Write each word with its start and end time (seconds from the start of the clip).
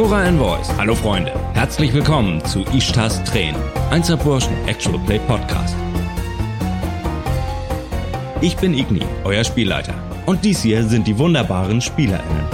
Cora 0.00 0.22
and 0.22 0.38
Voice. 0.38 0.66
Hallo 0.78 0.94
Freunde. 0.94 1.30
Herzlich 1.52 1.92
willkommen 1.92 2.42
zu 2.46 2.64
Ishtas 2.74 3.22
Tränen. 3.24 3.60
Einser 3.90 4.16
Burschen 4.16 4.54
Actual 4.66 4.98
Play 5.00 5.18
Podcast. 5.18 5.76
Ich 8.40 8.56
bin 8.56 8.72
Igni, 8.72 9.02
euer 9.24 9.44
Spielleiter. 9.44 9.92
Und 10.24 10.42
dies 10.42 10.62
hier 10.62 10.84
sind 10.84 11.06
die 11.06 11.18
wunderbaren 11.18 11.82
SpielerInnen. 11.82 12.46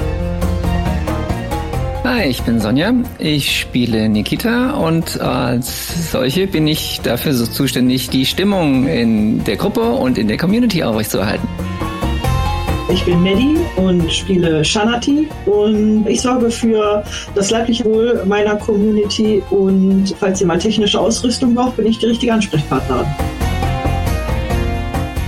Hi, 2.03 2.25
ich 2.25 2.43
bin 2.43 2.59
Sonja. 2.59 2.93
Ich 3.21 3.61
spiele 3.61 4.08
Nikita 4.08 4.72
und 4.72 5.21
als 5.21 6.11
solche 6.11 6.49
bin 6.49 6.67
ich 6.67 7.00
dafür 7.04 7.32
so 7.32 7.46
zuständig, 7.46 8.11
die 8.11 8.26
Stimmung 8.26 8.89
in 8.89 9.44
der 9.44 9.54
Gruppe 9.54 9.93
und 9.93 10.18
in 10.18 10.26
der 10.26 10.36
Community 10.36 10.82
aufrechtzuerhalten. 10.82 11.46
Ich 12.89 13.04
bin 13.04 13.21
Maddie 13.21 13.57
und 13.75 14.13
spiele 14.13 14.64
Shanati 14.64 15.29
und 15.45 16.07
ich 16.07 16.21
sorge 16.21 16.53
für 16.53 17.03
das 17.35 17.50
leibliche 17.50 17.85
Wohl 17.85 18.22
meiner 18.26 18.54
Community 18.54 19.43
und 19.50 20.14
falls 20.21 20.40
ihr 20.40 20.46
mal 20.46 20.59
technische 20.59 21.00
Ausrüstung 21.00 21.53
braucht, 21.57 21.76
bin 21.76 21.86
ich 21.86 21.99
die 21.99 22.07
richtige 22.07 22.32
Ansprechpartnerin. 22.32 23.07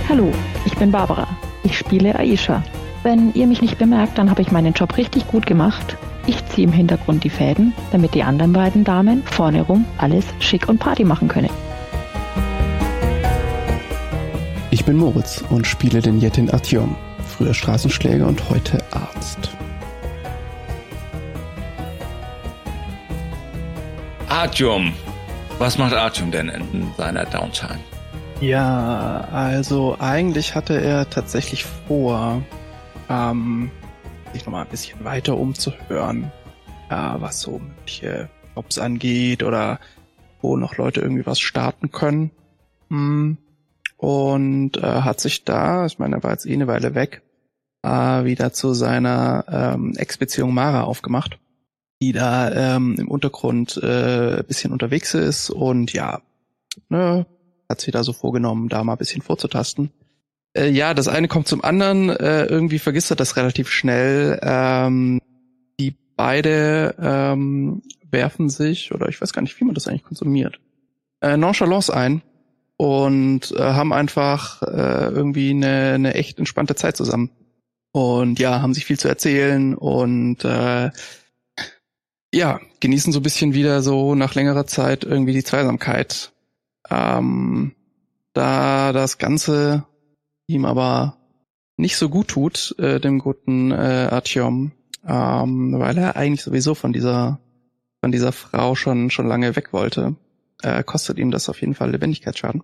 Hallo, 0.07 0.31
ich 0.65 0.73
bin 0.77 0.89
Barbara. 0.89 1.27
Ich 1.63 1.77
spiele 1.77 2.17
Aisha. 2.17 2.63
Wenn 3.03 3.33
ihr 3.33 3.45
mich 3.45 3.61
nicht 3.61 3.77
bemerkt, 3.77 4.17
dann 4.17 4.29
habe 4.29 4.41
ich 4.41 4.51
meinen 4.51 4.73
Job 4.73 4.95
richtig 4.95 5.27
gut 5.27 5.45
gemacht. 5.45 5.97
Ich 6.27 6.45
ziehe 6.47 6.65
im 6.65 6.73
Hintergrund 6.73 7.25
die 7.25 7.29
Fäden, 7.29 7.73
damit 7.91 8.13
die 8.13 8.23
anderen 8.23 8.53
beiden 8.53 8.85
Damen 8.85 9.21
vorne 9.25 9.63
rum 9.63 9.83
alles 9.97 10.23
schick 10.39 10.69
und 10.69 10.79
Party 10.79 11.03
machen 11.03 11.27
können. 11.27 11.49
Ich 14.71 14.85
bin 14.85 14.95
Moritz 14.95 15.43
und 15.49 15.67
spiele 15.67 16.01
den 16.01 16.21
Jetin 16.21 16.49
Artyom 16.49 16.95
früher 17.39 17.53
Straßenschläger 17.53 18.27
und 18.27 18.49
heute 18.49 18.83
Arzt. 18.91 19.49
Artyom. 24.27 24.93
Was 25.57 25.77
macht 25.77 25.93
Artyom 25.93 26.31
denn 26.31 26.49
in 26.49 26.91
seiner 26.97 27.23
Downtime? 27.23 27.79
Ja, 28.41 29.25
also 29.31 29.95
eigentlich 29.99 30.53
hatte 30.53 30.81
er 30.81 31.09
tatsächlich 31.09 31.63
vor, 31.63 32.43
ähm, 33.09 33.71
sich 34.33 34.45
nochmal 34.45 34.65
ein 34.65 34.69
bisschen 34.69 35.05
weiter 35.05 35.37
umzuhören, 35.37 36.33
äh, 36.89 36.95
was 36.95 37.39
so 37.39 37.59
mögliche 37.59 38.27
Jobs 38.53 38.77
angeht 38.79 39.43
oder 39.43 39.79
wo 40.41 40.57
noch 40.57 40.75
Leute 40.75 40.99
irgendwie 40.99 41.25
was 41.25 41.39
starten 41.39 41.89
können. 41.91 42.31
Hm. 42.89 43.37
Und 43.95 44.75
äh, 44.75 44.81
hat 44.81 45.21
sich 45.21 45.45
da, 45.45 45.85
ich 45.85 45.99
meine, 45.99 46.17
er 46.17 46.23
war 46.23 46.31
jetzt 46.31 46.45
eh 46.45 46.53
eine 46.53 46.67
Weile 46.67 46.95
weg, 46.95 47.21
äh, 47.83 48.25
wieder 48.25 48.53
zu 48.53 48.73
seiner 48.73 49.45
ähm, 49.49 49.93
Ex-Beziehung 49.95 50.53
Mara 50.53 50.83
aufgemacht, 50.83 51.39
die 52.01 52.11
da 52.11 52.75
ähm, 52.75 52.95
im 52.99 53.07
Untergrund 53.07 53.77
äh, 53.77 54.43
bisschen 54.47 54.71
unterwegs 54.71 55.13
ist 55.13 55.49
und 55.49 55.93
ja, 55.93 56.21
ne, 56.89 57.25
hat 57.69 57.81
sich 57.81 57.91
da 57.91 58.03
so 58.03 58.13
vorgenommen, 58.13 58.69
da 58.69 58.83
mal 58.83 58.93
ein 58.93 58.97
bisschen 58.97 59.21
vorzutasten. 59.21 59.91
Äh, 60.53 60.69
ja, 60.69 60.93
das 60.93 61.07
eine 61.07 61.27
kommt 61.27 61.47
zum 61.47 61.63
anderen, 61.63 62.09
äh, 62.09 62.45
irgendwie 62.45 62.79
vergisst 62.79 63.11
er 63.11 63.15
das 63.15 63.37
relativ 63.37 63.69
schnell. 63.69 64.39
Ähm, 64.41 65.21
die 65.79 65.95
beide 66.15 66.95
ähm, 66.99 67.83
werfen 68.09 68.49
sich, 68.49 68.91
oder 68.91 69.07
ich 69.07 69.21
weiß 69.21 69.33
gar 69.33 69.41
nicht, 69.41 69.59
wie 69.59 69.65
man 69.65 69.75
das 69.75 69.87
eigentlich 69.87 70.03
konsumiert, 70.03 70.59
äh, 71.21 71.37
Nonchalance 71.37 71.93
ein 71.93 72.21
und 72.77 73.51
äh, 73.51 73.61
haben 73.61 73.93
einfach 73.93 74.63
äh, 74.63 75.09
irgendwie 75.09 75.51
eine, 75.51 75.93
eine 75.93 76.13
echt 76.15 76.39
entspannte 76.39 76.75
Zeit 76.75 76.97
zusammen 76.97 77.29
und 77.91 78.39
ja, 78.39 78.61
haben 78.61 78.73
sich 78.73 78.85
viel 78.85 78.99
zu 78.99 79.07
erzählen 79.07 79.75
und 79.75 80.43
äh, 80.45 80.91
ja, 82.33 82.59
genießen 82.79 83.11
so 83.11 83.19
ein 83.19 83.23
bisschen 83.23 83.53
wieder 83.53 83.81
so 83.81 84.15
nach 84.15 84.35
längerer 84.35 84.67
Zeit 84.67 85.03
irgendwie 85.03 85.33
die 85.33 85.43
Zweisamkeit. 85.43 86.31
Ähm, 86.89 87.75
da 88.33 88.93
das 88.93 89.17
Ganze 89.17 89.85
ihm 90.47 90.65
aber 90.65 91.17
nicht 91.77 91.97
so 91.97 92.09
gut 92.09 92.27
tut, 92.27 92.75
äh, 92.77 92.99
dem 92.99 93.19
guten 93.19 93.71
äh, 93.71 94.09
Artyom, 94.11 94.71
ähm, 95.07 95.79
weil 95.79 95.97
er 95.97 96.15
eigentlich 96.15 96.43
sowieso 96.43 96.75
von 96.75 96.93
dieser 96.93 97.39
von 98.01 98.11
dieser 98.11 98.31
Frau 98.31 98.75
schon 98.75 99.09
schon 99.09 99.27
lange 99.27 99.55
weg 99.55 99.73
wollte, 99.73 100.15
äh, 100.61 100.83
kostet 100.83 101.17
ihm 101.17 101.31
das 101.31 101.49
auf 101.49 101.61
jeden 101.61 101.75
Fall 101.75 101.91
Lebendigkeitsschaden. 101.91 102.63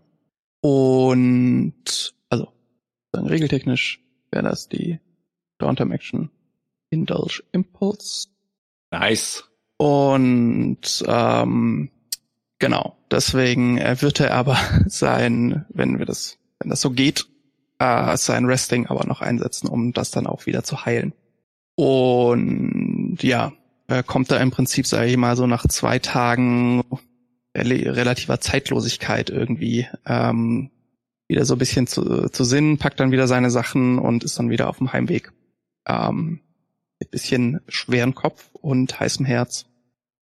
Und 0.62 2.14
also 2.30 2.50
regeltechnisch 3.14 4.02
wäre 4.32 4.44
das 4.44 4.68
die 4.70 5.00
Downtime 5.58 5.94
Action 5.94 6.30
Indulge 6.90 7.44
Impulse. 7.52 8.28
Nice. 8.92 9.44
Und 9.78 11.04
ähm, 11.06 11.90
genau, 12.60 12.96
deswegen 13.12 13.78
wird 13.78 14.20
er 14.20 14.34
aber 14.34 14.58
sein, 14.88 15.66
wenn 15.70 16.00
wir 16.00 16.06
das, 16.06 16.38
wenn 16.60 16.70
das 16.70 16.82
so 16.82 16.92
geht, 16.92 17.26
äh, 17.80 18.16
sein 18.18 18.46
Resting 18.46 18.88
aber 18.88 19.06
noch 19.06 19.22
einsetzen, 19.22 19.68
um 19.68 19.92
das 19.92 20.12
dann 20.12 20.28
auch 20.28 20.46
wieder 20.46 20.64
zu 20.64 20.86
heilen. 20.86 21.14
Und 21.76 23.18
ja, 23.22 23.52
äh, 23.88 24.02
kommt 24.04 24.32
da 24.32 24.38
im 24.38 24.52
Prinzip, 24.52 24.88
sage 24.88 25.10
ich 25.10 25.18
mal, 25.18 25.36
so 25.36 25.46
nach 25.46 25.68
zwei 25.68 26.00
Tagen 26.00 26.84
relativer 27.54 28.40
Zeitlosigkeit 28.42 29.30
irgendwie 29.30 29.88
ähm, 30.06 30.72
wieder 31.28 31.46
so 31.46 31.56
ein 31.56 31.60
bisschen 31.60 31.88
zu, 31.88 32.30
zu 32.30 32.44
Sinn, 32.44 32.78
packt 32.78 33.00
dann 33.00 33.12
wieder 33.12 33.28
seine 33.28 33.50
Sachen 33.50 33.98
und 33.98 34.24
ist 34.24 34.38
dann 34.38 34.50
wieder 34.50 34.70
auf 34.70 34.78
dem 34.78 34.92
Heimweg 34.92 35.32
ähm, 35.88 36.42
mit 37.00 37.12
bisschen 37.12 37.62
schweren 37.68 38.16
Kopf 38.16 38.50
und 38.54 39.00
heißem 39.00 39.26
Herz. 39.26 39.66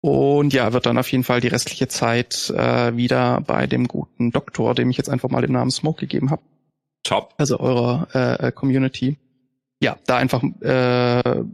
Und 0.03 0.55
ja, 0.55 0.73
wird 0.73 0.87
dann 0.87 0.99
auf 0.99 1.13
jeden 1.13 1.25
Fall 1.25 1.41
die 1.41 1.49
restliche 1.49 1.89
Zeit 1.89 2.51
äh, 2.57 2.97
wieder 2.97 3.43
bei 3.43 3.67
dem 3.67 3.87
guten 3.87 4.31
Doktor, 4.31 4.75
dem 4.75 4.91
ich 4.91 4.97
jetzt 4.97 5.11
einfach 5.11 5.29
mal 5.29 5.43
den 5.43 5.53
Namen 5.53 5.71
Smoke 5.71 6.01
gegeben 6.01 6.31
habe. 6.31 6.43
Top. 7.03 7.35
Also 7.37 7.61
eurer 7.61 8.09
äh, 8.15 8.49
äh, 8.49 8.53
Community. 8.53 9.19
Ja, 9.83 9.97
da 10.07 10.17
einfach 10.17 10.43
äh, 10.43 11.45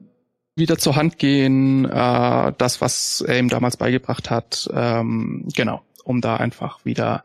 wieder 0.56 0.78
zur 0.78 0.96
Hand 0.96 1.18
gehen, 1.18 1.84
äh, 1.84 2.52
das, 2.56 2.80
was 2.80 3.20
er 3.20 3.38
ihm 3.38 3.48
damals 3.48 3.76
beigebracht 3.76 4.30
hat, 4.30 4.68
ähm, 4.72 5.46
genau, 5.54 5.82
um 6.04 6.20
da 6.20 6.36
einfach 6.36 6.84
wieder 6.84 7.24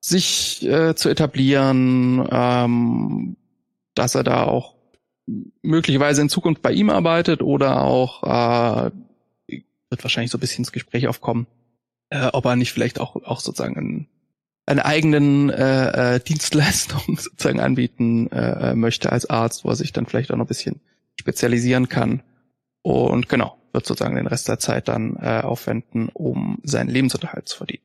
sich 0.00 0.62
äh, 0.66 0.94
zu 0.94 1.08
etablieren, 1.08 2.26
ähm, 2.30 3.36
dass 3.94 4.14
er 4.14 4.24
da 4.24 4.44
auch 4.44 4.74
möglicherweise 5.62 6.22
in 6.22 6.28
Zukunft 6.28 6.62
bei 6.62 6.72
ihm 6.72 6.90
arbeitet 6.90 7.42
oder 7.42 7.82
auch 7.82 8.22
äh, 8.22 8.90
wird 9.90 10.02
wahrscheinlich 10.02 10.30
so 10.30 10.38
ein 10.38 10.40
bisschen 10.40 10.62
ins 10.62 10.72
Gespräch 10.72 11.08
aufkommen, 11.08 11.46
äh, 12.10 12.26
ob 12.32 12.44
er 12.44 12.56
nicht 12.56 12.72
vielleicht 12.72 13.00
auch 13.00 13.16
auch 13.24 13.40
sozusagen 13.40 13.76
einen, 13.76 14.08
eine 14.66 14.84
eigenen 14.84 15.50
äh, 15.50 16.16
äh, 16.16 16.20
Dienstleistung 16.20 17.02
sozusagen 17.18 17.60
anbieten 17.60 18.30
äh, 18.32 18.74
möchte 18.74 19.12
als 19.12 19.28
Arzt, 19.28 19.64
wo 19.64 19.70
er 19.70 19.76
sich 19.76 19.92
dann 19.92 20.06
vielleicht 20.06 20.30
auch 20.30 20.36
noch 20.36 20.44
ein 20.44 20.48
bisschen 20.48 20.80
spezialisieren 21.16 21.88
kann. 21.88 22.22
Und 22.82 23.28
genau, 23.28 23.56
wird 23.72 23.86
sozusagen 23.86 24.16
den 24.16 24.26
Rest 24.26 24.48
der 24.48 24.58
Zeit 24.58 24.88
dann 24.88 25.16
äh, 25.16 25.40
aufwenden, 25.42 26.10
um 26.12 26.58
seinen 26.62 26.90
Lebensunterhalt 26.90 27.48
zu 27.48 27.58
verdienen. 27.58 27.82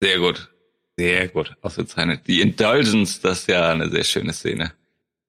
Sehr 0.00 0.18
gut. 0.18 0.52
Sehr 0.98 1.28
gut. 1.28 1.56
Ausgezeichnet. 1.62 2.26
Die 2.26 2.40
Indulgence, 2.40 3.20
das 3.20 3.40
ist 3.40 3.48
ja 3.48 3.70
eine 3.70 3.90
sehr 3.90 4.04
schöne 4.04 4.32
Szene. 4.32 4.72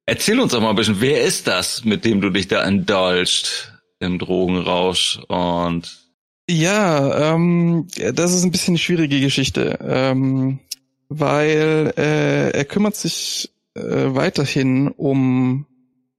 Erzähl 0.06 0.40
uns 0.40 0.52
doch 0.52 0.62
mal 0.62 0.72
ein 0.72 0.76
bisschen, 0.76 1.00
wer 1.02 1.24
ist 1.24 1.48
das, 1.48 1.86
mit 1.86 2.04
dem 2.04 2.22
du 2.22 2.30
dich 2.30 2.48
da 2.48 2.64
indulged 2.64 3.72
im 4.00 4.20
Drogenrausch 4.20 5.20
und 5.28 6.04
ja, 6.50 7.34
ähm, 7.34 7.88
das 8.14 8.34
ist 8.34 8.44
ein 8.44 8.52
bisschen 8.52 8.74
eine 8.74 8.80
schwierige 8.80 9.22
Geschichte, 9.22 9.80
ähm, 9.82 10.60
weil 11.08 11.94
äh, 11.98 12.50
er 12.52 12.66
kümmert 12.66 12.98
sich 12.98 13.50
äh, 13.76 13.82
weiterhin 13.82 14.90
um 14.90 15.66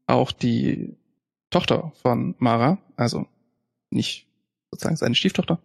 auch 0.06 0.32
die 0.32 0.96
Tochter 1.50 1.92
von 2.00 2.34
Mara, 2.38 2.78
also 2.96 3.26
nicht 3.90 4.26
sozusagen 4.70 4.96
seine 4.96 5.14
Stieftochter. 5.14 5.58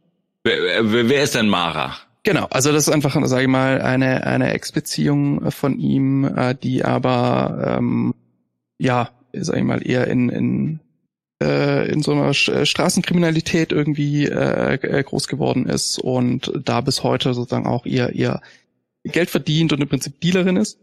Wer, 0.43 0.83
wer, 0.83 1.09
wer 1.09 1.23
ist 1.23 1.35
denn 1.35 1.47
Mara? 1.47 1.95
Genau, 2.23 2.45
also 2.49 2.73
das 2.73 2.87
ist 2.87 2.93
einfach, 2.93 3.15
sage 3.25 3.43
ich 3.43 3.49
mal, 3.49 3.81
eine 3.81 4.27
eine 4.27 4.53
Ex-Beziehung 4.53 5.51
von 5.51 5.79
ihm, 5.79 6.25
äh, 6.25 6.53
die 6.53 6.83
aber 6.83 7.77
ähm, 7.77 8.13
ja, 8.79 9.09
sage 9.33 9.59
ich 9.59 9.65
mal, 9.65 9.85
eher 9.87 10.07
in 10.07 10.29
in 10.29 10.79
äh, 11.41 11.89
in 11.91 12.01
so 12.01 12.11
einer 12.11 12.29
äh, 12.29 12.65
Straßenkriminalität 12.65 13.71
irgendwie 13.71 14.25
äh, 14.25 14.73
äh, 14.75 15.03
groß 15.03 15.27
geworden 15.27 15.67
ist 15.67 15.99
und 15.99 16.51
da 16.63 16.81
bis 16.81 17.03
heute 17.03 17.33
sozusagen 17.33 17.67
auch 17.67 17.85
ihr 17.85 18.11
ihr 18.13 18.41
Geld 19.03 19.29
verdient 19.29 19.73
und 19.73 19.81
im 19.81 19.89
Prinzip 19.89 20.19
Dealerin 20.21 20.57
ist. 20.57 20.79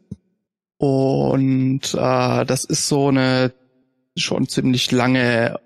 Und 0.78 1.94
äh, 1.94 2.44
das 2.44 2.64
ist 2.64 2.88
so 2.88 3.08
eine 3.08 3.52
schon 4.16 4.48
ziemlich 4.48 4.93
lange 4.93 5.58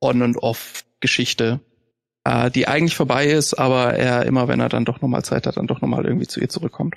On 0.00 0.22
and 0.22 0.36
Off 0.36 0.84
Geschichte 1.00 1.60
äh, 2.24 2.50
die 2.50 2.68
eigentlich 2.68 2.96
vorbei 2.96 3.26
ist, 3.26 3.54
aber 3.54 3.94
er 3.94 4.26
immer, 4.26 4.48
wenn 4.48 4.60
er 4.60 4.68
dann 4.68 4.84
doch 4.84 5.00
nochmal 5.00 5.24
Zeit 5.24 5.46
hat, 5.46 5.56
dann 5.56 5.66
doch 5.66 5.80
nochmal 5.80 6.04
irgendwie 6.04 6.26
zu 6.26 6.40
ihr 6.40 6.48
zurückkommt. 6.48 6.96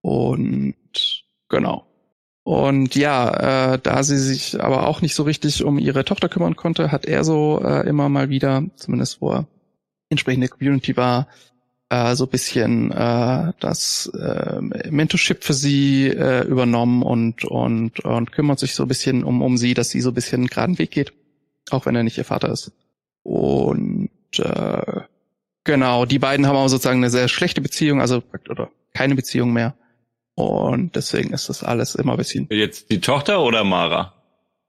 Und 0.00 0.74
genau. 1.48 1.86
Und 2.44 2.94
ja, 2.94 3.72
äh, 3.72 3.78
da 3.82 4.02
sie 4.02 4.18
sich 4.18 4.62
aber 4.62 4.86
auch 4.86 5.00
nicht 5.00 5.14
so 5.14 5.22
richtig 5.22 5.64
um 5.64 5.78
ihre 5.78 6.04
Tochter 6.04 6.28
kümmern 6.28 6.56
konnte, 6.56 6.92
hat 6.92 7.06
er 7.06 7.24
so 7.24 7.60
äh, 7.64 7.88
immer 7.88 8.10
mal 8.10 8.28
wieder, 8.28 8.64
zumindest 8.76 9.22
wo 9.22 9.32
er 9.32 9.46
entsprechende 10.10 10.48
Community 10.48 10.94
war, 10.94 11.26
äh, 11.88 12.14
so 12.14 12.26
bisschen 12.26 12.90
äh, 12.90 13.52
das 13.60 14.12
äh, 14.18 14.60
Mentorship 14.90 15.42
für 15.42 15.54
sie 15.54 16.08
äh, 16.08 16.46
übernommen 16.46 17.02
und 17.02 17.44
und 17.44 18.00
und 18.00 18.32
kümmert 18.32 18.58
sich 18.58 18.74
so 18.74 18.84
ein 18.84 18.88
bisschen 18.88 19.24
um 19.24 19.40
um 19.40 19.56
sie, 19.56 19.72
dass 19.72 19.88
sie 19.88 20.02
so 20.02 20.10
ein 20.10 20.14
bisschen 20.14 20.42
einen 20.42 20.48
geraden 20.48 20.78
Weg 20.78 20.90
geht, 20.90 21.14
auch 21.70 21.86
wenn 21.86 21.96
er 21.96 22.02
nicht 22.02 22.18
ihr 22.18 22.24
Vater 22.24 22.50
ist. 22.50 22.72
Und 23.22 24.10
äh, 24.36 25.00
genau, 25.64 26.04
die 26.04 26.18
beiden 26.18 26.46
haben 26.46 26.56
auch 26.56 26.68
sozusagen 26.68 26.98
eine 26.98 27.10
sehr 27.10 27.28
schlechte 27.28 27.62
Beziehung, 27.62 28.02
also 28.02 28.22
oder 28.50 28.70
keine 28.92 29.14
Beziehung 29.14 29.52
mehr. 29.54 29.74
Und 30.34 30.96
deswegen 30.96 31.32
ist 31.32 31.48
das 31.48 31.62
alles 31.62 31.94
immer 31.94 32.12
ein 32.12 32.18
bisschen. 32.18 32.48
Jetzt 32.50 32.90
die 32.90 33.00
Tochter 33.00 33.40
oder 33.40 33.62
Mara? 33.64 34.14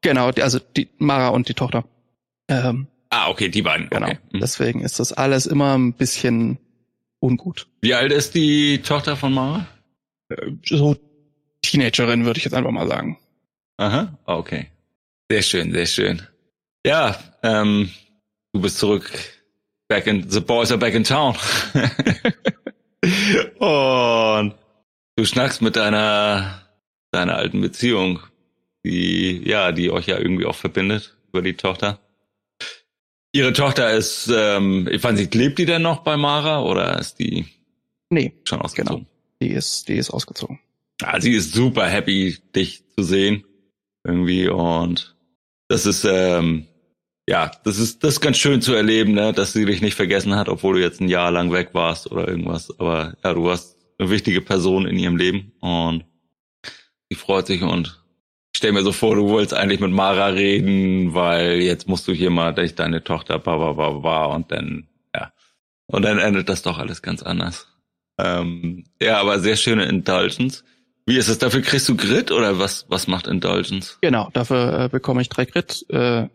Genau, 0.01 0.29
also 0.29 0.59
die 0.59 0.89
Mara 0.97 1.29
und 1.29 1.49
die 1.49 1.55
Tochter. 1.55 1.85
Ähm, 2.47 2.87
ah, 3.09 3.29
okay, 3.29 3.49
die 3.49 3.63
beiden. 3.63 3.89
Genau. 3.89 4.05
Okay. 4.05 4.19
Mhm. 4.31 4.39
Deswegen 4.39 4.81
ist 4.81 4.99
das 4.99 5.11
alles 5.11 5.47
immer 5.47 5.75
ein 5.75 5.93
bisschen 5.93 6.59
ungut. 7.19 7.67
Wie 7.81 7.95
alt 7.95 8.11
ist 8.11 8.35
die 8.35 8.81
Tochter 8.83 9.17
von 9.17 9.33
Mara? 9.33 9.65
Äh, 10.29 10.51
so 10.63 10.95
Teenagerin, 11.63 12.25
würde 12.25 12.37
ich 12.37 12.43
jetzt 12.43 12.53
einfach 12.53 12.71
mal 12.71 12.87
sagen. 12.87 13.17
Aha, 13.77 14.17
okay. 14.25 14.67
Sehr 15.31 15.41
schön, 15.41 15.71
sehr 15.71 15.87
schön. 15.87 16.21
Ja, 16.85 17.17
ähm, 17.41 17.89
du 18.53 18.61
bist 18.61 18.77
zurück. 18.77 19.11
Back 19.87 20.05
in, 20.05 20.29
the 20.29 20.39
boys 20.39 20.71
are 20.71 20.79
back 20.79 20.93
in 20.93 21.03
town. 21.03 21.35
Und 23.59 24.55
du 25.15 25.25
schnackst 25.25 25.61
mit 25.61 25.75
deiner, 25.75 26.61
deiner 27.11 27.35
alten 27.35 27.61
Beziehung, 27.61 28.19
die, 28.85 29.41
ja, 29.47 29.71
die 29.71 29.91
euch 29.91 30.07
ja 30.07 30.17
irgendwie 30.17 30.45
auch 30.45 30.55
verbindet 30.55 31.17
über 31.29 31.41
die 31.41 31.55
Tochter. 31.55 31.99
Ihre 33.33 33.53
Tochter 33.53 33.91
ist, 33.91 34.31
ähm, 34.33 34.87
ich 34.89 35.03
weiß 35.03 35.17
nicht, 35.17 35.35
lebt 35.35 35.59
die 35.59 35.65
denn 35.65 35.81
noch 35.81 36.03
bei 36.03 36.15
Mara 36.15 36.61
oder 36.61 36.99
ist 36.99 37.19
die 37.19 37.45
Nee, 38.09 38.33
schon 38.45 38.61
ausgezogen? 38.61 39.07
die 39.41 39.49
ist, 39.49 39.89
die 39.89 39.97
ist 39.97 40.11
ausgezogen. 40.11 40.59
Ja, 41.01 41.19
sie 41.19 41.33
ist 41.33 41.53
super 41.53 41.85
happy, 41.87 42.37
dich 42.55 42.83
zu 42.95 43.03
sehen. 43.03 43.43
Irgendwie 44.05 44.47
und 44.47 45.15
das 45.67 45.85
ist, 45.85 46.05
ähm, 46.05 46.67
ja, 47.27 47.51
das 47.65 47.79
ist, 47.79 48.03
das 48.03 48.13
ist 48.13 48.21
ganz 48.21 48.37
schön 48.37 48.61
zu 48.61 48.73
erleben, 48.73 49.13
ne, 49.13 49.33
dass 49.33 49.51
sie 49.51 49.65
dich 49.65 49.81
nicht 49.81 49.95
vergessen 49.95 50.35
hat, 50.35 50.47
obwohl 50.47 50.75
du 50.75 50.81
jetzt 50.81 51.01
ein 51.01 51.09
Jahr 51.09 51.31
lang 51.31 51.51
weg 51.51 51.69
warst 51.73 52.09
oder 52.11 52.27
irgendwas. 52.27 52.79
Aber 52.79 53.17
ja, 53.23 53.33
du 53.33 53.43
warst 53.43 53.74
eine 53.97 54.09
wichtige 54.09 54.41
Person 54.41 54.85
in 54.85 54.97
ihrem 54.97 55.17
Leben 55.17 55.53
und 55.59 56.05
sie 57.09 57.15
freut 57.15 57.47
sich 57.47 57.61
und 57.61 58.03
ich 58.53 58.59
stell 58.59 58.71
mir 58.71 58.83
so 58.83 58.91
vor, 58.91 59.15
du 59.15 59.27
wolltest 59.27 59.53
eigentlich 59.53 59.81
mit 59.81 59.91
Mara 59.91 60.27
reden, 60.27 61.13
weil 61.13 61.59
jetzt 61.59 61.87
musst 61.87 62.07
du 62.07 62.13
hier 62.13 62.29
mal 62.29 62.53
durch 62.53 62.75
deine 62.75 63.03
Tochter 63.03 63.37
bla 63.39 63.57
bla 63.57 63.73
bla 63.73 63.89
bla 63.91 64.25
und 64.25 64.51
dann, 64.51 64.87
ja. 65.13 65.31
Und 65.87 66.03
dann 66.03 66.19
endet 66.19 66.47
das 66.47 66.61
doch 66.61 66.79
alles 66.79 67.01
ganz 67.01 67.21
anders. 67.21 67.67
Ähm, 68.17 68.85
ja, 69.01 69.19
aber 69.19 69.39
sehr 69.39 69.57
schöne 69.57 69.85
Indulgence. 69.85 70.63
Wie 71.05 71.17
ist 71.17 71.27
es? 71.27 71.37
Dafür 71.37 71.61
kriegst 71.61 71.87
du 71.89 71.95
Grit 71.97 72.31
oder 72.31 72.57
was, 72.57 72.85
was 72.89 73.07
macht 73.07 73.27
Indulgence? 73.27 73.97
Genau, 74.01 74.29
dafür 74.33 74.85
äh, 74.85 74.89
bekomme 74.89 75.21
ich 75.21 75.29
drei 75.29 75.45
Grit. 75.45 75.85
Äh, 75.89 76.29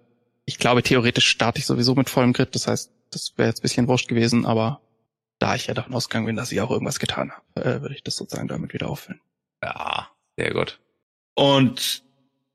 ich 0.45 0.59
glaube, 0.59 0.83
theoretisch 0.83 1.27
starte 1.27 1.59
ich 1.59 1.67
sowieso 1.67 1.95
mit 1.95 2.11
vollem 2.11 2.33
Grit. 2.33 2.55
Das 2.55 2.67
heißt, 2.67 2.93
das 3.11 3.33
wäre 3.37 3.49
jetzt 3.49 3.61
ein 3.61 3.63
bisschen 3.63 3.89
wurscht 3.89 4.09
gewesen, 4.09 4.47
aber 4.47 4.81
da 5.41 5.57
ich 5.57 5.67
ja 5.67 5.75
davon 5.75 5.93
ausgegangen 5.95 6.27
bin, 6.27 6.37
dass 6.37 6.53
ich 6.53 6.61
auch 6.61 6.71
irgendwas 6.71 7.01
getan 7.01 7.33
habe, 7.33 7.65
äh, 7.69 7.83
würde 7.83 7.95
ich 7.97 8.05
das 8.05 8.15
sozusagen 8.15 8.47
damit 8.47 8.73
wieder 8.73 8.89
auffüllen. 8.89 9.21
Ja, 9.65 10.09
sehr 10.39 10.53
gut. 10.55 10.79
Und 11.35 12.03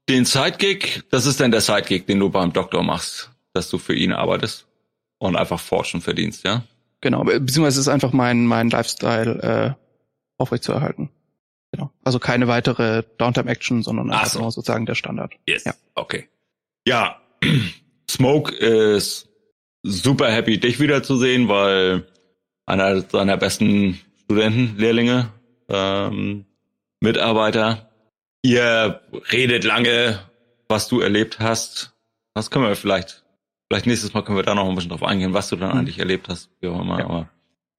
den 0.08 0.24
Sidekick, 0.26 1.04
das 1.10 1.26
ist 1.26 1.40
dann 1.40 1.52
der 1.52 1.62
Sidekick, 1.62 2.08
den 2.08 2.20
du 2.20 2.30
beim 2.30 2.54
Doktor 2.54 2.84
machst, 2.84 3.32
dass 3.54 3.70
du 3.70 3.78
für 3.78 3.96
ihn 3.96 4.14
arbeitest 4.14 4.68
und 5.18 5.36
einfach 5.36 5.60
Forschen 5.60 6.00
verdienst, 6.02 6.44
ja? 6.46 6.64
Genau, 7.02 7.24
be- 7.24 7.40
beziehungsweise 7.40 7.80
es 7.82 7.88
ist 7.88 7.94
einfach 7.94 8.14
mein, 8.14 8.46
mein 8.46 8.70
Lifestyle 8.70 9.76
äh, 9.78 9.82
aufrechtzuerhalten. 10.38 11.10
Genau. 11.72 11.92
Also 12.04 12.20
keine 12.20 12.48
weitere 12.48 13.04
Downtime-Action, 13.18 13.84
sondern 13.84 14.12
Ach 14.12 14.20
einfach 14.20 14.32
so. 14.32 14.40
nur 14.42 14.52
sozusagen 14.52 14.86
der 14.86 14.96
Standard. 14.96 15.34
Yes. 15.48 15.64
Ja. 15.66 15.74
Okay. 15.96 16.30
Ja, 16.88 17.20
Smoke 18.10 18.54
ist 18.56 19.28
super 19.84 20.32
happy, 20.32 20.60
dich 20.60 20.80
wiederzusehen, 20.80 21.48
weil 21.50 22.08
einer 22.66 23.02
seiner 23.02 23.38
besten 23.38 24.00
Studenten, 24.24 24.78
Lehrlinge, 24.78 25.32
ähm, 25.70 26.46
Mitarbeiter, 27.00 27.90
ihr 28.42 29.02
redet 29.32 29.64
lange, 29.64 30.20
was 30.68 30.88
du 30.88 31.00
erlebt 31.02 31.40
hast. 31.40 31.94
Was 32.34 32.50
können 32.52 32.66
wir 32.66 32.76
vielleicht, 32.76 33.24
vielleicht 33.68 33.86
nächstes 33.86 34.14
Mal 34.14 34.24
können 34.24 34.38
wir 34.38 34.44
da 34.44 34.56
noch 34.56 34.68
ein 34.68 34.76
bisschen 34.76 34.90
drauf 34.90 35.04
eingehen, 35.04 35.34
was 35.34 35.50
du 35.50 35.56
dann 35.56 35.72
Hm. 35.72 35.80
eigentlich 35.80 36.00
erlebt 36.00 36.28
hast, 36.30 36.50
wie 36.62 36.68
auch 36.68 36.82
immer. 36.82 37.00
Ja. 37.00 37.06
Aber 37.06 37.30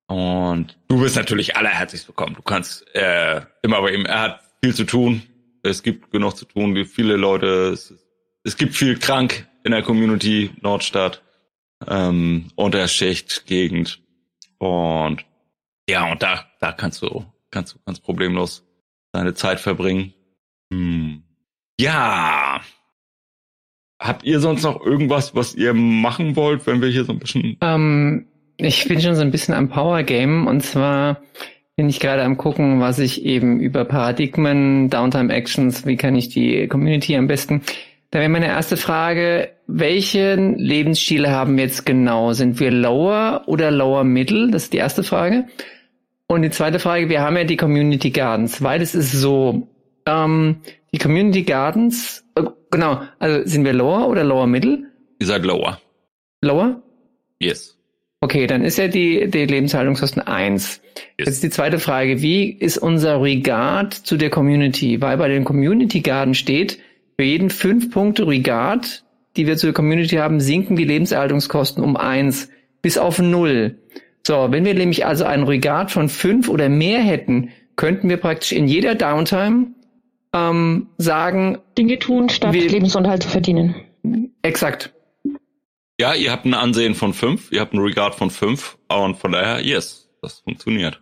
und 0.08 0.78
du 0.88 1.00
bist 1.00 1.16
natürlich 1.16 1.56
allerherzlichst 1.56 2.06
willkommen. 2.06 2.36
Du 2.36 2.42
kannst 2.42 2.86
äh, 2.94 3.40
immer 3.62 3.80
bei 3.82 3.90
ihm. 3.92 4.04
Er 4.06 4.20
hat 4.20 4.40
viel 4.62 4.72
zu 4.74 4.84
tun. 4.84 5.22
Es 5.64 5.82
gibt 5.82 6.12
genug 6.12 6.36
zu 6.36 6.44
tun. 6.44 6.76
Wie 6.76 6.84
viele 6.84 7.16
Leute. 7.16 7.70
Es, 7.72 7.92
es 8.44 8.56
gibt 8.56 8.76
viel 8.76 8.96
krank 9.00 9.48
in 9.64 9.72
der 9.72 9.82
Community 9.82 10.52
Nordstadt. 10.60 11.22
Ähm, 11.88 12.52
Unterschicht, 12.54 13.46
Gegend. 13.46 14.00
Und 14.58 15.24
ja, 15.88 16.10
und 16.10 16.22
da, 16.22 16.44
da 16.60 16.72
kannst 16.72 17.02
du, 17.02 17.24
kannst 17.50 17.74
du 17.74 17.78
ganz 17.84 18.00
problemlos 18.00 18.64
deine 19.12 19.34
Zeit 19.34 19.60
verbringen. 19.60 20.12
Hm. 20.72 21.22
Ja. 21.80 22.60
Habt 24.00 24.24
ihr 24.24 24.40
sonst 24.40 24.62
noch 24.62 24.84
irgendwas, 24.84 25.34
was 25.34 25.54
ihr 25.54 25.72
machen 25.72 26.36
wollt, 26.36 26.66
wenn 26.66 26.82
wir 26.82 26.88
hier 26.88 27.04
so 27.04 27.12
ein 27.12 27.18
bisschen 27.18 27.56
Ähm, 27.62 28.26
ich 28.58 28.86
bin 28.88 29.00
schon 29.00 29.14
so 29.14 29.22
ein 29.22 29.30
bisschen 29.30 29.54
am 29.54 29.68
Power 29.68 30.02
Game 30.02 30.46
und 30.46 30.62
zwar 30.62 31.22
bin 31.76 31.88
ich 31.88 32.00
gerade 32.00 32.22
am 32.22 32.36
gucken, 32.36 32.80
was 32.80 32.98
ich 32.98 33.24
eben 33.24 33.60
über 33.60 33.84
Paradigmen, 33.84 34.88
Downtime 34.90 35.32
Actions, 35.32 35.86
wie 35.86 35.96
kann 35.96 36.14
ich 36.14 36.30
die 36.30 36.68
Community 36.68 37.16
am 37.16 37.26
besten. 37.26 37.62
Da 38.10 38.18
wäre 38.18 38.30
meine 38.30 38.46
erste 38.46 38.76
Frage, 38.76 39.50
welchen 39.66 40.56
Lebensstil 40.58 41.28
haben 41.28 41.56
wir 41.56 41.64
jetzt 41.64 41.86
genau? 41.86 42.32
Sind 42.32 42.60
wir 42.60 42.70
Lower 42.70 43.42
oder 43.46 43.70
Lower 43.70 44.04
Middle? 44.04 44.50
Das 44.50 44.64
ist 44.64 44.72
die 44.72 44.78
erste 44.78 45.02
Frage. 45.02 45.46
Und 46.28 46.42
die 46.42 46.50
zweite 46.50 46.78
Frage, 46.78 47.08
wir 47.08 47.20
haben 47.22 47.36
ja 47.36 47.44
die 47.44 47.56
Community 47.56 48.10
Gardens, 48.10 48.62
weil 48.62 48.82
es 48.82 48.94
ist 48.94 49.12
so, 49.12 49.68
ähm, 50.06 50.56
die 50.92 50.98
Community 50.98 51.42
Gardens, 51.42 52.24
äh, 52.34 52.42
genau, 52.70 53.02
also 53.18 53.48
sind 53.48 53.64
wir 53.64 53.72
Lower 53.72 54.08
oder 54.08 54.24
Lower 54.24 54.46
Middle? 54.46 54.90
Ihr 55.18 55.26
seid 55.26 55.44
lower. 55.44 55.80
Lower? 56.42 56.82
Yes. 57.38 57.76
Okay, 58.20 58.46
dann 58.46 58.64
ist 58.64 58.78
ja 58.78 58.88
die, 58.88 59.30
die 59.30 59.46
Lebenshaltungskosten 59.46 60.22
eins. 60.22 60.80
Yes. 61.18 61.28
Jetzt 61.28 61.42
die 61.42 61.50
zweite 61.50 61.78
Frage, 61.78 62.22
wie 62.22 62.50
ist 62.50 62.78
unser 62.78 63.20
Regard 63.22 63.94
zu 63.94 64.16
der 64.16 64.30
Community? 64.30 65.00
Weil 65.00 65.18
bei 65.18 65.28
den 65.28 65.44
Community 65.44 66.00
Garden 66.00 66.34
steht, 66.34 66.78
für 67.16 67.24
jeden 67.24 67.50
fünf 67.50 67.90
Punkte 67.90 68.26
Regard, 68.26 69.04
die 69.36 69.46
wir 69.46 69.56
zur 69.56 69.72
Community 69.72 70.16
haben, 70.16 70.40
sinken 70.40 70.76
die 70.76 70.84
Lebenserhaltungskosten 70.84 71.82
um 71.84 71.96
eins 71.96 72.48
bis 72.82 72.98
auf 72.98 73.18
null. 73.18 73.78
So, 74.26 74.48
wenn 74.50 74.64
wir 74.64 74.74
nämlich 74.74 75.06
also 75.06 75.24
einen 75.24 75.44
Regard 75.44 75.90
von 75.90 76.08
fünf 76.08 76.48
oder 76.48 76.68
mehr 76.68 77.00
hätten, 77.00 77.50
könnten 77.76 78.08
wir 78.08 78.16
praktisch 78.16 78.52
in 78.52 78.66
jeder 78.68 78.94
Downtime 78.94 79.68
ähm, 80.34 80.88
sagen, 80.98 81.58
Dinge 81.78 81.98
tun, 81.98 82.28
statt 82.28 82.52
Wir- 82.52 82.68
Lebensunterhalt 82.68 83.22
zu 83.22 83.28
verdienen. 83.28 83.74
exakt, 84.42 84.92
Ja, 86.00 86.14
ihr 86.14 86.30
habt 86.32 86.44
ein 86.44 86.54
Ansehen 86.54 86.94
von 86.94 87.12
fünf, 87.14 87.50
ihr 87.52 87.60
habt 87.60 87.72
ein 87.72 87.78
Regard 87.80 88.14
von 88.14 88.30
fünf 88.30 88.76
und 88.88 89.16
von 89.16 89.32
daher, 89.32 89.64
yes, 89.64 90.08
das 90.22 90.40
funktioniert. 90.40 91.00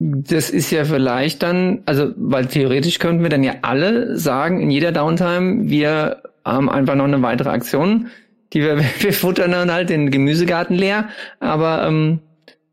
Das 0.00 0.50
ist 0.50 0.70
ja 0.72 0.84
vielleicht 0.84 1.42
dann, 1.42 1.82
also, 1.86 2.12
weil 2.16 2.46
theoretisch 2.46 2.98
könnten 2.98 3.22
wir 3.22 3.30
dann 3.30 3.44
ja 3.44 3.54
alle 3.62 4.16
sagen, 4.18 4.60
in 4.60 4.70
jeder 4.70 4.90
Downtime, 4.90 5.68
wir 5.70 6.22
haben 6.44 6.68
einfach 6.68 6.94
noch 6.94 7.04
eine 7.04 7.22
weitere 7.22 7.50
Aktion, 7.50 8.08
die 8.52 8.60
wir, 8.60 8.78
wir 9.00 9.12
futtern 9.12 9.52
dann 9.52 9.72
halt 9.72 9.90
den 9.90 10.10
Gemüsegarten 10.10 10.76
leer, 10.76 11.08
aber, 11.40 11.86
ähm, 11.86 12.20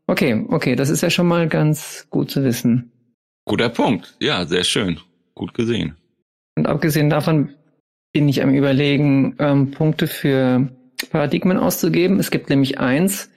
okay, 0.06 0.44
okay, 0.48 0.76
das 0.76 0.90
ist 0.90 1.02
ja 1.02 1.10
schon 1.10 1.26
mal 1.26 1.48
ganz 1.48 2.06
gut 2.10 2.30
zu 2.30 2.44
wissen. 2.44 2.92
Guter 3.44 3.68
Punkt. 3.68 4.16
Ja, 4.20 4.46
sehr 4.46 4.64
schön. 4.64 5.00
Gut 5.34 5.54
gesehen. 5.54 5.96
Und 6.56 6.66
abgesehen 6.66 7.10
davon 7.10 7.54
bin 8.12 8.28
ich 8.28 8.42
am 8.42 8.54
überlegen, 8.54 9.36
ähm, 9.38 9.70
Punkte 9.70 10.06
für 10.06 10.68
Paradigmen 11.10 11.56
auszugeben. 11.56 12.20
Es 12.20 12.30
gibt 12.30 12.50
nämlich 12.50 12.78
eins, 12.78 13.30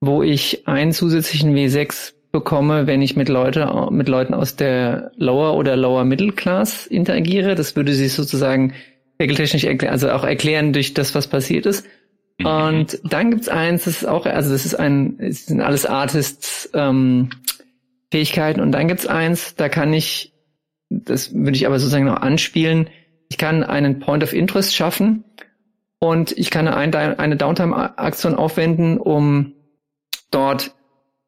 wo 0.00 0.22
ich 0.22 0.66
einen 0.66 0.92
zusätzlichen 0.92 1.54
W6 1.54 2.14
bekomme, 2.32 2.86
wenn 2.86 3.02
ich 3.02 3.16
mit 3.16 3.28
Leute, 3.28 3.70
mit 3.90 4.08
Leuten 4.08 4.34
aus 4.34 4.56
der 4.56 5.12
Lower 5.16 5.56
oder 5.56 5.76
Lower 5.76 6.04
Middle 6.04 6.32
Class 6.32 6.86
interagiere. 6.86 7.54
Das 7.54 7.76
würde 7.76 7.92
sich 7.92 8.12
sozusagen 8.12 8.72
regeltechnisch 9.20 9.64
erklären, 9.64 9.92
also 9.92 10.10
auch 10.10 10.24
erklären 10.24 10.72
durch 10.72 10.94
das, 10.94 11.14
was 11.14 11.28
passiert 11.28 11.66
ist. 11.66 11.86
Mhm. 12.38 12.46
Und 12.46 13.00
dann 13.04 13.30
gibt's 13.30 13.48
eins, 13.48 13.84
das 13.84 14.02
ist 14.02 14.08
auch, 14.08 14.26
also 14.26 14.52
das 14.52 14.66
ist 14.66 14.74
ein, 14.74 15.18
es 15.20 15.46
sind 15.46 15.60
alles 15.60 15.86
Artists 15.86 16.70
ähm, 16.74 17.30
Fähigkeiten. 18.10 18.60
Und 18.60 18.72
dann 18.72 18.88
gibt's 18.88 19.06
eins, 19.06 19.54
da 19.56 19.68
kann 19.68 19.92
ich, 19.92 20.32
das 20.90 21.34
würde 21.34 21.56
ich 21.56 21.66
aber 21.66 21.78
sozusagen 21.78 22.04
noch 22.04 22.20
anspielen, 22.20 22.88
ich 23.30 23.38
kann 23.38 23.64
einen 23.64 23.98
Point 23.98 24.22
of 24.22 24.32
Interest 24.32 24.74
schaffen 24.74 25.24
und 25.98 26.36
ich 26.36 26.50
kann 26.50 26.68
eine, 26.68 27.18
eine 27.18 27.36
Downtime-Aktion 27.36 28.34
aufwenden, 28.34 28.98
um 28.98 29.54
dort 30.30 30.74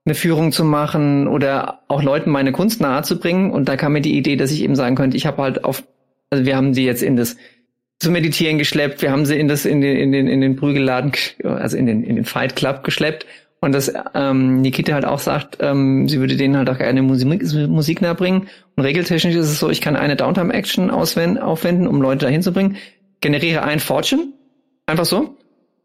eine 0.05 0.14
Führung 0.14 0.52
zu 0.52 0.64
machen 0.64 1.26
oder 1.26 1.81
auch 1.88 2.02
Leuten 2.02 2.31
meine 2.31 2.52
Kunst 2.52 2.81
nahe 2.81 3.02
zu 3.02 3.19
bringen. 3.19 3.50
Und 3.50 3.69
da 3.69 3.76
kam 3.76 3.93
mir 3.93 4.02
die 4.02 4.16
Idee, 4.16 4.37
dass 4.37 4.52
ich 4.52 4.62
eben 4.62 4.76
sagen 4.76 4.95
könnte, 4.95 5.16
ich 5.16 5.26
habe 5.26 5.43
halt 5.43 5.64
auf, 5.64 5.83
also 6.31 6.45
wir 6.45 6.57
haben 6.57 6.75
sie 6.75 6.85
jetzt 6.85 7.02
in 7.02 7.16
das 7.16 7.37
zu 7.98 8.10
meditieren 8.10 8.58
geschleppt, 8.58 9.02
wir 9.02 9.10
haben 9.10 9.26
sie 9.26 9.38
in 9.38 9.48
das 9.48 9.64
in 9.64 9.80
den 9.80 9.96
in 9.96 10.12
den 10.12 10.28
in 10.28 10.40
den 10.40 10.56
Prügelladen, 10.56 11.12
also 11.42 11.76
in 11.76 11.86
den 11.86 12.04
in 12.04 12.16
den 12.16 12.24
Fight 12.24 12.56
Club 12.56 12.84
geschleppt 12.84 13.26
und 13.60 13.72
dass 13.72 13.92
ähm, 14.14 14.60
Nikita 14.60 14.92
halt 14.92 15.04
auch 15.04 15.18
sagt, 15.18 15.58
ähm, 15.60 16.08
sie 16.08 16.20
würde 16.20 16.36
denen 16.36 16.56
halt 16.56 16.68
auch 16.68 16.78
gerne 16.78 17.02
Musik, 17.02 17.42
Musik 17.68 18.02
nahebringen. 18.02 18.48
Und 18.76 18.84
regeltechnisch 18.84 19.34
ist 19.34 19.46
es 19.46 19.58
so, 19.58 19.70
ich 19.70 19.80
kann 19.80 19.96
eine 19.96 20.14
Downtime-Action 20.14 20.90
auswenden, 20.90 21.38
aufwenden, 21.38 21.88
um 21.88 22.02
Leute 22.02 22.26
dahin 22.26 22.42
zu 22.42 22.52
bringen, 22.52 22.76
generiere 23.20 23.62
ein 23.62 23.80
Fortune, 23.80 24.28
einfach 24.84 25.06
so. 25.06 25.36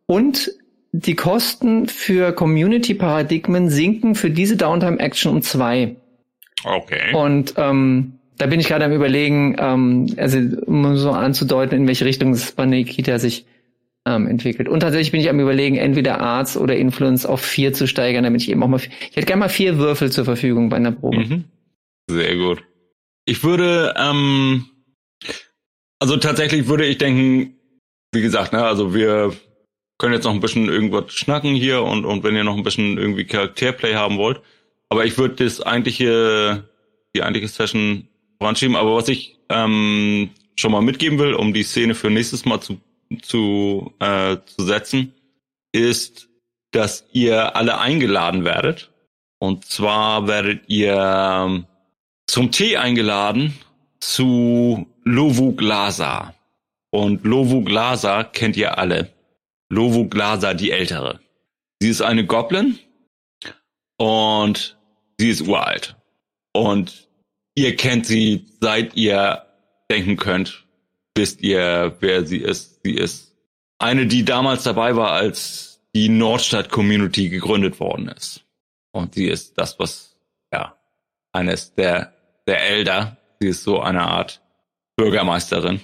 Und 0.06 0.52
die 0.92 1.16
Kosten 1.16 1.88
für 1.88 2.34
Community-Paradigmen 2.34 3.70
sinken 3.70 4.16
für 4.16 4.30
diese 4.30 4.58
Downtime-Action 4.58 5.32
um 5.32 5.42
zwei. 5.42 5.96
Okay. 6.66 7.16
Und 7.16 7.54
ähm, 7.56 8.20
da 8.38 8.48
bin 8.48 8.60
ich 8.60 8.68
gerade 8.68 8.86
am 8.86 8.92
überlegen, 8.92 9.56
ähm, 9.60 10.14
also 10.18 10.40
um 10.66 10.96
so 10.98 11.12
anzudeuten, 11.12 11.78
in 11.78 11.88
welche 11.88 12.06
Richtung 12.06 12.32
es 12.32 12.52
bei 12.52 12.66
Nikita 12.66 13.20
sich 13.20 13.46
ähm, 14.06 14.28
entwickelt. 14.28 14.68
Und 14.68 14.80
tatsächlich 14.80 15.12
bin 15.12 15.22
ich 15.22 15.30
am 15.30 15.40
überlegen, 15.40 15.78
entweder 15.78 16.20
Arts 16.20 16.58
oder 16.58 16.76
Influence 16.76 17.26
auf 17.26 17.42
vier 17.42 17.74
zu 17.74 17.88
steigern, 17.88 18.24
damit 18.24 18.42
ich 18.42 18.50
eben 18.50 18.64
auch 18.64 18.68
mal, 18.68 18.80
ich 18.80 19.16
hätte 19.16 19.28
gerne 19.28 19.42
mal 19.42 19.50
vier 19.50 19.78
Würfel 19.78 20.12
zur 20.12 20.26
Verfügung 20.26 20.70
bei 20.70 20.78
einer 20.78 20.92
Probe. 20.92 21.20
Mhm. 21.20 21.44
Sehr 22.10 22.36
gut. 22.36 22.64
Ich 23.26 23.44
würde, 23.44 23.94
ähm, 23.98 24.66
also 26.00 26.18
tatsächlich 26.18 26.68
würde 26.68 26.86
ich 26.86 26.98
denken, 26.98 27.56
wie 28.12 28.22
gesagt, 28.22 28.54
ne, 28.54 28.64
also 28.64 28.94
wir 28.94 29.34
können 30.00 30.14
jetzt 30.14 30.24
noch 30.24 30.34
ein 30.34 30.40
bisschen 30.40 30.68
irgendwas 30.68 31.14
schnacken 31.14 31.54
hier 31.54 31.84
und, 31.84 32.06
und 32.06 32.24
wenn 32.24 32.36
ihr 32.36 32.44
noch 32.44 32.58
ein 32.58 32.64
bisschen 32.64 32.98
irgendwie 32.98 33.26
Charakterplay 33.26 33.94
haben 33.94 34.18
wollt. 34.18 34.42
Aber 34.90 35.06
ich 35.06 35.18
würde 35.18 35.44
das 35.44 35.62
eigentliche, 35.62 36.68
die 37.16 37.22
eigentliche 37.22 37.48
Session 37.48 38.08
voranschieben. 38.42 38.76
Aber 38.76 38.96
was 38.96 39.08
ich 39.08 39.38
ähm, 39.50 40.32
schon 40.56 40.72
mal 40.72 40.82
mitgeben 40.82 41.20
will, 41.20 41.36
um 41.36 41.54
die 41.54 41.64
Szene 41.64 41.94
für 41.94 42.10
nächstes 42.10 42.44
Mal 42.46 42.60
zu, 42.60 42.82
zu, 43.22 43.94
äh, 44.00 44.38
zu 44.46 44.66
setzen, 44.66 45.14
ist, 45.72 46.28
dass 46.72 47.06
ihr 47.12 47.56
alle 47.56 47.78
eingeladen 47.78 48.44
werdet. 48.44 48.92
Und 49.40 49.66
zwar 49.66 50.28
werdet 50.28 50.64
ihr 50.68 50.96
ähm, 50.96 51.66
zum 52.28 52.52
Tee 52.52 52.78
eingeladen 52.78 53.54
zu 54.00 54.88
Lovu 55.04 55.54
Glasa. 55.54 56.34
Und 56.90 57.24
Lovu 57.24 57.64
Glasa 57.64 58.24
kennt 58.24 58.58
ihr 58.58 58.78
alle. 58.78 59.14
Lovu 59.70 60.10
Glasa, 60.10 60.54
die 60.54 60.72
Ältere. 60.72 61.20
Sie 61.80 61.90
ist 61.90 62.02
eine 62.02 62.26
Goblin 62.26 62.80
und 63.98 64.78
sie 65.18 65.30
ist 65.30 65.42
uralt. 65.42 65.96
Und 66.54 67.11
ihr 67.56 67.76
kennt 67.76 68.06
sie, 68.06 68.46
seit 68.60 68.96
ihr 68.96 69.46
denken 69.90 70.18
könnt, 70.18 70.66
wisst 71.16 71.42
ihr, 71.42 71.96
wer 72.00 72.26
sie 72.26 72.38
ist. 72.38 72.82
Sie 72.84 72.94
ist 72.94 73.36
eine, 73.80 74.08
die 74.08 74.24
damals 74.24 74.64
dabei 74.64 74.96
war, 74.96 75.12
als 75.12 75.82
die 75.94 76.10
Nordstadt-Community 76.10 77.30
gegründet 77.30 77.80
worden 77.80 78.08
ist. 78.08 78.46
Und 78.92 79.16
sie 79.16 79.28
ist 79.28 79.58
das, 79.58 79.80
was, 79.80 80.18
ja, 80.54 80.78
eines 81.32 81.74
der, 81.76 82.14
der 82.48 82.62
Elder. 82.70 83.18
Sie 83.40 83.48
ist 83.50 83.64
so 83.64 83.82
eine 83.82 84.04
Art 84.04 84.42
Bürgermeisterin, 84.96 85.82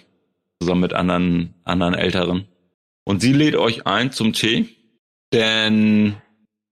zusammen 0.62 0.82
mit 0.82 0.94
anderen, 0.94 1.56
anderen 1.64 1.96
Älteren. 1.96 2.48
Und 3.04 3.22
sie 3.22 3.34
lädt 3.34 3.56
euch 3.56 3.88
ein 3.88 4.12
zum 4.12 4.34
Tee, 4.34 4.76
denn 5.34 6.18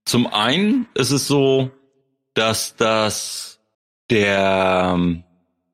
zum 0.06 0.28
einen 0.28 0.88
ist 0.94 1.12
es 1.12 1.28
so, 1.28 1.72
dass 2.34 2.76
das 2.76 3.55
der, 4.10 5.00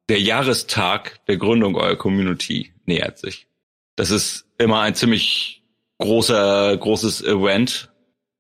der 0.10 0.22
Jahrestag 0.22 1.26
der 1.28 1.38
Gründung 1.38 1.76
eurer 1.76 1.96
Community 1.96 2.74
nähert 2.86 3.18
sich. 3.18 3.48
Das 3.96 4.12
ist 4.12 4.46
immer 4.58 4.82
ein 4.82 4.96
ziemlich 4.96 5.64
großer, 6.00 6.78
großes 6.78 7.24
Event 7.24 7.92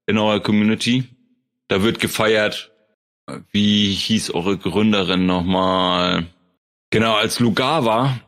in 0.07 0.17
eurer 0.17 0.39
Community. 0.39 1.05
Da 1.67 1.83
wird 1.83 1.99
gefeiert, 1.99 2.71
wie 3.51 3.93
hieß 3.93 4.31
eure 4.31 4.57
Gründerin 4.57 5.25
nochmal? 5.25 6.27
Genau, 6.89 7.15
als 7.15 7.39
Lugava, 7.39 8.19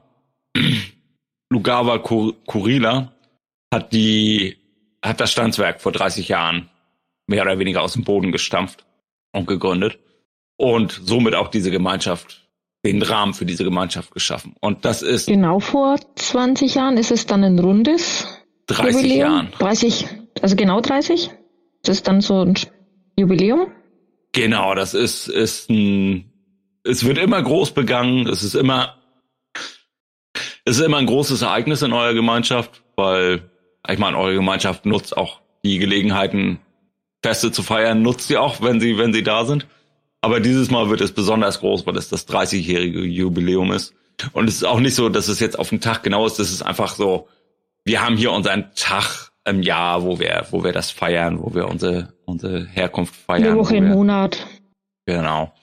Lugava 1.50 1.98
Kurila 2.00 3.14
hat 3.74 3.92
die, 3.92 4.58
hat 5.02 5.20
das 5.20 5.32
Standswerk 5.32 5.82
vor 5.82 5.92
30 5.92 6.28
Jahren 6.30 6.70
mehr 7.28 7.44
oder 7.44 7.60
weniger 7.60 7.82
aus 7.82 7.94
dem 7.94 8.04
Boden 8.04 8.32
gestampft 8.32 8.86
und 9.32 9.48
gegründet 9.48 10.00
und 10.58 11.00
somit 11.04 11.36
auch 11.36 11.50
diese 11.50 11.72
Gemeinschaft, 11.72 12.48
den 12.86 13.02
Rahmen 13.02 13.34
für 13.34 13.46
diese 13.46 13.64
Gemeinschaft 13.64 14.12
geschaffen. 14.12 14.56
Und 14.60 14.86
das 14.86 15.02
ist. 15.02 15.28
Genau 15.28 15.60
vor 15.60 15.98
20 16.16 16.76
Jahren 16.76 16.98
ist 16.98 17.12
es 17.12 17.26
dann 17.26 17.44
ein 17.44 17.60
rundes 17.60 18.28
30 18.68 18.96
Jubiläum? 18.96 19.20
Jahren. 19.20 19.50
30, 19.58 20.08
also 20.42 20.56
genau 20.56 20.82
30? 20.82 21.30
Das 21.84 21.98
ist 21.98 22.08
dann 22.08 22.22
so 22.22 22.42
ein 22.42 22.56
Jubiläum? 23.18 23.68
Genau, 24.34 24.74
das 24.74 24.94
ist, 24.94 25.28
ist 25.28 25.70
ein, 25.70 26.32
es 26.84 27.06
wird 27.06 27.18
immer 27.18 27.42
groß 27.42 27.72
begangen, 27.72 28.28
es 28.28 28.44
ist 28.44 28.56
immer, 28.56 28.96
es 30.66 30.78
ist 30.78 30.86
immer 30.86 30.98
ein 30.98 31.06
großes 31.06 31.42
Ereignis 31.44 31.82
in 31.84 31.94
eurer 31.94 32.14
Gemeinschaft, 32.14 32.84
weil 32.96 33.50
ich 33.88 34.00
meine, 34.00 34.18
eure 34.18 34.34
Gemeinschaft 34.34 34.86
nutzt 34.86 35.16
auch 35.16 35.42
die 35.64 35.78
Gelegenheiten, 35.78 36.60
Feste 37.22 37.52
zu 37.52 37.64
feiern, 37.64 38.02
nutzt 38.02 38.28
sie 38.28 38.38
auch, 38.38 38.62
wenn 38.62 38.80
sie, 38.80 38.98
wenn 38.98 39.14
sie 39.14 39.24
da 39.24 39.46
sind. 39.46 39.68
Aber 40.24 40.40
dieses 40.40 40.72
Mal 40.72 40.90
wird 40.90 41.02
es 41.02 41.12
besonders 41.12 41.60
groß, 41.60 41.86
weil 41.86 41.98
es 41.98 42.08
das 42.08 42.26
30-jährige 42.30 43.02
Jubiläum 43.02 43.74
ist. 43.74 43.94
Und 44.32 44.48
es 44.48 44.56
ist 44.56 44.64
auch 44.64 44.80
nicht 44.80 44.96
so, 44.96 45.10
dass 45.10 45.28
es 45.28 45.42
jetzt 45.42 45.60
auf 45.60 45.68
den 45.68 45.82
Tag 45.82 46.02
genau 46.02 46.26
ist. 46.26 46.40
Das 46.40 46.50
ist 46.50 46.62
einfach 46.62 46.96
so, 46.96 47.28
wir 47.84 48.02
haben 48.02 48.16
hier 48.16 48.32
unseren 48.32 48.72
Tag 48.74 49.34
im 49.44 49.62
Jahr, 49.62 50.04
wo 50.04 50.20
wir, 50.20 50.48
wo 50.52 50.64
wir 50.64 50.72
das 50.72 50.92
feiern, 50.92 51.40
wo 51.42 51.54
wir 51.54 51.68
unsere, 51.68 52.14
unsere 52.24 52.66
Herkunft 52.66 53.14
feiern. 53.14 53.48
Eine 53.48 53.58
Woche 53.58 53.76
im 53.76 53.90
Monat. 53.90 54.48
Genau. 55.06 55.54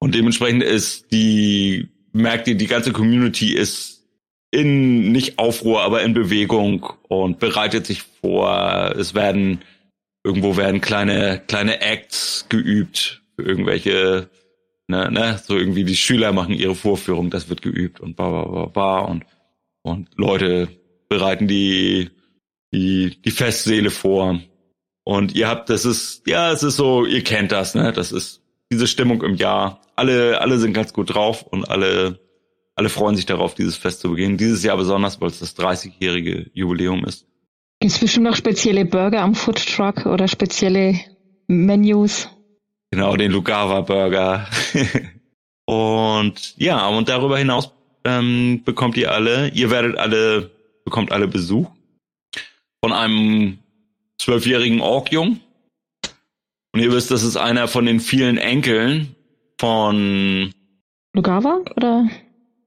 Und 0.00 0.16
dementsprechend 0.16 0.64
ist 0.64 1.12
die, 1.12 1.88
merkt 2.10 2.48
ihr, 2.48 2.56
die 2.56 2.66
ganze 2.66 2.90
Community 2.90 3.54
ist 3.54 4.08
in 4.50 5.12
nicht 5.12 5.38
Aufruhr, 5.38 5.82
aber 5.82 6.02
in 6.02 6.14
Bewegung 6.14 6.84
und 7.06 7.38
bereitet 7.38 7.86
sich 7.86 8.02
vor. 8.02 8.92
Es 8.98 9.14
werden 9.14 9.60
irgendwo 10.24 10.56
werden 10.56 10.80
kleine 10.80 11.40
kleine 11.46 11.80
Acts 11.80 12.46
geübt 12.48 13.19
irgendwelche 13.40 14.30
ne, 14.88 15.10
ne, 15.10 15.40
so 15.44 15.56
irgendwie 15.56 15.84
die 15.84 15.96
Schüler 15.96 16.32
machen 16.32 16.54
ihre 16.54 16.74
Vorführung, 16.74 17.30
das 17.30 17.48
wird 17.48 17.62
geübt 17.62 18.00
und 18.00 18.16
ba 18.16 18.30
ba 18.30 18.44
ba 18.44 18.66
ba 18.66 18.98
und 19.00 19.24
und 19.82 20.08
Leute 20.16 20.68
bereiten 21.08 21.48
die 21.48 22.10
die 22.72 23.20
die 23.22 23.30
Festsäle 23.30 23.90
vor 23.90 24.40
und 25.04 25.34
ihr 25.34 25.48
habt 25.48 25.70
das 25.70 25.84
ist 25.84 26.26
ja, 26.26 26.52
es 26.52 26.62
ist 26.62 26.76
so, 26.76 27.04
ihr 27.04 27.24
kennt 27.24 27.52
das, 27.52 27.74
ne? 27.74 27.92
Das 27.92 28.12
ist 28.12 28.42
diese 28.70 28.86
Stimmung 28.86 29.22
im 29.22 29.34
Jahr. 29.34 29.80
Alle 29.96 30.40
alle 30.40 30.58
sind 30.58 30.72
ganz 30.72 30.92
gut 30.92 31.14
drauf 31.14 31.42
und 31.42 31.68
alle 31.68 32.20
alle 32.76 32.88
freuen 32.88 33.16
sich 33.16 33.26
darauf, 33.26 33.54
dieses 33.54 33.76
Fest 33.76 34.00
zu 34.00 34.10
begehen. 34.10 34.36
Dieses 34.36 34.62
Jahr 34.62 34.76
besonders, 34.76 35.20
weil 35.20 35.28
es 35.28 35.40
das 35.40 35.56
30-jährige 35.56 36.50
Jubiläum 36.54 37.04
ist. 37.04 37.26
Gibt 37.80 37.92
es 37.92 37.98
bestimmt 37.98 38.26
noch 38.26 38.36
spezielle 38.36 38.84
Burger 38.84 39.22
am 39.22 39.34
Food 39.34 39.66
Truck 39.66 40.06
oder 40.06 40.28
spezielle 40.28 40.98
Menus? 41.46 42.28
Genau, 42.90 43.16
den 43.16 43.30
Lugava 43.30 43.82
Burger. 43.82 44.48
und 45.66 46.54
ja, 46.58 46.88
und 46.88 47.08
darüber 47.08 47.38
hinaus 47.38 47.72
ähm, 48.04 48.62
bekommt 48.64 48.96
ihr 48.96 49.12
alle, 49.12 49.48
ihr 49.50 49.70
werdet 49.70 49.96
alle, 49.96 50.50
bekommt 50.84 51.12
alle 51.12 51.28
Besuch 51.28 51.70
von 52.82 52.92
einem 52.92 53.58
zwölfjährigen 54.18 54.80
Orkjung. 54.80 55.40
Und 56.72 56.80
ihr 56.80 56.92
wisst, 56.92 57.10
das 57.10 57.22
ist 57.22 57.36
einer 57.36 57.68
von 57.68 57.86
den 57.86 58.00
vielen 58.00 58.38
Enkeln 58.38 59.14
von 59.60 60.52
Lugava 61.12 61.60
oder? 61.76 62.08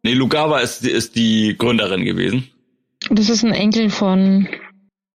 Nee, 0.04 0.14
Lugawa 0.14 0.60
ist, 0.60 0.86
ist 0.86 1.16
die 1.16 1.56
Gründerin 1.58 2.04
gewesen. 2.04 2.50
Das 3.10 3.30
ist 3.30 3.44
ein 3.44 3.54
Enkel 3.54 3.90
von 3.90 4.48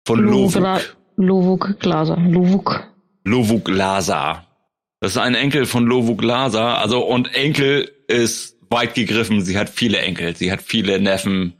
von 0.06 0.20
Lovuk. 0.20 0.96
Lovuk 1.16 1.80
Glaser. 1.80 2.16
Lovuk. 2.16 2.84
Lovuk 3.24 3.68
Lazar. 3.68 4.45
Das 5.00 5.12
ist 5.12 5.18
ein 5.18 5.34
Enkel 5.34 5.66
von 5.66 5.86
Lovuk 5.86 6.22
Lazar. 6.22 6.78
Also, 6.78 7.04
und 7.04 7.34
Enkel 7.34 7.90
ist 8.08 8.56
weit 8.70 8.94
gegriffen. 8.94 9.42
Sie 9.42 9.58
hat 9.58 9.68
viele 9.68 9.98
Enkel. 9.98 10.34
Sie 10.36 10.50
hat 10.50 10.62
viele 10.62 11.00
Neffen. 11.00 11.54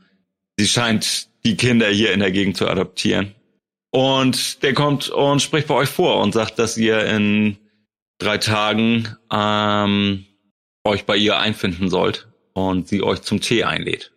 Sie 0.57 0.67
scheint 0.67 1.29
die 1.45 1.55
Kinder 1.55 1.87
hier 1.87 2.13
in 2.13 2.19
der 2.19 2.31
Gegend 2.31 2.57
zu 2.57 2.67
adoptieren. 2.67 3.35
Und 3.91 4.63
der 4.63 4.73
kommt 4.73 5.09
und 5.09 5.41
spricht 5.41 5.67
bei 5.67 5.75
euch 5.75 5.89
vor 5.89 6.21
und 6.21 6.33
sagt, 6.33 6.59
dass 6.59 6.77
ihr 6.77 7.05
in 7.05 7.57
drei 8.19 8.37
Tagen 8.37 9.15
ähm, 9.31 10.25
euch 10.83 11.05
bei 11.05 11.15
ihr 11.15 11.37
einfinden 11.37 11.89
sollt 11.89 12.27
und 12.53 12.87
sie 12.87 13.03
euch 13.03 13.21
zum 13.21 13.39
Tee 13.39 13.63
einlädt. 13.63 14.11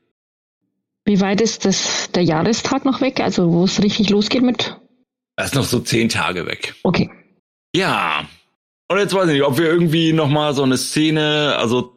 Wie 1.05 1.21
weit 1.21 1.41
ist 1.41 1.65
das 1.65 2.11
der 2.13 2.23
Jahrestag 2.23 2.85
noch 2.85 3.01
weg? 3.01 3.21
Also 3.21 3.53
wo 3.53 3.65
es 3.65 3.83
richtig 3.83 4.11
losgeht 4.11 4.43
mit? 4.43 4.77
Das 5.37 5.47
ist 5.47 5.55
noch 5.55 5.65
so 5.65 5.81
zehn 5.81 6.09
Tage 6.09 6.47
weg. 6.47 6.75
Okay. 6.83 7.11
Ja, 7.75 8.29
Und 8.91 8.99
jetzt 8.99 9.15
weiß 9.15 9.29
ich 9.29 9.35
nicht, 9.35 9.45
ob 9.45 9.57
wir 9.57 9.67
irgendwie 9.67 10.13
nochmal 10.13 10.53
so 10.53 10.65
eine 10.65 10.77
Szene, 10.77 11.55
also 11.57 11.93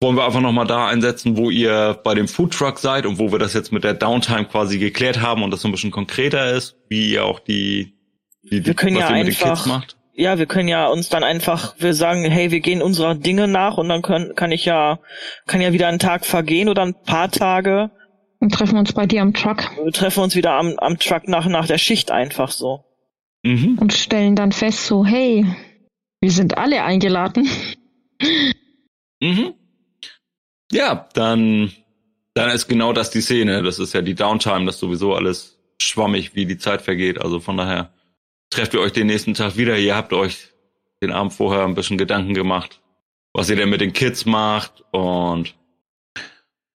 wollen 0.00 0.16
wir 0.16 0.24
einfach 0.24 0.40
nochmal 0.40 0.66
da 0.66 0.88
einsetzen, 0.88 1.36
wo 1.36 1.50
ihr 1.50 2.00
bei 2.02 2.14
dem 2.14 2.28
Foodtruck 2.28 2.78
seid 2.78 3.04
und 3.04 3.18
wo 3.18 3.30
wir 3.30 3.38
das 3.38 3.52
jetzt 3.52 3.72
mit 3.72 3.84
der 3.84 3.92
Downtime 3.92 4.46
quasi 4.46 4.78
geklärt 4.78 5.20
haben 5.20 5.42
und 5.42 5.50
das 5.50 5.60
so 5.60 5.68
ein 5.68 5.72
bisschen 5.72 5.90
konkreter 5.90 6.50
ist, 6.50 6.76
wie 6.88 7.12
ihr 7.12 7.26
auch 7.26 7.40
die, 7.40 7.92
die, 8.42 8.64
wir 8.64 8.72
können 8.72 8.96
was 8.96 9.10
ja 9.10 9.16
ihr 9.18 9.24
mit 9.24 9.38
den 9.38 9.42
einfach, 9.42 9.54
Kids 9.54 9.66
macht. 9.66 9.96
ja, 10.14 10.38
wir 10.38 10.46
können 10.46 10.68
ja 10.68 10.86
uns 10.86 11.10
dann 11.10 11.24
einfach, 11.24 11.74
wir 11.78 11.92
sagen, 11.92 12.24
hey, 12.24 12.50
wir 12.50 12.60
gehen 12.60 12.80
unserer 12.80 13.14
Dinge 13.14 13.46
nach 13.46 13.76
und 13.76 13.90
dann 13.90 14.00
können, 14.00 14.34
kann 14.34 14.50
ich 14.50 14.64
ja, 14.64 14.98
kann 15.46 15.60
ja 15.60 15.74
wieder 15.74 15.88
ein 15.88 15.98
Tag 15.98 16.24
vergehen 16.24 16.70
oder 16.70 16.80
ein 16.80 16.94
paar 16.94 17.30
Tage. 17.30 17.90
Und 18.38 18.54
treffen 18.54 18.78
uns 18.78 18.94
bei 18.94 19.04
dir 19.04 19.20
am 19.20 19.34
Truck 19.34 19.70
Wir 19.84 19.92
treffen 19.92 20.22
uns 20.22 20.34
wieder 20.34 20.52
am, 20.52 20.78
am 20.78 20.98
Truck 20.98 21.28
nach, 21.28 21.46
nach 21.48 21.66
der 21.66 21.76
Schicht 21.76 22.10
einfach 22.10 22.50
so. 22.50 22.86
Mhm. 23.42 23.76
und 23.78 23.92
stellen 23.92 24.36
dann 24.36 24.52
fest, 24.52 24.86
so, 24.86 25.04
hey, 25.04 25.44
wir 26.20 26.30
sind 26.30 26.58
alle 26.58 26.84
eingeladen. 26.84 27.48
Mhm. 29.22 29.54
Ja, 30.72 31.08
dann, 31.14 31.72
dann 32.34 32.50
ist 32.50 32.68
genau 32.68 32.92
das 32.92 33.10
die 33.10 33.20
Szene. 33.20 33.62
Das 33.62 33.78
ist 33.78 33.92
ja 33.92 34.02
die 34.02 34.14
Downtime, 34.14 34.66
das 34.66 34.78
sowieso 34.78 35.14
alles 35.14 35.58
schwammig, 35.80 36.34
wie 36.34 36.46
die 36.46 36.58
Zeit 36.58 36.82
vergeht. 36.82 37.20
Also 37.20 37.40
von 37.40 37.56
daher 37.56 37.92
trefft 38.50 38.74
ihr 38.74 38.80
euch 38.80 38.92
den 38.92 39.06
nächsten 39.06 39.34
Tag 39.34 39.56
wieder. 39.56 39.78
Ihr 39.78 39.96
habt 39.96 40.12
euch 40.12 40.48
den 41.02 41.12
Abend 41.12 41.32
vorher 41.32 41.64
ein 41.64 41.74
bisschen 41.74 41.98
Gedanken 41.98 42.34
gemacht, 42.34 42.80
was 43.32 43.48
ihr 43.48 43.56
denn 43.56 43.70
mit 43.70 43.80
den 43.80 43.92
Kids 43.92 44.26
macht 44.26 44.84
und, 44.92 45.54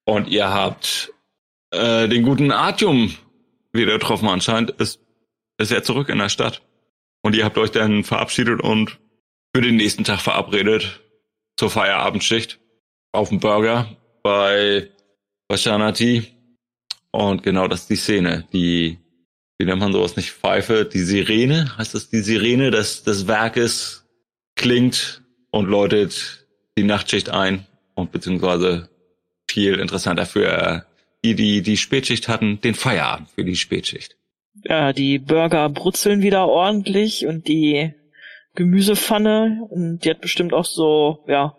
und 0.05 0.27
ihr 0.27 0.49
habt 0.49 1.13
äh, 1.71 2.07
den 2.07 2.23
guten 2.23 2.51
Artium 2.51 3.15
wieder 3.71 3.93
getroffen. 3.93 4.27
Anscheinend 4.27 4.71
ist, 4.71 4.99
ist 5.57 5.71
er 5.71 5.83
zurück 5.83 6.09
in 6.09 6.17
der 6.17 6.29
Stadt. 6.29 6.61
Und 7.21 7.35
ihr 7.35 7.45
habt 7.45 7.57
euch 7.57 7.71
dann 7.71 8.03
verabschiedet 8.03 8.61
und 8.61 8.99
für 9.55 9.61
den 9.61 9.77
nächsten 9.77 10.03
Tag 10.03 10.19
verabredet 10.19 10.99
zur 11.55 11.69
Feierabendschicht 11.69 12.59
auf 13.13 13.29
dem 13.29 13.39
Burger 13.39 13.87
bei, 14.21 14.89
bei 15.47 15.55
Shanati. 15.55 16.27
Und 17.11 17.41
genau 17.41 17.69
das 17.69 17.83
ist 17.83 17.89
die 17.89 17.95
Szene. 17.95 18.45
Die, 18.51 18.97
wie 19.57 19.63
nennt 19.63 19.79
man 19.79 19.93
sowas 19.93 20.17
nicht? 20.17 20.31
Pfeife, 20.31 20.83
die 20.83 20.99
Sirene, 20.99 21.71
heißt 21.77 21.95
das 21.95 22.09
die 22.09 22.19
Sirene 22.19 22.69
des, 22.69 23.03
des 23.03 23.27
Werkes 23.27 24.05
klingt 24.57 25.23
und 25.51 25.69
läutet 25.69 26.45
die 26.77 26.83
Nachtschicht 26.83 27.29
ein 27.29 27.65
und 27.93 28.11
beziehungsweise 28.11 28.89
viel 29.49 29.79
interessanter 29.79 30.25
für 30.25 30.85
die, 31.23 31.33
die 31.33 31.61
die 31.61 31.77
Spätschicht 31.77 32.27
hatten, 32.27 32.59
den 32.59 32.75
Feierabend 32.75 33.29
für 33.29 33.45
die 33.45 33.55
Spätschicht. 33.55 34.17
Ja, 34.65 34.91
die 34.91 35.17
Burger 35.17 35.69
brutzeln 35.69 36.21
wieder 36.21 36.45
ordentlich 36.45 37.25
und 37.25 37.47
die 37.47 37.93
Gemüsepfanne 38.55 39.65
und 39.69 39.99
die 39.99 40.09
hat 40.09 40.21
bestimmt 40.21 40.53
auch 40.53 40.65
so, 40.65 41.23
ja, 41.27 41.55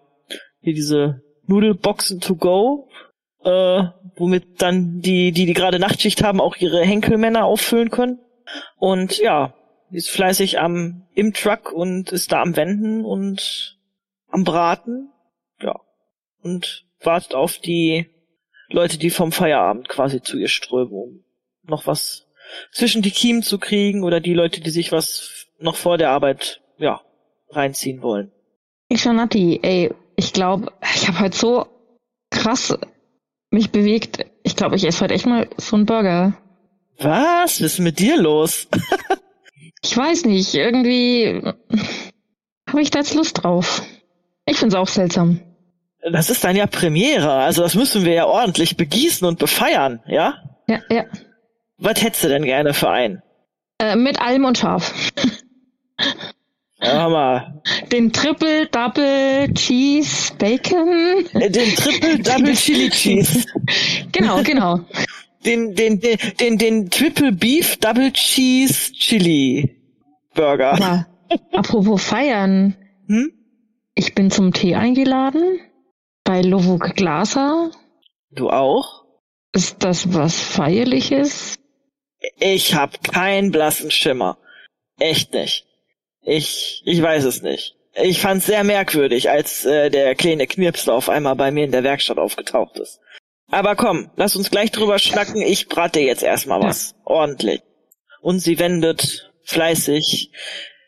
hier 0.61 0.75
diese 0.75 1.23
Nudelboxen 1.47 2.21
to 2.21 2.35
go, 2.37 2.89
äh, 3.45 3.85
womit 4.17 4.61
dann 4.61 5.01
die, 5.01 5.33
die, 5.33 5.47
die 5.47 5.53
gerade 5.53 5.79
Nachtschicht 5.79 6.23
haben, 6.23 6.41
auch 6.41 6.57
ihre 6.57 6.83
Henkelmänner 6.83 7.45
auffüllen 7.45 7.91
können. 7.91 8.19
Und 8.77 9.19
ja, 9.19 9.55
die 9.91 9.99
ist 9.99 10.11
fleißig 10.11 10.59
am, 10.59 11.07
im 11.15 11.33
Truck 11.33 11.73
und 11.73 12.13
ist 12.13 12.33
da 12.33 12.43
am 12.43 12.57
Wenden 12.57 13.05
und 13.05 13.79
am 14.29 14.45
Braten. 14.45 15.11
Ja. 15.61 15.81
Und 16.43 16.85
wartet 17.01 17.35
auf 17.35 17.59
die 17.59 18.11
Leute, 18.69 18.99
die 18.99 19.11
vom 19.11 19.33
Feierabend 19.33 19.89
quasi 19.89 20.23
zu 20.23 20.39
ihr 20.39 20.49
strömen, 20.49 20.93
um 20.93 21.25
noch 21.63 21.87
was 21.87 22.27
zwischen 22.73 23.03
die 23.03 23.11
Kiemen 23.11 23.43
zu 23.43 23.59
kriegen 23.59 24.03
oder 24.03 24.21
die 24.21 24.35
Leute, 24.35 24.61
die 24.61 24.71
sich 24.71 24.93
was 24.93 25.47
noch 25.59 25.77
vor 25.77 25.99
der 25.99 26.11
Arbeit, 26.11 26.61
ja, 26.79 27.01
reinziehen 27.51 28.03
wollen. 28.03 28.33
Ich 28.89 29.03
schon 29.03 29.17
Nati, 29.17 29.61
ey, 29.63 29.93
ich 30.17 30.33
glaube, 30.33 30.73
ich 30.95 31.09
habe 31.09 31.21
heute 31.21 31.37
so 31.37 31.67
krass 32.31 32.77
mich 33.51 33.71
bewegt. 33.71 34.25
Ich 34.43 34.57
glaube, 34.57 34.77
ich 34.77 34.85
esse 34.85 35.03
heute 35.03 35.15
echt 35.15 35.27
mal 35.27 35.49
so 35.57 35.77
einen 35.77 35.87
Burger. 35.87 36.37
Was? 36.99 37.61
Was 37.61 37.61
ist 37.61 37.79
mit 37.79 37.99
dir 37.99 38.17
los? 38.17 38.69
Ich 39.83 39.97
weiß 39.97 40.25
nicht, 40.25 40.55
irgendwie 40.55 41.43
habe 42.69 42.83
ich 42.83 42.91
da 42.91 43.01
jetzt 43.01 43.15
Lust 43.15 43.43
drauf. 43.43 43.83
Ich 44.45 44.57
find's 44.57 44.75
auch 44.75 44.89
seltsam. 44.89 45.41
Das 46.11 46.29
ist 46.29 46.43
dann 46.43 46.57
ja 46.57 46.67
Premiere, 46.67 47.31
also 47.31 47.63
das 47.63 47.75
müssen 47.75 48.05
wir 48.05 48.13
ja 48.13 48.27
ordentlich 48.27 48.77
begießen 48.77 49.27
und 49.27 49.39
befeiern, 49.39 50.03
ja? 50.07 50.43
Ja, 50.67 50.81
ja. 50.91 51.05
Was 51.79 52.03
hättest 52.03 52.25
du 52.25 52.29
denn 52.29 52.45
gerne 52.45 52.75
für 52.75 52.91
einen? 52.91 53.23
Äh, 53.79 53.95
mit 53.95 54.21
allem 54.21 54.45
und 54.45 54.59
scharf. 54.59 55.13
Ja, 56.83 57.09
mal. 57.09 57.63
Den 57.91 58.13
Triple 58.13 58.67
Double 58.67 59.53
Cheese 59.55 60.35
Bacon. 60.39 61.25
Äh, 61.33 61.51
Den 61.51 61.75
Triple 61.75 62.19
Double 62.23 62.55
Chili 62.55 62.91
Cheese. 62.91 63.45
Genau, 64.13 64.43
genau. 64.43 64.81
Den, 65.45 65.75
den, 65.75 66.01
den, 66.01 66.19
den, 66.39 66.59
den 66.59 66.91
Triple 66.91 67.33
Beef 67.33 67.77
Double 67.79 68.13
Cheese 68.13 68.93
Chili 68.93 69.77
Burger. 70.35 70.73
Aber 70.75 71.07
apropos 71.53 72.03
feiern, 72.03 72.77
Hm? 73.09 73.33
ich 73.95 74.15
bin 74.15 74.31
zum 74.31 74.53
Tee 74.53 74.75
eingeladen 74.75 75.61
bei 76.25 76.43
Lovuk 76.43 76.95
Glaser. 76.97 77.71
Du 78.33 78.51
auch? 78.51 79.05
Ist 79.53 79.83
das 79.83 80.13
was 80.13 80.39
Feierliches? 80.41 81.57
Ich 82.39 82.75
hab 82.75 83.03
keinen 83.05 83.51
blassen 83.53 83.91
Schimmer. 83.91 84.37
Echt 84.99 85.33
nicht. 85.33 85.65
Ich, 86.27 86.83
ich 86.85 87.01
weiß 87.01 87.25
es 87.25 87.41
nicht. 87.43 87.77
Ich 87.95 88.21
fand's 88.21 88.47
sehr 88.47 88.65
merkwürdig, 88.65 89.31
als 89.31 89.65
äh, 89.65 89.91
der 89.91 90.15
kleine 90.17 90.47
Knirpsler 90.47 90.93
auf 90.93 91.09
einmal 91.09 91.37
bei 91.37 91.51
mir 91.51 91.65
in 91.65 91.71
der 91.71 91.85
Werkstatt 91.85 92.19
aufgetaucht 92.19 92.79
ist. 92.79 93.01
Aber 93.51 93.77
komm, 93.77 94.11
lass 94.17 94.35
uns 94.35 94.51
gleich 94.51 94.73
drüber 94.73 94.99
schnacken. 94.99 95.41
Ich 95.41 95.69
brate 95.69 96.01
jetzt 96.01 96.25
erstmal 96.25 96.61
was. 96.61 96.97
Ordentlich. 97.05 97.63
Und 98.21 98.41
sie 98.41 98.59
wendet 98.59 99.33
fleißig. 99.45 100.33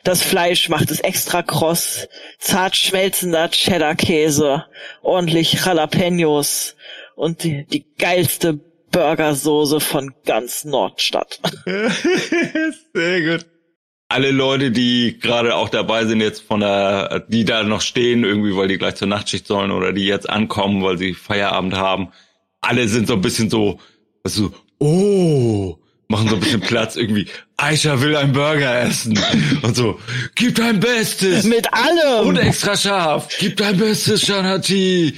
Das 0.02 0.22
Fleisch 0.22 0.68
macht 0.68 0.90
es 0.90 1.00
extra 1.00 1.42
kross. 1.42 2.08
Zart 2.40 2.76
schmelzender 2.76 3.48
Cheddar-Käse. 3.48 4.66
Ordentlich 5.02 5.64
Jalapenos. 5.64 6.74
Und 7.14 7.44
die, 7.44 7.64
die 7.64 7.86
geilste 7.96 8.54
Burgersoße 8.90 9.78
von 9.78 10.14
ganz 10.24 10.64
Nordstadt. 10.64 11.40
Sehr 11.64 13.20
gut. 13.22 13.46
Alle 14.10 14.30
Leute, 14.30 14.70
die 14.70 15.18
gerade 15.20 15.54
auch 15.54 15.68
dabei 15.68 16.06
sind 16.06 16.22
jetzt 16.22 16.40
von 16.42 16.60
der, 16.60 17.26
die 17.28 17.44
da 17.44 17.62
noch 17.62 17.82
stehen, 17.82 18.24
irgendwie, 18.24 18.56
weil 18.56 18.68
die 18.68 18.78
gleich 18.78 18.94
zur 18.94 19.06
Nachtschicht 19.08 19.46
sollen 19.46 19.70
oder 19.70 19.92
die 19.92 20.06
jetzt 20.06 20.28
ankommen, 20.30 20.82
weil 20.82 20.96
sie 20.96 21.12
Feierabend 21.12 21.74
haben, 21.74 22.08
alle 22.62 22.88
sind 22.88 23.06
so 23.06 23.14
ein 23.14 23.20
bisschen 23.20 23.50
so, 23.50 23.78
so, 24.24 24.50
oh, 24.78 25.76
machen 26.08 26.28
so 26.28 26.36
ein 26.36 26.40
bisschen 26.40 26.60
Platz 26.62 26.96
irgendwie. 26.96 27.26
Aisha 27.58 28.00
will 28.00 28.16
einen 28.16 28.32
Burger 28.32 28.80
essen 28.80 29.18
und 29.62 29.76
so, 29.76 30.00
gib 30.34 30.54
dein 30.54 30.80
Bestes 30.80 31.44
Mit 31.44 31.66
allem! 31.74 32.28
und 32.28 32.36
extra 32.38 32.78
scharf, 32.78 33.28
gib 33.38 33.58
dein 33.58 33.76
Bestes, 33.76 34.22
Shanati. 34.24 35.14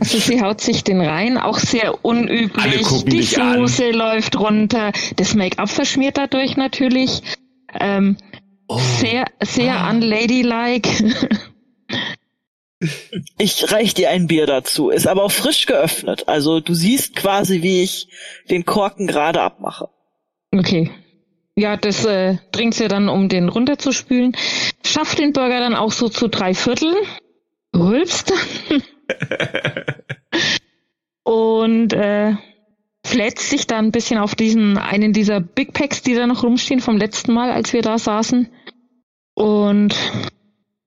Also 0.00 0.18
sie 0.18 0.40
haut 0.40 0.60
sich 0.60 0.84
den 0.84 1.00
rein, 1.00 1.36
auch 1.36 1.58
sehr 1.58 1.88
Alle 1.88 1.98
unüblich. 2.02 2.82
gucken 2.82 3.10
Die. 3.10 3.22
Soße 3.22 3.90
läuft 3.90 4.38
runter, 4.38 4.92
das 5.16 5.34
Make-up 5.34 5.68
verschmiert 5.70 6.16
dadurch 6.16 6.56
natürlich. 6.56 7.22
Ähm, 7.80 8.16
Oh. 8.68 8.78
Sehr, 8.78 9.26
sehr 9.42 9.74
Ah. 9.76 9.90
unladylike. 9.90 10.88
Ich 13.38 13.72
reich 13.72 13.94
dir 13.94 14.10
ein 14.10 14.26
Bier 14.26 14.44
dazu, 14.46 14.90
ist 14.90 15.06
aber 15.06 15.22
auch 15.24 15.30
frisch 15.32 15.64
geöffnet. 15.64 16.28
Also 16.28 16.60
du 16.60 16.74
siehst 16.74 17.16
quasi, 17.16 17.62
wie 17.62 17.82
ich 17.82 18.08
den 18.50 18.66
Korken 18.66 19.06
gerade 19.06 19.40
abmache. 19.40 19.88
Okay. 20.52 20.90
Ja, 21.56 21.78
das 21.78 22.04
äh, 22.04 22.36
trinkt 22.52 22.74
sie 22.74 22.88
dann, 22.88 23.08
um 23.08 23.30
den 23.30 23.48
runterzuspülen. 23.48 24.36
Schafft 24.84 25.18
den 25.18 25.32
Burger 25.32 25.60
dann 25.60 25.74
auch 25.74 25.90
so 25.90 26.10
zu 26.10 26.28
drei 26.28 26.52
Vierteln. 26.52 26.96
Rülpst 27.74 28.30
dann. 28.30 28.82
Und 31.24 31.94
äh, 31.94 32.34
flätzt 33.06 33.50
sich 33.50 33.66
dann 33.66 33.86
ein 33.86 33.92
bisschen 33.92 34.18
auf 34.18 34.34
diesen 34.34 34.78
einen 34.78 35.12
dieser 35.12 35.40
Big 35.40 35.72
Packs, 35.72 36.02
die 36.02 36.14
da 36.14 36.26
noch 36.26 36.42
rumstehen 36.42 36.80
vom 36.80 36.96
letzten 36.96 37.32
Mal, 37.32 37.50
als 37.50 37.72
wir 37.72 37.82
da 37.82 37.98
saßen. 37.98 38.48
Und 39.34 39.94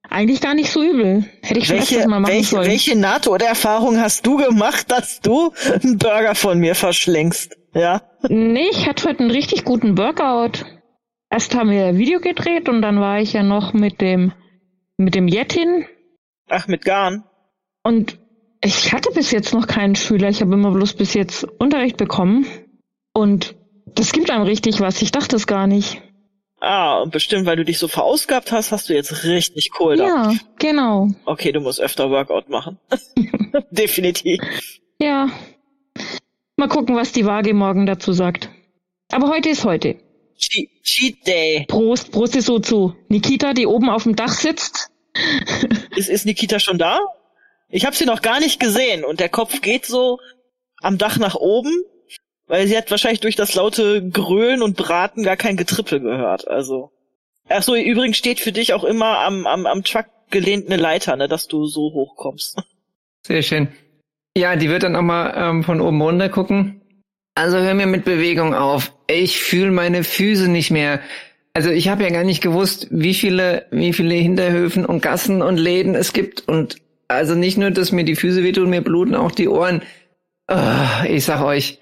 eigentlich 0.08 0.40
gar 0.40 0.54
nicht 0.54 0.70
so 0.70 0.82
übel. 0.82 1.24
Hätte 1.42 1.60
ich 1.60 1.66
schon 1.68 1.76
Welche, 1.78 2.08
mal 2.08 2.20
machen 2.20 2.32
welche, 2.32 2.50
sollen. 2.50 2.66
welche 2.68 2.96
NATO-Erfahrung 2.96 3.98
hast 4.00 4.26
du 4.26 4.36
gemacht, 4.36 4.90
dass 4.90 5.20
du 5.20 5.52
einen 5.82 5.98
Burger 5.98 6.34
von 6.34 6.58
mir 6.58 6.74
verschlingst? 6.74 7.56
Ja? 7.74 8.02
Nee, 8.28 8.68
ich 8.70 8.88
hatte 8.88 9.08
heute 9.08 9.20
einen 9.20 9.30
richtig 9.30 9.64
guten 9.64 9.96
Workout. 9.96 10.66
Erst 11.30 11.54
haben 11.54 11.70
wir 11.70 11.86
ein 11.86 11.98
Video 11.98 12.18
gedreht 12.20 12.68
und 12.68 12.82
dann 12.82 13.00
war 13.00 13.20
ich 13.20 13.32
ja 13.32 13.42
noch 13.44 13.72
mit 13.72 14.00
dem 14.00 14.32
mit 14.96 15.14
dem 15.14 15.28
Jettin 15.28 15.86
Ach, 16.48 16.66
mit 16.66 16.84
Garn. 16.84 17.24
und 17.84 18.18
ich 18.62 18.92
hatte 18.92 19.10
bis 19.12 19.30
jetzt 19.30 19.54
noch 19.54 19.66
keinen 19.66 19.96
Schüler. 19.96 20.28
Ich 20.28 20.40
habe 20.40 20.54
immer 20.54 20.70
bloß 20.70 20.94
bis 20.94 21.14
jetzt 21.14 21.44
Unterricht 21.58 21.96
bekommen 21.96 22.46
und 23.14 23.56
das 23.86 24.12
gibt 24.12 24.30
einem 24.30 24.44
richtig 24.44 24.80
was. 24.80 25.02
Ich 25.02 25.12
dachte 25.12 25.36
es 25.36 25.46
gar 25.46 25.66
nicht. 25.66 26.00
Ah, 26.60 26.98
und 27.00 27.10
bestimmt, 27.10 27.46
weil 27.46 27.56
du 27.56 27.64
dich 27.64 27.78
so 27.78 27.88
verausgabt 27.88 28.52
hast, 28.52 28.70
hast 28.70 28.90
du 28.90 28.94
jetzt 28.94 29.24
richtig 29.24 29.70
Kohl 29.70 29.96
da. 29.96 30.06
Ja, 30.06 30.34
genau. 30.58 31.08
Okay, 31.24 31.52
du 31.52 31.60
musst 31.60 31.80
öfter 31.80 32.10
Workout 32.10 32.50
machen. 32.50 32.78
Definitiv. 33.70 34.40
Ja. 35.00 35.30
Mal 36.56 36.68
gucken, 36.68 36.96
was 36.96 37.12
die 37.12 37.24
Waage 37.24 37.54
morgen 37.54 37.86
dazu 37.86 38.12
sagt. 38.12 38.50
Aber 39.10 39.30
heute 39.30 39.48
ist 39.48 39.64
heute. 39.64 39.96
Cheat, 40.36 40.68
Cheat 40.82 41.26
Day. 41.26 41.64
Prost, 41.66 42.12
Prost 42.12 42.36
ist 42.36 42.46
so 42.46 42.58
zu 42.58 42.94
Nikita, 43.08 43.54
die 43.54 43.66
oben 43.66 43.88
auf 43.88 44.02
dem 44.02 44.14
Dach 44.14 44.32
sitzt. 44.32 44.90
Ist, 45.96 46.10
ist 46.10 46.26
Nikita 46.26 46.58
schon 46.58 46.76
da? 46.76 47.00
Ich 47.70 47.86
habe 47.86 47.96
sie 47.96 48.04
noch 48.04 48.22
gar 48.22 48.40
nicht 48.40 48.60
gesehen 48.60 49.04
und 49.04 49.20
der 49.20 49.28
Kopf 49.28 49.60
geht 49.60 49.86
so 49.86 50.18
am 50.82 50.98
Dach 50.98 51.18
nach 51.18 51.36
oben, 51.36 51.72
weil 52.46 52.66
sie 52.66 52.76
hat 52.76 52.90
wahrscheinlich 52.90 53.20
durch 53.20 53.36
das 53.36 53.54
laute 53.54 54.08
Grölen 54.08 54.62
und 54.62 54.76
Braten 54.76 55.22
gar 55.22 55.36
kein 55.36 55.56
Getrippel 55.56 56.00
gehört. 56.00 56.48
Also. 56.48 56.90
Ach 57.48 57.62
so, 57.62 57.74
übrigens 57.76 58.16
steht 58.16 58.40
für 58.40 58.52
dich 58.52 58.74
auch 58.74 58.84
immer 58.84 59.18
am, 59.18 59.46
am, 59.46 59.66
am 59.66 59.84
Truck 59.84 60.06
gelehnt 60.30 60.66
eine 60.66 60.80
Leiter, 60.80 61.16
ne, 61.16 61.28
dass 61.28 61.48
du 61.48 61.66
so 61.66 61.92
hochkommst. 61.92 62.58
Sehr 63.26 63.42
schön. 63.42 63.68
Ja, 64.36 64.56
die 64.56 64.68
wird 64.68 64.82
dann 64.84 64.96
auch 64.96 65.02
mal 65.02 65.34
ähm, 65.36 65.64
von 65.64 65.80
oben 65.80 66.00
runter 66.00 66.28
gucken. 66.28 66.80
Also 67.34 67.58
hör 67.58 67.74
mir 67.74 67.86
mit 67.86 68.04
Bewegung 68.04 68.54
auf. 68.54 68.92
Ich 69.06 69.40
fühle 69.40 69.70
meine 69.70 70.04
Füße 70.04 70.48
nicht 70.48 70.70
mehr. 70.70 71.00
Also 71.52 71.70
ich 71.70 71.88
habe 71.88 72.04
ja 72.04 72.10
gar 72.10 72.24
nicht 72.24 72.42
gewusst, 72.42 72.88
wie 72.90 73.14
viele, 73.14 73.66
wie 73.70 73.92
viele 73.92 74.14
Hinterhöfen 74.14 74.86
und 74.86 75.02
Gassen 75.02 75.42
und 75.42 75.56
Läden 75.56 75.94
es 75.94 76.12
gibt. 76.12 76.46
Und 76.48 76.76
also 77.10 77.34
nicht 77.34 77.58
nur, 77.58 77.70
dass 77.70 77.92
mir 77.92 78.04
die 78.04 78.16
Füße 78.16 78.42
wehtun, 78.44 78.70
mir 78.70 78.82
bluten 78.82 79.14
auch 79.14 79.32
die 79.32 79.48
Ohren. 79.48 79.82
Ah, 80.46 81.04
ich 81.08 81.24
sag 81.24 81.42
euch, 81.42 81.80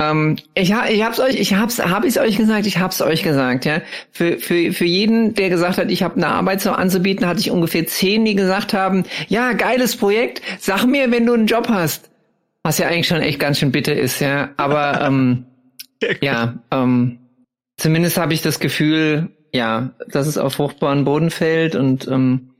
ähm, 0.00 0.36
ich, 0.54 0.72
ha, 0.72 0.88
ich 0.88 1.04
hab's 1.04 1.20
euch, 1.20 1.38
ich 1.38 1.54
hab's, 1.54 1.78
hab 1.78 2.04
ich's 2.04 2.18
euch 2.18 2.36
gesagt, 2.36 2.66
ich 2.66 2.78
hab's 2.78 3.00
euch 3.00 3.22
gesagt, 3.22 3.64
ja. 3.64 3.82
Für, 4.10 4.38
für, 4.38 4.72
für 4.72 4.84
jeden, 4.84 5.34
der 5.34 5.50
gesagt 5.50 5.78
hat, 5.78 5.90
ich 5.90 6.02
habe 6.02 6.16
eine 6.16 6.28
Arbeit 6.28 6.60
so 6.60 6.72
anzubieten, 6.72 7.26
hatte 7.26 7.40
ich 7.40 7.50
ungefähr 7.50 7.86
zehn, 7.86 8.24
die 8.24 8.34
gesagt 8.34 8.72
haben, 8.72 9.04
ja, 9.28 9.52
geiles 9.52 9.96
Projekt, 9.96 10.42
sag 10.58 10.84
mir, 10.84 11.10
wenn 11.12 11.26
du 11.26 11.34
einen 11.34 11.46
Job 11.46 11.68
hast. 11.68 12.10
Was 12.62 12.78
ja 12.78 12.88
eigentlich 12.88 13.06
schon 13.06 13.20
echt 13.20 13.38
ganz 13.38 13.58
schön 13.58 13.70
bitter 13.70 13.94
ist, 13.94 14.20
ja. 14.20 14.50
Aber 14.56 15.00
ähm, 15.06 15.44
ja, 16.20 16.54
ähm, 16.70 17.18
zumindest 17.76 18.16
habe 18.16 18.34
ich 18.34 18.42
das 18.42 18.58
Gefühl, 18.58 19.28
ja, 19.52 19.90
dass 20.08 20.26
es 20.26 20.38
auf 20.38 20.54
fruchtbaren 20.54 21.04
Boden 21.04 21.30
fällt 21.30 21.76
und 21.76 22.08
ähm, 22.08 22.53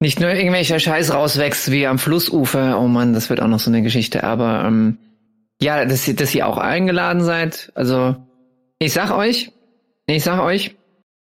nicht 0.00 0.20
nur 0.20 0.30
irgendwelcher 0.30 0.78
Scheiß 0.78 1.12
rauswächst 1.12 1.70
wie 1.72 1.86
am 1.86 1.98
Flussufer. 1.98 2.80
Oh 2.80 2.86
Mann, 2.86 3.12
das 3.14 3.30
wird 3.30 3.40
auch 3.40 3.48
noch 3.48 3.58
so 3.60 3.70
eine 3.70 3.82
Geschichte. 3.82 4.24
Aber 4.24 4.64
ähm, 4.66 4.98
ja, 5.60 5.84
dass, 5.84 6.06
ihr- 6.06 6.14
dass 6.16 6.34
ihr 6.34 6.46
auch 6.46 6.58
eingeladen 6.58 7.22
seid. 7.22 7.72
Also 7.74 8.16
ich 8.78 8.92
sag 8.92 9.10
euch, 9.10 9.50
ich 10.06 10.22
sag 10.22 10.40
euch, 10.40 10.76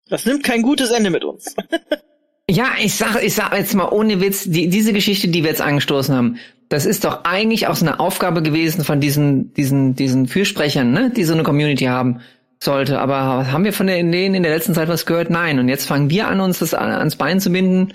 Das 0.09 0.25
nimmt 0.25 0.43
kein 0.43 0.62
gutes 0.63 0.91
Ende 0.91 1.09
mit 1.12 1.23
uns. 1.23 1.55
ja, 2.49 2.69
ich 2.83 2.95
sag, 2.95 3.23
ich 3.23 3.36
sag 3.36 3.55
jetzt 3.55 3.75
mal 3.75 3.89
ohne 3.89 4.19
Witz, 4.21 4.45
die, 4.45 4.69
diese 4.69 4.91
Geschichte, 4.93 5.27
die 5.27 5.43
wir 5.43 5.49
jetzt 5.51 5.62
angestoßen 5.62 6.15
haben, 6.15 6.38
das 6.69 6.86
ist 6.88 7.05
doch 7.05 7.23
eigentlich 7.25 7.67
auch 7.67 7.75
so 7.75 7.86
eine 7.86 7.99
Aufgabe 7.99 8.41
gewesen 8.41 8.83
von 8.83 8.99
diesen, 8.99 9.53
diesen, 9.53 9.93
diesen 9.95 10.27
Fürsprechern, 10.27 10.91
ne, 10.91 11.12
die 11.15 11.23
so 11.25 11.33
eine 11.33 11.43
Community 11.43 11.86
haben 11.86 12.21
sollte. 12.59 12.99
Aber 12.99 13.51
haben 13.51 13.63
wir 13.65 13.73
von 13.73 13.86
denen 13.86 14.12
in 14.33 14.41
der 14.41 14.51
letzten 14.55 14.73
Zeit 14.73 14.88
was 14.88 15.05
gehört? 15.05 15.29
Nein. 15.29 15.59
Und 15.59 15.69
jetzt 15.69 15.86
fangen 15.86 16.09
wir 16.09 16.27
an, 16.27 16.39
uns 16.39 16.59
das 16.59 16.73
an- 16.73 16.89
ans 16.91 17.15
Bein 17.17 17.39
zu 17.39 17.51
binden. 17.51 17.93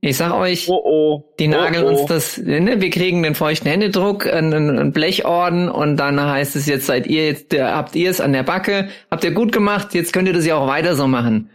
Ich 0.00 0.16
sag 0.16 0.32
euch, 0.34 0.68
Oh 0.68 0.80
oh. 0.84 1.34
die 1.38 1.48
nageln 1.48 1.84
oh, 1.84 1.88
oh. 1.88 1.90
uns 1.90 2.06
das, 2.06 2.38
ne, 2.38 2.80
wir 2.80 2.90
kriegen 2.90 3.22
den 3.22 3.34
feuchten 3.34 3.68
Händedruck, 3.68 4.26
einen, 4.26 4.70
einen 4.70 4.92
Blechorden 4.92 5.68
und 5.68 5.96
dann 5.96 6.20
heißt 6.20 6.54
es 6.54 6.66
jetzt 6.66 6.86
seid 6.86 7.06
ihr 7.08 7.26
jetzt, 7.26 7.52
habt 7.58 7.96
ihr 7.96 8.10
es 8.10 8.20
an 8.20 8.32
der 8.32 8.44
Backe, 8.44 8.88
habt 9.10 9.24
ihr 9.24 9.32
gut 9.32 9.50
gemacht, 9.50 9.94
jetzt 9.94 10.12
könnt 10.12 10.28
ihr 10.28 10.34
das 10.34 10.46
ja 10.46 10.56
auch 10.56 10.68
weiter 10.68 10.94
so 10.94 11.08
machen. 11.08 11.50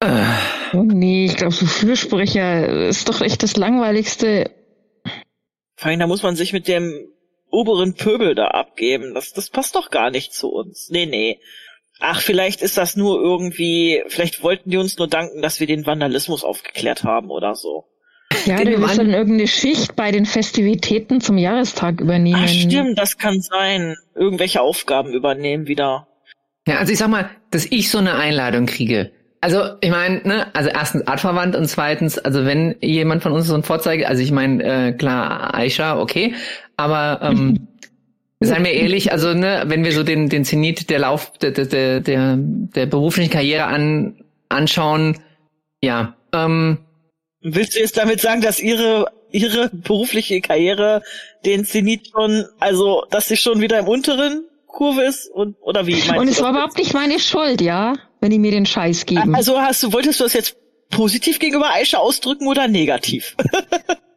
Äh, 0.00 0.22
Oh 0.72 0.84
nee, 0.84 1.24
ich 1.24 1.36
glaube, 1.36 1.52
so 1.52 1.66
Fürsprecher 1.66 2.88
ist 2.88 3.08
doch 3.08 3.20
echt 3.20 3.42
das 3.42 3.56
Langweiligste. 3.56 4.50
Vor 5.76 5.90
allem, 5.90 5.98
da 5.98 6.06
muss 6.06 6.22
man 6.22 6.36
sich 6.36 6.52
mit 6.52 6.68
dem 6.68 7.08
oberen 7.50 7.94
Pöbel 7.94 8.34
da 8.34 8.48
abgeben. 8.48 9.14
Das, 9.14 9.32
das 9.32 9.50
passt 9.50 9.74
doch 9.74 9.90
gar 9.90 10.10
nicht 10.10 10.32
zu 10.32 10.48
uns. 10.48 10.90
Nee, 10.90 11.06
nee. 11.06 11.40
Ach, 12.00 12.20
vielleicht 12.20 12.62
ist 12.62 12.78
das 12.78 12.96
nur 12.96 13.20
irgendwie, 13.20 14.02
vielleicht 14.08 14.42
wollten 14.42 14.70
die 14.70 14.78
uns 14.78 14.96
nur 14.98 15.06
danken, 15.06 15.42
dass 15.42 15.60
wir 15.60 15.66
den 15.66 15.86
Vandalismus 15.86 16.44
aufgeklärt 16.44 17.04
haben 17.04 17.30
oder 17.30 17.54
so. 17.54 17.84
Ja, 18.46 18.56
Den 18.56 18.72
du 18.72 18.80
wirst 18.80 18.98
dann 18.98 19.10
irgendeine 19.10 19.48
Schicht 19.48 19.96
bei 19.96 20.10
den 20.10 20.24
Festivitäten 20.24 21.20
zum 21.20 21.36
Jahrestag 21.36 22.00
übernehmen. 22.00 22.40
Ach, 22.42 22.48
stimmt, 22.48 22.98
das 22.98 23.18
kann 23.18 23.40
sein. 23.40 23.96
Irgendwelche 24.14 24.62
Aufgaben 24.62 25.12
übernehmen 25.12 25.66
wieder. 25.68 26.08
Ja, 26.66 26.78
also 26.78 26.92
ich 26.92 26.98
sag 26.98 27.08
mal, 27.08 27.28
dass 27.50 27.66
ich 27.66 27.90
so 27.90 27.98
eine 27.98 28.14
Einladung 28.14 28.66
kriege. 28.66 29.10
Also 29.42 29.62
ich 29.80 29.90
meine, 29.90 30.20
ne, 30.24 30.54
also 30.54 30.68
erstens 30.68 31.06
artverwandt 31.06 31.56
und 31.56 31.66
zweitens, 31.66 32.18
also 32.18 32.44
wenn 32.44 32.76
jemand 32.80 33.22
von 33.22 33.32
uns 33.32 33.46
so 33.46 33.54
ein 33.54 33.62
Vorzeige, 33.62 34.06
also 34.06 34.22
ich 34.22 34.32
meine, 34.32 34.62
äh, 34.62 34.92
klar, 34.92 35.54
Aisha, 35.54 35.98
okay, 35.98 36.34
aber 36.76 37.20
ähm, 37.22 37.68
seien 38.48 38.64
wir 38.64 38.72
ehrlich, 38.72 39.12
also 39.12 39.34
ne, 39.34 39.64
wenn 39.66 39.84
wir 39.84 39.92
so 39.92 40.02
den 40.02 40.28
den 40.28 40.44
Zenit 40.44 40.90
der 40.90 40.98
Lauf 40.98 41.32
der 41.38 41.50
der 41.50 42.00
der, 42.00 42.36
der 42.38 42.86
beruflichen 42.86 43.30
Karriere 43.30 43.64
an 43.64 44.24
anschauen, 44.48 45.18
ja, 45.82 46.16
ähm, 46.32 46.78
Willst 47.42 47.74
du 47.74 47.80
jetzt 47.80 47.96
damit 47.96 48.20
sagen, 48.20 48.42
dass 48.42 48.60
ihre 48.60 49.06
ihre 49.32 49.70
berufliche 49.70 50.40
Karriere 50.40 51.02
den 51.44 51.64
Zenit 51.64 52.08
schon, 52.08 52.46
also 52.58 53.04
dass 53.10 53.28
sie 53.28 53.36
schon 53.36 53.60
wieder 53.60 53.78
im 53.78 53.88
unteren 53.88 54.44
Kurve 54.66 55.02
ist 55.02 55.28
und 55.28 55.56
oder 55.60 55.86
wie? 55.86 55.94
meinst 55.94 56.10
Und 56.10 56.26
du 56.26 56.30
es 56.30 56.36
das 56.36 56.44
war 56.44 56.50
überhaupt 56.50 56.78
nicht 56.78 56.94
meine 56.94 57.18
Schuld, 57.18 57.60
ja, 57.60 57.94
wenn 58.20 58.30
die 58.30 58.38
mir 58.38 58.50
den 58.50 58.66
Scheiß 58.66 59.06
geben. 59.06 59.34
Also 59.34 59.60
hast 59.60 59.82
du 59.82 59.92
wolltest 59.92 60.20
du 60.20 60.24
das 60.24 60.34
jetzt 60.34 60.56
positiv 60.90 61.38
gegenüber 61.38 61.72
Aisha 61.72 61.98
ausdrücken 61.98 62.46
oder 62.46 62.68
negativ? 62.68 63.36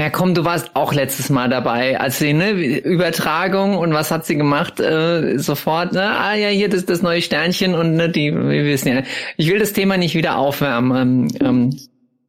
Ja, 0.00 0.08
komm, 0.08 0.32
du 0.32 0.46
warst 0.46 0.74
auch 0.76 0.94
letztes 0.94 1.28
Mal 1.28 1.50
dabei, 1.50 2.00
als 2.00 2.18
sie, 2.18 2.32
ne, 2.32 2.52
Übertragung 2.52 3.76
und 3.76 3.92
was 3.92 4.10
hat 4.10 4.24
sie 4.24 4.34
gemacht? 4.34 4.80
Äh, 4.80 5.38
sofort, 5.38 5.92
ne, 5.92 6.16
ah 6.18 6.34
ja, 6.34 6.48
hier 6.48 6.70
das, 6.70 6.86
das 6.86 7.02
neue 7.02 7.20
Sternchen 7.20 7.74
und 7.74 7.96
ne, 7.96 8.08
die, 8.08 8.32
wir 8.34 8.64
wissen 8.64 8.88
ja. 8.88 9.02
Ich 9.36 9.50
will 9.50 9.58
das 9.58 9.74
Thema 9.74 9.98
nicht 9.98 10.14
wieder 10.14 10.38
aufwärmen. 10.38 11.28
Ähm, 11.38 11.46
ähm, 11.46 11.78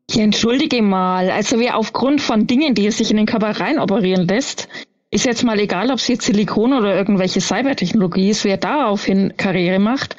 Ja, 0.09 0.21
entschuldige 0.21 0.81
mal. 0.81 1.31
Also 1.31 1.61
wer 1.61 1.77
aufgrund 1.77 2.19
von 2.19 2.45
Dingen, 2.45 2.75
die 2.75 2.87
es 2.87 2.97
sich 2.97 3.09
in 3.09 3.15
den 3.15 3.25
Körper 3.25 3.57
rein 3.61 3.79
operieren 3.79 4.27
lässt, 4.27 4.67
ist 5.09 5.23
jetzt 5.23 5.45
mal 5.45 5.57
egal, 5.57 5.91
ob 5.91 5.99
es 5.99 6.09
jetzt 6.09 6.25
Silikon 6.25 6.73
oder 6.73 6.93
irgendwelche 6.93 7.39
Cybertechnologie 7.39 8.31
ist, 8.31 8.43
wer 8.43 8.57
daraufhin 8.57 9.35
Karriere 9.37 9.79
macht. 9.79 10.17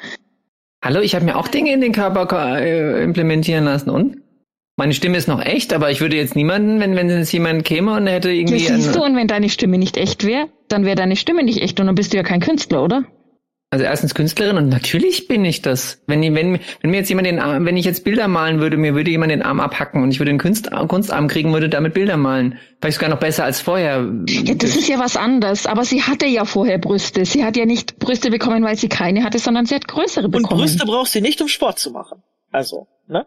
hallo, 0.83 1.01
ich 1.01 1.13
habe 1.13 1.25
mir 1.25 1.37
auch 1.37 1.49
Dinge 1.49 1.71
in 1.71 1.81
den 1.81 1.91
Körper 1.91 2.59
äh, 2.59 3.03
implementieren 3.03 3.65
lassen 3.65 3.91
und? 3.91 4.22
Meine 4.75 4.93
Stimme 4.93 5.17
ist 5.17 5.27
noch 5.27 5.43
echt, 5.43 5.71
aber 5.71 5.91
ich 5.91 6.01
würde 6.01 6.15
jetzt 6.15 6.35
niemanden, 6.35 6.79
wenn, 6.79 6.95
wenn 6.95 7.09
jetzt 7.09 7.31
jemand 7.31 7.63
käme 7.63 7.95
und 7.95 8.07
er 8.07 8.13
hätte 8.13 8.31
irgendwie. 8.31 8.59
siehst 8.59 8.95
du, 8.95 9.03
und 9.03 9.15
wenn 9.15 9.27
deine 9.27 9.49
Stimme 9.49 9.77
nicht 9.77 9.97
echt 9.97 10.25
wäre, 10.25 10.47
dann 10.67 10.83
wäre 10.83 10.95
deine 10.95 11.15
Stimme 11.15 11.43
nicht 11.43 11.61
echt 11.61 11.79
und 11.79 11.85
dann 11.85 11.95
bist 11.95 12.13
du 12.13 12.17
ja 12.17 12.23
kein 12.23 12.39
Künstler, 12.39 12.83
oder? 12.83 13.03
also 13.73 13.85
erstens 13.85 14.13
Künstlerin 14.13 14.57
und 14.57 14.69
natürlich 14.69 15.27
bin 15.27 15.43
ich 15.43 15.63
das. 15.63 15.99
Wenn, 16.05 16.21
wenn, 16.21 16.59
wenn 16.81 16.91
mir 16.91 16.97
jetzt 16.97 17.09
jemand 17.09 17.25
den 17.25 17.39
Arm, 17.39 17.65
wenn 17.65 17.75
ich 17.75 17.85
jetzt 17.85 18.03
Bilder 18.03 18.27
malen 18.27 18.59
würde, 18.59 18.77
mir 18.77 18.93
würde 18.93 19.09
jemand 19.09 19.31
den 19.31 19.41
Arm 19.41 19.59
abhacken 19.59 20.03
und 20.03 20.11
ich 20.11 20.19
würde 20.19 20.29
einen 20.29 20.37
Kunst, 20.37 20.69
Kunstarm 20.69 21.27
kriegen, 21.27 21.51
würde 21.53 21.69
damit 21.69 21.95
Bilder 21.95 22.15
malen. 22.15 22.59
Vielleicht 22.79 22.99
sogar 22.99 23.09
noch 23.09 23.19
besser 23.19 23.45
als 23.45 23.61
vorher. 23.61 24.07
Ja, 24.29 24.53
das 24.53 24.75
ist 24.75 24.87
ja 24.87 24.99
was 24.99 25.17
anderes. 25.17 25.65
Aber 25.65 25.85
sie 25.85 26.03
hatte 26.03 26.27
ja 26.27 26.45
vorher 26.45 26.77
Brüste. 26.77 27.25
Sie 27.25 27.43
hat 27.43 27.57
ja 27.57 27.65
nicht 27.65 27.97
Brüste 27.97 28.29
bekommen, 28.29 28.63
weil 28.63 28.77
sie 28.77 28.89
keine 28.89 29.23
hatte, 29.23 29.39
sondern 29.39 29.65
sie 29.65 29.73
hat 29.73 29.87
größere 29.87 30.25
Und 30.25 30.31
bekommen. 30.31 30.61
Brüste 30.61 30.85
brauchst 30.85 31.15
du 31.15 31.21
nicht, 31.21 31.41
um 31.41 31.47
Sport 31.47 31.79
zu 31.79 31.89
machen. 31.89 32.21
Also, 32.51 32.85
ne? 33.07 33.25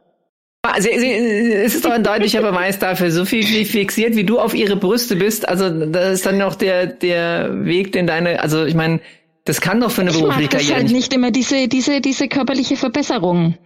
Also, 0.72 0.88
sie, 0.88 1.12
es 1.12 1.74
ist 1.74 1.84
doch 1.84 1.90
ein 1.90 2.04
deutlicher 2.04 2.42
Beweis 2.42 2.78
dafür, 2.78 3.10
so 3.10 3.24
viel, 3.24 3.44
viel 3.44 3.64
fixiert, 3.64 4.16
wie 4.16 4.24
du 4.24 4.38
auf 4.38 4.54
ihre 4.54 4.76
Brüste 4.76 5.16
bist. 5.16 5.48
Also 5.48 5.68
das 5.86 6.14
ist 6.14 6.26
dann 6.26 6.38
noch 6.38 6.54
der 6.54 6.86
der 6.86 7.64
Weg, 7.64 7.92
den 7.92 8.06
deine, 8.06 8.40
also 8.40 8.64
ich 8.64 8.74
meine, 8.74 9.00
das 9.44 9.60
kann 9.60 9.80
doch 9.80 9.90
für 9.90 10.02
eine 10.02 10.10
ich 10.10 10.18
berufliche 10.18 10.48
das 10.48 10.60
Karriere 10.62 10.80
halt 10.80 10.92
nicht. 10.92 11.12
immer 11.12 11.30
diese, 11.30 11.68
diese, 11.68 12.00
diese 12.00 12.28
körperliche 12.28 12.76
Verbesserung. 12.76 13.56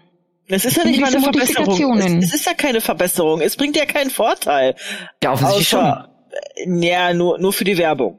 Es 0.46 0.64
ist 0.64 0.76
ja 0.76 0.84
nicht 0.84 1.00
mal 1.00 1.06
Diese 1.06 1.18
eine 1.18 1.24
Verbesserung. 1.24 1.66
Modifikationen. 1.66 2.18
Es, 2.18 2.28
es 2.28 2.34
ist 2.40 2.46
ja 2.46 2.54
keine 2.54 2.80
Verbesserung. 2.80 3.40
Es 3.40 3.56
bringt 3.56 3.76
ja 3.76 3.86
keinen 3.86 4.10
Vorteil. 4.10 4.74
Ja, 5.22 5.32
offensichtlich 5.32 5.68
schon. 5.68 5.80
Außer, 5.80 6.08
äh, 6.56 6.86
ja, 6.86 7.14
nur, 7.14 7.38
nur 7.38 7.52
für 7.52 7.64
die 7.64 7.78
Werbung. 7.78 8.18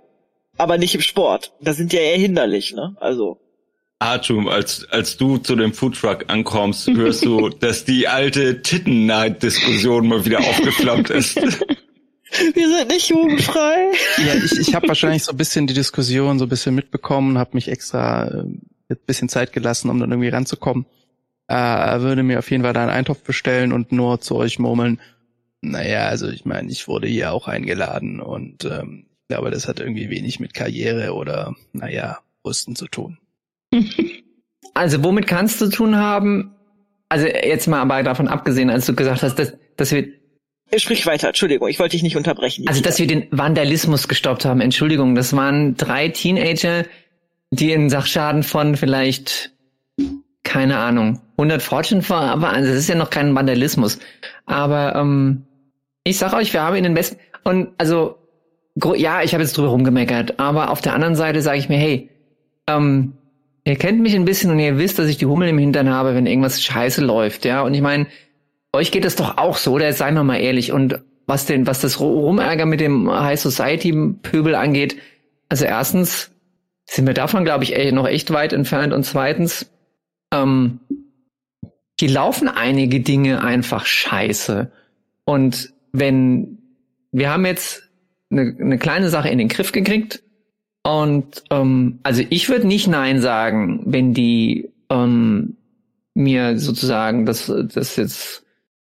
Aber 0.57 0.77
nicht 0.77 0.95
im 0.95 1.01
Sport. 1.01 1.53
Da 1.61 1.73
sind 1.73 1.91
ja 1.93 1.99
eher 1.99 2.17
hinderlich, 2.17 2.73
ne? 2.73 2.95
Also. 2.99 3.39
Artum, 4.01 4.47
als, 4.47 4.87
als 4.89 5.17
du 5.17 5.37
zu 5.37 5.55
dem 5.55 5.73
Foodtruck 5.73 6.25
ankommst, 6.27 6.87
hörst 6.87 7.23
du, 7.23 7.49
dass 7.59 7.85
die 7.85 8.07
alte 8.07 8.61
Titten-Neid-Diskussion 8.61 10.07
mal 10.07 10.25
wieder 10.25 10.39
aufgeflammt 10.39 11.09
ist. 11.09 11.35
Wir 12.53 12.69
sind 12.69 12.87
nicht 12.87 13.09
jugendfrei. 13.09 13.91
Ja, 14.25 14.33
ich, 14.35 14.57
ich 14.57 14.73
habe 14.73 14.87
wahrscheinlich 14.87 15.23
so 15.23 15.31
ein 15.31 15.37
bisschen 15.37 15.67
die 15.67 15.73
Diskussion 15.73 16.39
so 16.39 16.45
ein 16.45 16.49
bisschen 16.49 16.73
mitbekommen, 16.73 17.37
habe 17.37 17.51
mich 17.53 17.67
extra 17.67 18.27
äh, 18.27 18.43
ein 18.43 18.97
bisschen 19.05 19.29
Zeit 19.29 19.51
gelassen, 19.51 19.89
um 19.89 19.99
dann 19.99 20.11
irgendwie 20.11 20.29
ranzukommen. 20.29 20.85
Äh, 21.47 21.99
würde 21.99 22.23
mir 22.23 22.39
auf 22.39 22.49
jeden 22.49 22.63
Fall 22.63 22.73
da 22.73 22.81
einen 22.81 22.89
Eintopf 22.89 23.21
bestellen 23.23 23.73
und 23.73 23.91
nur 23.91 24.21
zu 24.21 24.35
euch 24.35 24.59
murmeln. 24.59 24.99
Naja, 25.61 26.07
also 26.07 26.29
ich 26.29 26.45
meine, 26.45 26.71
ich 26.71 26.87
wurde 26.87 27.07
hier 27.07 27.33
auch 27.33 27.47
eingeladen 27.47 28.19
und 28.21 28.65
ähm, 28.65 29.05
ich 29.23 29.35
glaube, 29.35 29.51
das 29.51 29.67
hat 29.67 29.79
irgendwie 29.79 30.09
wenig 30.09 30.39
mit 30.39 30.53
Karriere 30.53 31.13
oder, 31.13 31.53
naja, 31.73 32.19
Brüsten 32.41 32.75
zu 32.75 32.87
tun. 32.87 33.17
Also 34.73 35.03
womit 35.03 35.27
kannst 35.27 35.59
du 35.59 35.67
tun 35.67 35.97
haben? 35.97 36.55
also 37.11 37.27
jetzt 37.27 37.67
mal 37.67 37.81
aber 37.81 38.01
davon 38.03 38.29
abgesehen, 38.29 38.69
als 38.69 38.85
du 38.85 38.95
gesagt 38.95 39.21
hast, 39.21 39.37
dass, 39.37 39.53
dass 39.75 39.91
wir 39.91 40.07
Sprich 40.73 41.05
weiter, 41.05 41.27
Entschuldigung, 41.27 41.67
ich 41.67 41.79
wollte 41.79 41.97
dich 41.97 42.03
nicht 42.03 42.15
unterbrechen. 42.15 42.65
Also, 42.69 42.81
dass 42.81 42.97
wir 42.97 43.05
den 43.05 43.27
Vandalismus 43.31 44.07
gestoppt 44.07 44.45
haben, 44.45 44.61
Entschuldigung, 44.61 45.15
das 45.15 45.35
waren 45.35 45.75
drei 45.75 46.07
Teenager, 46.07 46.85
die 47.49 47.73
einen 47.73 47.89
Sachschaden 47.89 48.41
von 48.43 48.77
vielleicht, 48.77 49.51
keine 50.43 50.77
Ahnung, 50.77 51.19
100 51.31 51.61
Fortune 51.61 52.07
waren. 52.07 52.41
Also, 52.45 52.69
das 52.69 52.77
ist 52.77 52.87
ja 52.87 52.95
noch 52.95 53.09
kein 53.09 53.35
Vandalismus. 53.35 53.99
Aber 54.45 54.95
ähm, 54.95 55.43
ich 56.05 56.17
sag 56.17 56.31
euch, 56.31 56.53
wir 56.53 56.61
haben 56.61 56.77
in 56.77 56.83
den 56.85 56.93
besten 56.93 57.17
und 57.43 57.71
also 57.77 58.15
ja, 58.95 59.23
ich 59.23 59.33
habe 59.33 59.43
jetzt 59.43 59.57
drüber 59.57 59.67
rumgemeckert, 59.67 60.39
aber 60.39 60.69
auf 60.69 60.79
der 60.79 60.93
anderen 60.93 61.15
Seite 61.15 61.41
sage 61.41 61.57
ich 61.57 61.67
mir, 61.67 61.77
hey, 61.77 62.09
ähm, 62.67 63.17
ihr 63.63 63.75
kennt 63.75 64.01
mich 64.01 64.15
ein 64.15 64.25
bisschen 64.25 64.51
und 64.51 64.59
ihr 64.59 64.77
wisst, 64.77 64.99
dass 64.99 65.07
ich 65.07 65.17
die 65.17 65.25
Hummel 65.25 65.49
im 65.49 65.57
Hintern 65.57 65.89
habe, 65.89 66.15
wenn 66.15 66.25
irgendwas 66.25 66.61
scheiße 66.61 67.03
läuft, 67.03 67.45
ja. 67.45 67.61
Und 67.61 67.73
ich 67.73 67.81
meine, 67.81 68.07
euch 68.73 68.91
geht 68.91 69.05
es 69.05 69.15
doch 69.15 69.37
auch 69.37 69.57
so, 69.57 69.73
oder 69.73 69.91
seien 69.93 70.15
wir 70.15 70.23
mal 70.23 70.39
ehrlich. 70.39 70.71
Und 70.71 71.01
was 71.27 71.45
denn, 71.45 71.67
was 71.67 71.81
das 71.81 71.99
Rumärger 71.99 72.65
mit 72.65 72.79
dem 72.79 73.09
High 73.11 73.39
Society 73.39 73.93
Pöbel 74.21 74.55
angeht, 74.55 74.97
also 75.49 75.65
erstens 75.65 76.31
sind 76.89 77.07
wir 77.07 77.13
davon, 77.13 77.45
glaube 77.45 77.63
ich, 77.63 77.91
noch 77.91 78.07
echt 78.07 78.31
weit 78.33 78.53
entfernt 78.53 78.93
und 78.93 79.03
zweitens, 79.03 79.71
ähm, 80.33 80.79
die 81.99 82.07
laufen 82.07 82.47
einige 82.47 83.01
Dinge 83.01 83.43
einfach 83.43 83.85
scheiße. 83.85 84.71
Und 85.25 85.73
wenn 85.91 86.57
wir 87.11 87.29
haben 87.29 87.45
jetzt 87.45 87.89
eine, 88.31 88.55
eine 88.59 88.77
kleine 88.77 89.09
Sache 89.09 89.29
in 89.29 89.37
den 89.37 89.49
Griff 89.49 89.71
gekriegt 89.71 90.23
und 90.83 91.43
ähm, 91.49 91.99
also 92.03 92.23
ich 92.29 92.49
würde 92.49 92.67
nicht 92.67 92.87
Nein 92.87 93.21
sagen, 93.21 93.81
wenn 93.85 94.13
die 94.13 94.69
ähm, 94.89 95.57
mir 96.13 96.57
sozusagen 96.57 97.25
das, 97.25 97.51
das 97.73 97.95
jetzt 97.95 98.43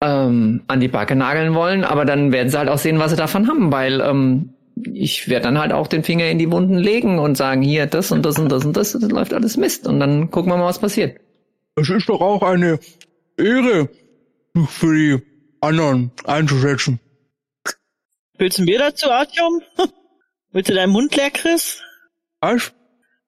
ähm, 0.02 0.62
an 0.68 0.80
die 0.80 0.88
Backe 0.88 1.16
nageln 1.16 1.54
wollen, 1.54 1.84
aber 1.84 2.06
dann 2.06 2.32
werden 2.32 2.50
sie 2.50 2.58
halt 2.58 2.70
auch 2.70 2.78
sehen, 2.78 3.00
was 3.00 3.12
sie 3.12 3.18
davon 3.18 3.48
haben, 3.48 3.72
weil 3.72 4.02
ähm, 4.02 4.54
ich 4.94 5.28
werde 5.28 5.44
dann 5.44 5.60
halt 5.60 5.74
auch 5.74 5.88
den 5.88 6.04
Finger 6.04 6.30
in 6.30 6.40
die 6.40 6.52
Wunden 6.52 6.78
legen 6.78 7.20
und 7.20 7.36
sagen, 7.36 7.62
hier, 7.62 7.86
das 7.86 8.12
und 8.12 8.26
das 8.26 8.40
und 8.40 8.50
das 8.50 8.66
und 8.66 8.78
das, 8.78 8.94
das 8.94 9.12
läuft 9.12 9.34
alles 9.34 9.58
Mist. 9.58 9.88
Und 9.88 10.00
dann 10.00 10.32
gucken 10.32 10.52
wir 10.52 10.58
mal, 10.58 10.66
was 10.66 10.80
passiert. 10.80 11.20
Es 11.76 11.90
ist 11.90 12.10
doch 12.10 12.22
auch 12.22 12.42
eine 12.42 12.80
Ehre 13.38 13.90
für 14.68 14.96
die 14.96 15.22
anderen 15.62 16.12
einzusetzen. 16.26 17.00
Willst 18.38 18.58
du 18.58 18.66
Bier 18.66 18.80
dazu, 18.80 19.10
Artyom? 19.10 19.62
willst 20.52 20.70
du 20.70 20.74
deinen 20.74 20.92
Mund 20.92 21.16
leer, 21.16 21.32
Chris? 21.32 21.82
Was? 22.42 22.74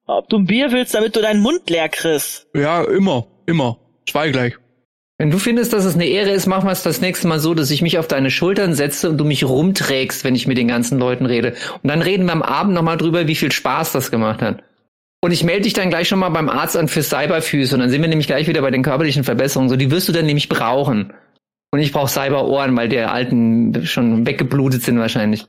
Ob 0.05 0.27
du 0.29 0.37
ein 0.37 0.45
Bier 0.45 0.71
willst, 0.71 0.93
damit 0.93 1.15
du 1.15 1.21
deinen 1.21 1.41
Mund 1.41 1.69
leer 1.69 1.89
kriegst? 1.89 2.47
Ja, 2.53 2.83
immer, 2.83 3.27
immer. 3.45 3.77
Zwei 4.07 4.29
gleich. 4.29 4.55
Wenn 5.17 5.31
du 5.31 5.37
findest, 5.37 5.71
dass 5.71 5.85
es 5.85 5.95
eine 5.95 6.07
Ehre 6.07 6.31
ist, 6.31 6.47
machen 6.47 6.67
wir 6.67 6.71
es 6.71 6.83
das 6.83 6.99
nächste 6.99 7.27
Mal 7.27 7.39
so, 7.39 7.53
dass 7.53 7.71
ich 7.71 7.81
mich 7.81 7.97
auf 7.97 8.07
deine 8.07 8.31
Schultern 8.31 8.73
setze 8.73 9.09
und 9.09 9.17
du 9.17 9.23
mich 9.23 9.45
rumträgst, 9.45 10.23
wenn 10.23 10.35
ich 10.35 10.47
mit 10.47 10.57
den 10.57 10.67
ganzen 10.67 10.99
Leuten 10.99 11.25
rede. 11.25 11.55
Und 11.81 11.89
dann 11.89 12.01
reden 12.01 12.25
wir 12.25 12.33
am 12.33 12.41
Abend 12.41 12.73
nochmal 12.73 12.97
drüber, 12.97 13.27
wie 13.27 13.35
viel 13.35 13.51
Spaß 13.51 13.93
das 13.93 14.11
gemacht 14.11 14.41
hat. 14.41 14.63
Und 15.21 15.31
ich 15.31 15.45
melde 15.45 15.61
dich 15.61 15.73
dann 15.73 15.89
gleich 15.89 16.09
schon 16.09 16.19
mal 16.19 16.29
beim 16.29 16.49
Arzt 16.49 16.75
an 16.75 16.89
für 16.89 17.01
Cyberfüße 17.01 17.75
und 17.75 17.79
dann 17.79 17.89
sind 17.89 18.01
wir 18.01 18.09
nämlich 18.09 18.27
gleich 18.27 18.49
wieder 18.49 18.61
bei 18.61 18.71
den 18.71 18.83
körperlichen 18.83 19.23
Verbesserungen. 19.23 19.69
So, 19.69 19.77
die 19.77 19.89
wirst 19.89 20.09
du 20.09 20.11
dann 20.11 20.25
nämlich 20.25 20.49
brauchen. 20.49 21.13
Und 21.71 21.79
ich 21.79 21.93
brauche 21.93 22.09
Cyberohren, 22.09 22.75
weil 22.75 22.89
die 22.89 22.99
alten 22.99 23.85
schon 23.85 24.25
weggeblutet 24.27 24.83
sind 24.83 24.99
wahrscheinlich. 24.99 25.47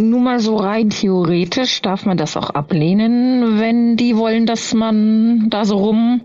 Nur 0.00 0.20
mal 0.20 0.40
so 0.40 0.56
rein 0.56 0.88
theoretisch 0.88 1.82
darf 1.82 2.06
man 2.06 2.16
das 2.16 2.36
auch 2.36 2.50
ablehnen, 2.50 3.60
wenn 3.60 3.96
die 3.96 4.16
wollen, 4.16 4.46
dass 4.46 4.72
man 4.72 5.50
da 5.50 5.66
so 5.66 5.76
rum 5.76 6.22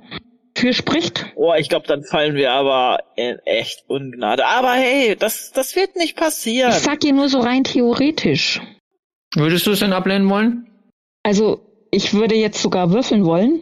für 0.57 0.71
spricht. 0.71 1.25
Oh, 1.35 1.53
ich 1.53 1.67
glaube, 1.67 1.85
dann 1.85 2.03
fallen 2.03 2.35
wir 2.35 2.53
aber 2.53 2.99
in 3.17 3.37
echt 3.43 3.83
Ungnade. 3.89 4.45
Aber 4.45 4.71
hey, 4.71 5.17
das, 5.17 5.51
das 5.51 5.75
wird 5.75 5.97
nicht 5.97 6.15
passieren. 6.15 6.71
Ich 6.71 6.77
sag 6.77 7.01
dir 7.01 7.11
nur 7.11 7.27
so 7.27 7.41
rein 7.41 7.65
theoretisch. 7.65 8.61
Würdest 9.35 9.67
du 9.67 9.71
es 9.71 9.79
denn 9.79 9.91
ablehnen 9.91 10.29
wollen? 10.29 10.67
Also, 11.23 11.59
ich 11.91 12.13
würde 12.13 12.35
jetzt 12.35 12.61
sogar 12.61 12.93
würfeln 12.93 13.25
wollen 13.25 13.61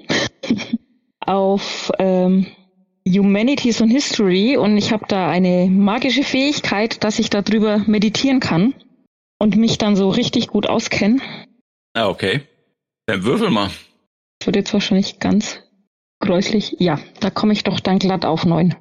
auf 1.26 1.92
ähm, 1.98 2.46
Humanities 3.08 3.82
und 3.82 3.90
History 3.90 4.58
und 4.58 4.78
ich 4.78 4.92
habe 4.92 5.06
da 5.08 5.28
eine 5.28 5.68
magische 5.72 6.24
Fähigkeit, 6.24 7.04
dass 7.04 7.18
ich 7.18 7.32
darüber 7.32 7.80
meditieren 7.88 8.40
kann 8.40 8.76
und 9.44 9.58
mich 9.58 9.78
dann 9.78 9.98
so 9.98 10.10
richtig 10.10 10.48
gut 10.48 10.68
auskenne. 10.68 11.20
Ah, 11.94 12.08
okay. 12.08 12.48
Dann 13.08 13.24
würfel 13.26 13.50
mal. 13.50 13.70
Das 14.40 14.48
wird 14.48 14.56
jetzt 14.56 14.74
wahrscheinlich 14.74 15.20
ganz 15.20 15.60
gräuslich. 16.22 16.78
Ja, 16.80 16.98
da 17.20 17.30
komme 17.30 17.52
ich 17.52 17.66
doch 17.66 17.82
dann 17.82 18.00
glatt 18.00 18.24
auf 18.24 18.46
neun. 18.46 18.74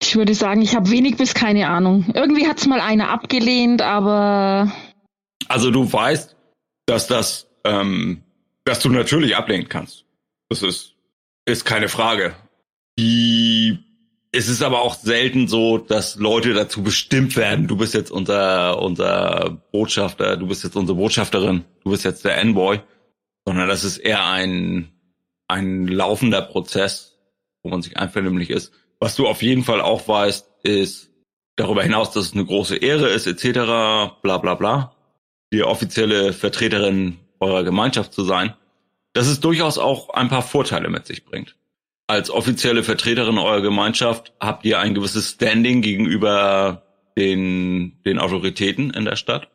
Ich 0.00 0.16
würde 0.16 0.34
sagen, 0.34 0.62
ich 0.62 0.74
habe 0.74 0.90
wenig 0.90 1.18
bis 1.18 1.34
keine 1.34 1.68
Ahnung. 1.68 2.06
Irgendwie 2.14 2.48
hat's 2.48 2.66
mal 2.66 2.80
einer 2.80 3.10
abgelehnt, 3.10 3.82
aber. 3.82 4.72
Also 5.48 5.70
du 5.70 5.92
weißt, 5.92 6.36
dass 6.86 7.08
das, 7.08 7.46
ähm, 7.64 8.22
dass 8.64 8.80
du 8.80 8.88
natürlich 8.88 9.36
ablehnen 9.36 9.68
kannst. 9.68 10.06
Das 10.48 10.62
ist, 10.62 10.94
ist 11.44 11.66
keine 11.66 11.88
Frage. 11.88 12.34
Die, 12.98 13.78
es 14.32 14.48
ist 14.48 14.62
aber 14.62 14.82
auch 14.82 14.94
selten 14.94 15.48
so, 15.48 15.78
dass 15.78 16.16
Leute 16.16 16.52
dazu 16.52 16.82
bestimmt 16.82 17.36
werden. 17.36 17.68
Du 17.68 17.76
bist 17.76 17.94
jetzt 17.94 18.10
unser, 18.10 18.82
unser 18.82 19.62
Botschafter, 19.72 20.36
du 20.36 20.46
bist 20.46 20.64
jetzt 20.64 20.76
unsere 20.76 20.98
Botschafterin, 20.98 21.64
du 21.84 21.90
bist 21.90 22.04
jetzt 22.04 22.24
der 22.24 22.38
Envoy 22.38 22.80
sondern 23.46 23.68
das 23.68 23.84
ist 23.84 23.98
eher 23.98 24.26
ein, 24.26 24.92
ein 25.48 25.86
laufender 25.86 26.42
Prozess, 26.42 27.16
wo 27.62 27.70
man 27.70 27.80
sich 27.80 27.96
einvernehmlich 27.96 28.50
ist. 28.50 28.72
Was 28.98 29.14
du 29.14 29.26
auf 29.26 29.40
jeden 29.42 29.62
Fall 29.62 29.80
auch 29.80 30.08
weißt, 30.08 30.64
ist 30.64 31.10
darüber 31.54 31.82
hinaus, 31.82 32.10
dass 32.10 32.26
es 32.26 32.32
eine 32.32 32.44
große 32.44 32.76
Ehre 32.76 33.08
ist, 33.08 33.26
etc., 33.26 33.52
bla 34.20 34.38
bla 34.38 34.54
bla, 34.54 34.96
die 35.52 35.62
offizielle 35.62 36.32
Vertreterin 36.32 37.18
eurer 37.38 37.62
Gemeinschaft 37.62 38.12
zu 38.12 38.24
sein, 38.24 38.54
dass 39.12 39.28
es 39.28 39.40
durchaus 39.40 39.78
auch 39.78 40.10
ein 40.10 40.28
paar 40.28 40.42
Vorteile 40.42 40.90
mit 40.90 41.06
sich 41.06 41.24
bringt. 41.24 41.56
Als 42.08 42.30
offizielle 42.30 42.84
Vertreterin 42.84 43.38
eurer 43.38 43.62
Gemeinschaft 43.62 44.32
habt 44.38 44.64
ihr 44.64 44.78
ein 44.78 44.94
gewisses 44.94 45.30
Standing 45.30 45.82
gegenüber 45.82 46.82
den, 47.16 48.00
den 48.04 48.18
Autoritäten 48.18 48.90
in 48.90 49.04
der 49.04 49.16
Stadt. 49.16 49.48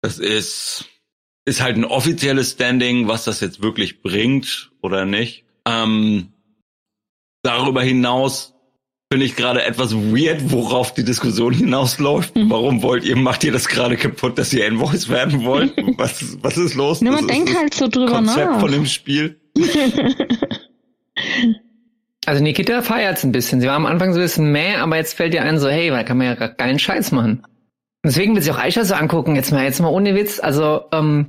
Das 0.00 0.18
ist 0.18 0.88
ist 1.44 1.60
halt 1.60 1.76
ein 1.76 1.84
offizielles 1.84 2.52
Standing, 2.52 3.08
was 3.08 3.24
das 3.24 3.40
jetzt 3.40 3.62
wirklich 3.62 4.00
bringt 4.02 4.70
oder 4.80 5.04
nicht. 5.04 5.44
Ähm, 5.66 6.32
darüber 7.42 7.82
hinaus 7.82 8.54
finde 9.12 9.26
ich 9.26 9.34
gerade 9.36 9.64
etwas 9.64 9.94
weird, 9.94 10.52
worauf 10.52 10.94
die 10.94 11.04
Diskussion 11.04 11.52
hinausläuft. 11.52 12.34
Mhm. 12.36 12.50
Warum 12.50 12.82
wollt 12.82 13.04
ihr, 13.04 13.16
macht 13.16 13.44
ihr 13.44 13.52
das 13.52 13.68
gerade 13.68 13.96
kaputt, 13.96 14.38
dass 14.38 14.52
ihr 14.52 14.66
Invoice 14.66 15.08
werden 15.08 15.44
wollt? 15.44 15.74
was, 15.98 16.38
was 16.42 16.56
ist 16.56 16.74
los? 16.74 17.00
Na, 17.00 17.10
man 17.10 17.26
denkt 17.26 17.54
halt 17.54 17.74
so 17.74 17.88
drüber 17.88 18.12
Konzept 18.12 18.52
nach. 18.52 18.60
von 18.60 18.72
dem 18.72 18.86
Spiel. 18.86 19.40
also 22.26 22.42
Nikita 22.42 22.82
feiert's 22.82 23.24
ein 23.24 23.32
bisschen. 23.32 23.60
Sie 23.60 23.66
war 23.66 23.74
am 23.74 23.86
Anfang 23.86 24.12
so 24.12 24.20
ein 24.20 24.22
bisschen 24.22 24.52
meh, 24.52 24.76
aber 24.76 24.96
jetzt 24.96 25.14
fällt 25.14 25.34
ihr 25.34 25.42
ein 25.42 25.58
so, 25.58 25.68
hey, 25.68 25.90
da 25.90 26.02
kann 26.04 26.18
man 26.18 26.26
ja 26.28 26.34
geilen 26.34 26.78
Scheiß 26.78 27.12
machen. 27.12 27.42
Deswegen 28.04 28.34
will 28.34 28.42
sich 28.42 28.52
auch 28.52 28.58
Aisha 28.58 28.84
so 28.84 28.94
angucken, 28.94 29.36
jetzt 29.36 29.52
mal, 29.52 29.64
jetzt 29.64 29.80
mal 29.80 29.88
ohne 29.88 30.14
Witz. 30.14 30.40
Also, 30.40 30.82
ähm, 30.92 31.26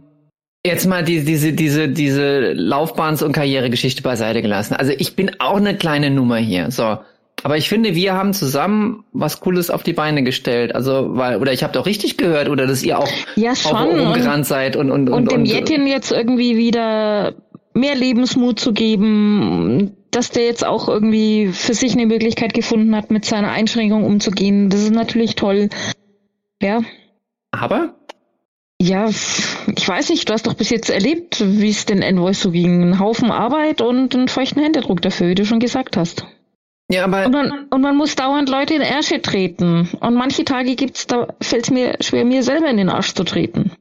jetzt 0.66 0.88
mal 0.88 1.04
die, 1.04 1.24
diese, 1.24 1.54
diese, 1.54 1.90
diese 1.90 2.54
Laufbahns- 2.54 3.24
und 3.24 3.32
Karrieregeschichte 3.32 4.02
beiseite 4.02 4.42
gelassen. 4.42 4.76
Also 4.76 4.94
ich 4.98 5.16
bin 5.16 5.32
auch 5.40 5.58
eine 5.58 5.76
kleine 5.76 6.10
Nummer 6.10 6.38
hier. 6.38 6.72
So. 6.72 6.98
Aber 7.44 7.58
ich 7.58 7.68
finde, 7.68 7.94
wir 7.96 8.14
haben 8.14 8.34
zusammen 8.34 9.04
was 9.12 9.42
Cooles 9.42 9.70
auf 9.70 9.84
die 9.84 9.94
Beine 9.94 10.24
gestellt. 10.24 10.74
Also, 10.74 11.18
weil, 11.18 11.38
oder 11.38 11.52
ich 11.52 11.64
habe 11.64 11.74
doch 11.74 11.86
richtig 11.86 12.18
gehört, 12.18 12.48
oder 12.50 12.66
dass 12.66 12.84
ihr 12.84 12.98
auch, 12.98 13.10
ja, 13.36 13.56
schon. 13.56 14.00
umgerannt 14.00 14.46
seid 14.46 14.76
und, 14.76 14.90
und, 14.90 15.10
und, 15.10 15.14
und 15.14 15.32
dem 15.32 15.42
und, 15.42 15.46
Jetin 15.46 15.86
jetzt 15.86 16.12
irgendwie 16.12 16.56
wieder 16.58 17.34
mehr 17.74 17.96
Lebensmut 17.96 18.60
zu 18.60 18.72
geben, 18.72 19.92
dass 20.16 20.32
der 20.32 20.46
jetzt 20.46 20.66
auch 20.66 20.88
irgendwie 20.88 21.48
für 21.48 21.74
sich 21.74 21.94
eine 21.94 22.06
Möglichkeit 22.06 22.54
gefunden 22.54 22.96
hat, 22.96 23.12
mit 23.12 23.26
seiner 23.26 23.52
Einschränkung 23.52 24.04
umzugehen. 24.04 24.70
Das 24.70 24.82
ist 24.82 24.94
natürlich 24.94 25.36
toll. 25.36 25.70
Ja. 26.62 26.82
Aber? 27.52 27.96
Ja, 28.82 29.08
ich 29.08 29.88
weiß 29.88 30.10
nicht, 30.10 30.28
du 30.28 30.34
hast 30.34 30.48
doch 30.48 30.56
bis 30.56 30.70
jetzt 30.70 30.90
erlebt, 30.90 31.42
wie 31.42 31.70
es 31.70 31.86
den 31.86 32.02
Envoys 32.02 32.42
so 32.42 32.52
ging. 32.52 32.82
Ein 32.82 33.00
Haufen 33.00 33.32
Arbeit 33.32 33.82
und 33.82 34.14
einen 34.14 34.28
feuchten 34.28 34.62
Händedruck 34.62 35.02
dafür, 35.02 35.30
wie 35.30 35.36
du 35.36 35.46
schon 35.46 35.60
gesagt 35.60 35.96
hast. 35.96 36.26
Ja, 36.90 37.06
aber. 37.06 37.26
Und 37.26 37.32
man, 37.32 37.68
und 37.70 37.82
man 37.82 37.96
muss 37.96 38.16
dauernd 38.16 38.50
Leute 38.50 38.74
in 38.74 38.82
Ärsche 38.82 39.22
treten. 39.22 39.90
Und 40.00 40.16
manche 40.16 40.44
Tage 40.44 40.76
gibt's, 40.76 41.08
da 41.08 41.28
fällt's 41.40 41.72
mir 41.72 41.96
schwer, 42.02 42.26
mir 42.26 42.44
selber 42.44 42.70
in 42.70 42.78
den 42.78 42.90
Arsch 42.90 43.14
zu 43.14 43.24
treten. 43.24 43.72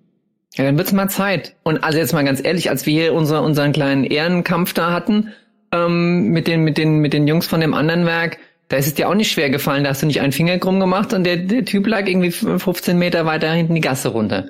Ja, 0.55 0.64
dann 0.64 0.77
wird's 0.77 0.92
mal 0.92 1.09
Zeit. 1.09 1.57
Und 1.62 1.83
also 1.83 1.99
jetzt 1.99 2.12
mal 2.12 2.25
ganz 2.25 2.45
ehrlich, 2.45 2.71
als 2.71 2.87
wir 2.87 2.92
hier 2.92 3.14
unser, 3.14 3.42
unseren 3.42 3.73
kleinen 3.73 4.05
Ehrenkampf 4.05 4.75
da 4.75 4.92
hatten, 4.92 5.33
ähm, 5.72 6.28
mit 6.28 6.46
den, 6.46 6.62
mit 6.62 6.78
den, 6.78 6.98
mit 6.98 7.12
den 7.12 7.26
Jungs 7.26 7.46
von 7.46 7.61
dem 7.61 7.74
anderen 7.74 8.06
Werk, 8.06 8.38
da 8.68 8.76
ist 8.76 8.87
es 8.87 8.94
dir 8.94 9.08
auch 9.08 9.14
nicht 9.14 9.30
schwer 9.30 9.50
gefallen, 9.50 9.85
da 9.85 9.90
hast 9.90 10.02
du 10.02 10.06
nicht 10.06 10.20
einen 10.20 10.32
Finger 10.32 10.58
krumm 10.58 10.80
gemacht 10.80 11.12
und 11.12 11.24
der, 11.24 11.37
der 11.37 11.64
Typ 11.64 11.87
lag 11.87 12.06
irgendwie 12.06 12.30
15 12.30 12.98
Meter 12.98 13.26
weiter 13.26 13.50
hinten 13.52 13.74
die 13.74 13.80
Gasse 13.80 14.08
runter. 14.08 14.46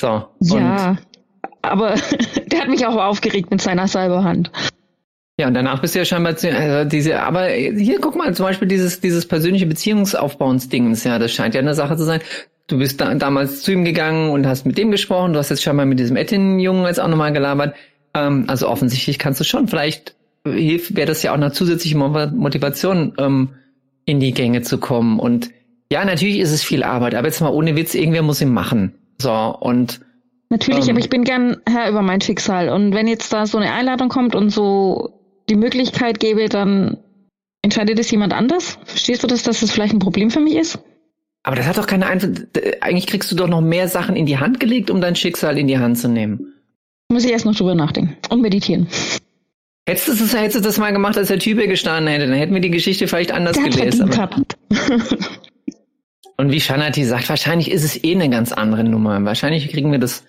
So. 0.00 0.24
Ja, 0.40 0.96
aber 1.62 1.94
der 2.46 2.60
hat 2.60 2.68
mich 2.68 2.86
auch 2.86 2.96
aufgeregt 2.96 3.50
mit 3.50 3.60
seiner 3.60 3.88
Cyberhand. 3.88 4.50
Ja, 5.36 5.48
und 5.48 5.54
danach 5.54 5.80
bist 5.80 5.94
du 5.94 5.98
ja 5.98 6.04
scheinbar 6.04 6.36
zu, 6.36 6.48
also 6.48 6.88
diese, 6.88 7.20
aber 7.20 7.48
hier 7.48 7.98
guck 8.00 8.14
mal, 8.14 8.32
zum 8.34 8.46
Beispiel 8.46 8.68
dieses, 8.68 9.00
dieses 9.00 9.26
persönliche 9.26 9.66
Beziehungsaufbauensdingens, 9.66 11.02
ja, 11.02 11.18
das 11.18 11.32
scheint 11.32 11.54
ja 11.54 11.60
eine 11.60 11.74
Sache 11.74 11.96
zu 11.96 12.04
sein. 12.04 12.20
Du 12.68 12.78
bist 12.78 13.00
da, 13.00 13.12
damals 13.14 13.62
zu 13.62 13.72
ihm 13.72 13.84
gegangen 13.84 14.30
und 14.30 14.46
hast 14.46 14.64
mit 14.64 14.78
dem 14.78 14.92
gesprochen, 14.92 15.32
du 15.32 15.40
hast 15.40 15.50
jetzt 15.50 15.62
scheinbar 15.62 15.86
mit 15.86 15.98
diesem 15.98 16.16
Ettin-Jungen 16.16 16.86
jetzt 16.86 17.00
auch 17.00 17.08
nochmal 17.08 17.32
gelabert. 17.32 17.74
Ähm, 18.14 18.44
also 18.46 18.68
offensichtlich 18.68 19.18
kannst 19.18 19.40
du 19.40 19.44
schon, 19.44 19.66
vielleicht 19.66 20.14
hilft, 20.46 20.96
wäre 20.96 21.06
das 21.06 21.22
ja 21.22 21.32
auch 21.32 21.36
eine 21.36 21.52
zusätzliche 21.52 21.96
Motivation, 21.96 23.14
ähm, 23.18 23.50
in 24.04 24.20
die 24.20 24.32
Gänge 24.32 24.62
zu 24.62 24.78
kommen. 24.78 25.18
Und 25.18 25.50
ja, 25.90 26.04
natürlich 26.04 26.38
ist 26.38 26.52
es 26.52 26.62
viel 26.62 26.82
Arbeit, 26.82 27.14
aber 27.14 27.26
jetzt 27.26 27.40
mal 27.40 27.52
ohne 27.52 27.76
Witz, 27.76 27.94
irgendwer 27.94 28.22
muss 28.22 28.40
ihn 28.40 28.52
machen. 28.52 28.94
So, 29.18 29.32
und 29.32 30.00
Natürlich, 30.50 30.84
Ähm. 30.84 30.90
aber 30.90 31.00
ich 31.00 31.10
bin 31.10 31.24
gern 31.24 31.56
Herr 31.66 31.88
über 31.88 32.02
mein 32.02 32.20
Schicksal. 32.20 32.68
Und 32.68 32.94
wenn 32.94 33.08
jetzt 33.08 33.32
da 33.32 33.46
so 33.46 33.58
eine 33.58 33.72
Einladung 33.72 34.08
kommt 34.08 34.34
und 34.34 34.50
so 34.50 35.20
die 35.48 35.56
Möglichkeit 35.56 36.20
gäbe, 36.20 36.48
dann 36.48 36.98
entscheidet 37.62 37.98
es 37.98 38.10
jemand 38.10 38.32
anders. 38.32 38.78
Verstehst 38.84 39.22
du 39.22 39.26
das, 39.26 39.42
dass 39.42 39.60
das 39.60 39.70
vielleicht 39.70 39.94
ein 39.94 39.98
Problem 39.98 40.30
für 40.30 40.40
mich 40.40 40.54
ist? 40.54 40.78
Aber 41.42 41.56
das 41.56 41.66
hat 41.66 41.76
doch 41.76 41.86
keine 41.86 42.06
Einfluss. 42.06 42.46
Eigentlich 42.80 43.06
kriegst 43.06 43.30
du 43.32 43.36
doch 43.36 43.48
noch 43.48 43.60
mehr 43.60 43.88
Sachen 43.88 44.16
in 44.16 44.26
die 44.26 44.38
Hand 44.38 44.60
gelegt, 44.60 44.90
um 44.90 45.00
dein 45.00 45.16
Schicksal 45.16 45.58
in 45.58 45.66
die 45.66 45.78
Hand 45.78 45.98
zu 45.98 46.08
nehmen. 46.08 46.54
Muss 47.10 47.24
ich 47.24 47.32
erst 47.32 47.46
noch 47.46 47.54
drüber 47.54 47.74
nachdenken 47.74 48.16
und 48.30 48.40
meditieren. 48.40 48.88
Hättest 49.86 50.08
du 50.08 50.14
das, 50.14 50.34
hättest 50.34 50.56
du 50.56 50.60
das 50.60 50.78
mal 50.78 50.92
gemacht, 50.92 51.18
als 51.18 51.28
der 51.28 51.38
Typ 51.38 51.58
hier 51.58 51.68
gestanden 51.68 52.06
hätte, 52.12 52.26
dann 52.26 52.36
hätten 52.36 52.54
wir 52.54 52.62
die 52.62 52.70
Geschichte 52.70 53.06
vielleicht 53.06 53.32
anders 53.32 53.56
Der 53.56 53.68
gelesen. 53.68 54.10
und 56.38 56.50
wie 56.50 56.60
Shanati 56.60 57.04
sagt, 57.04 57.28
wahrscheinlich 57.28 57.70
ist 57.70 57.84
es 57.84 58.02
eh 58.02 58.14
eine 58.14 58.30
ganz 58.30 58.52
andere 58.52 58.82
Nummer. 58.82 59.22
Wahrscheinlich 59.24 59.68
kriegen 59.68 59.92
wir 59.92 59.98
das, 59.98 60.24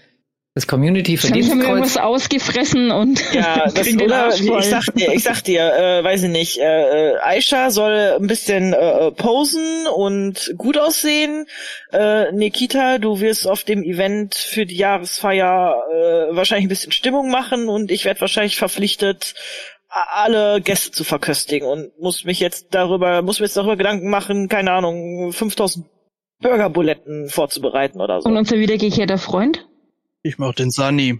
das 0.55 0.67
Community 0.67 1.21
Wahrscheinlich 1.21 1.49
haben 1.49 1.59
wir 1.59 1.65
Verdienstkreuz. 1.65 1.95
irgendwas 1.95 1.97
ausgefressen 1.97 2.91
und 2.91 3.33
Ja, 3.33 3.69
das, 3.75 3.93
oder 3.93 4.29
ich 4.29 4.69
sag 4.69 4.85
dir, 4.95 5.13
ich 5.13 5.23
sag 5.23 5.41
dir, 5.41 5.73
äh, 5.73 6.01
weiß 6.01 6.23
ich 6.23 6.29
nicht, 6.29 6.59
äh, 6.59 7.11
äh, 7.11 7.17
Aisha 7.21 7.71
soll 7.71 8.17
ein 8.17 8.27
bisschen 8.27 8.71
äh, 8.71 9.11
posen 9.11 9.85
und 9.93 10.53
gut 10.57 10.77
aussehen. 10.77 11.45
Äh, 11.91 12.31
Nikita, 12.31 12.99
du 12.99 13.19
wirst 13.19 13.49
auf 13.49 13.65
dem 13.65 13.83
Event 13.83 14.35
für 14.35 14.65
die 14.65 14.77
Jahresfeier 14.77 15.75
äh, 15.91 16.35
wahrscheinlich 16.35 16.67
ein 16.67 16.69
bisschen 16.69 16.93
Stimmung 16.93 17.29
machen 17.29 17.67
und 17.67 17.91
ich 17.91 18.05
werde 18.05 18.21
wahrscheinlich 18.21 18.55
verpflichtet, 18.55 19.33
alle 19.89 20.61
Gäste 20.61 20.91
zu 20.91 21.03
verköstigen 21.03 21.67
und 21.67 21.99
muss 21.99 22.23
mich 22.23 22.39
jetzt 22.39 22.67
darüber, 22.71 23.21
muss 23.21 23.39
mir 23.39 23.45
jetzt 23.45 23.57
darüber 23.57 23.75
Gedanken 23.75 24.09
machen, 24.09 24.47
keine 24.47 24.71
Ahnung, 24.71 25.33
5000 25.33 25.85
Burgerbuletten 26.41 27.27
vorzubereiten 27.27 27.99
oder 27.99 28.21
so. 28.21 28.29
Und 28.29 28.37
unser 28.37 28.57
wiedergekehrter 28.57 29.17
Freund? 29.17 29.65
Ich 30.25 30.39
mach 30.39 30.55
den 30.55 30.71
Sunny. 30.71 31.19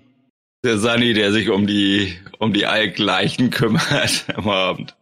Der 0.64 0.80
Sunny, 0.80 1.14
der 1.14 1.32
sich 1.32 1.52
um 1.52 1.68
die, 1.68 2.18
um 2.40 2.54
die 2.54 2.66
Alkleichen 2.66 3.52
kümmert 3.52 4.26
am 4.36 4.50
Abend. 4.50 4.96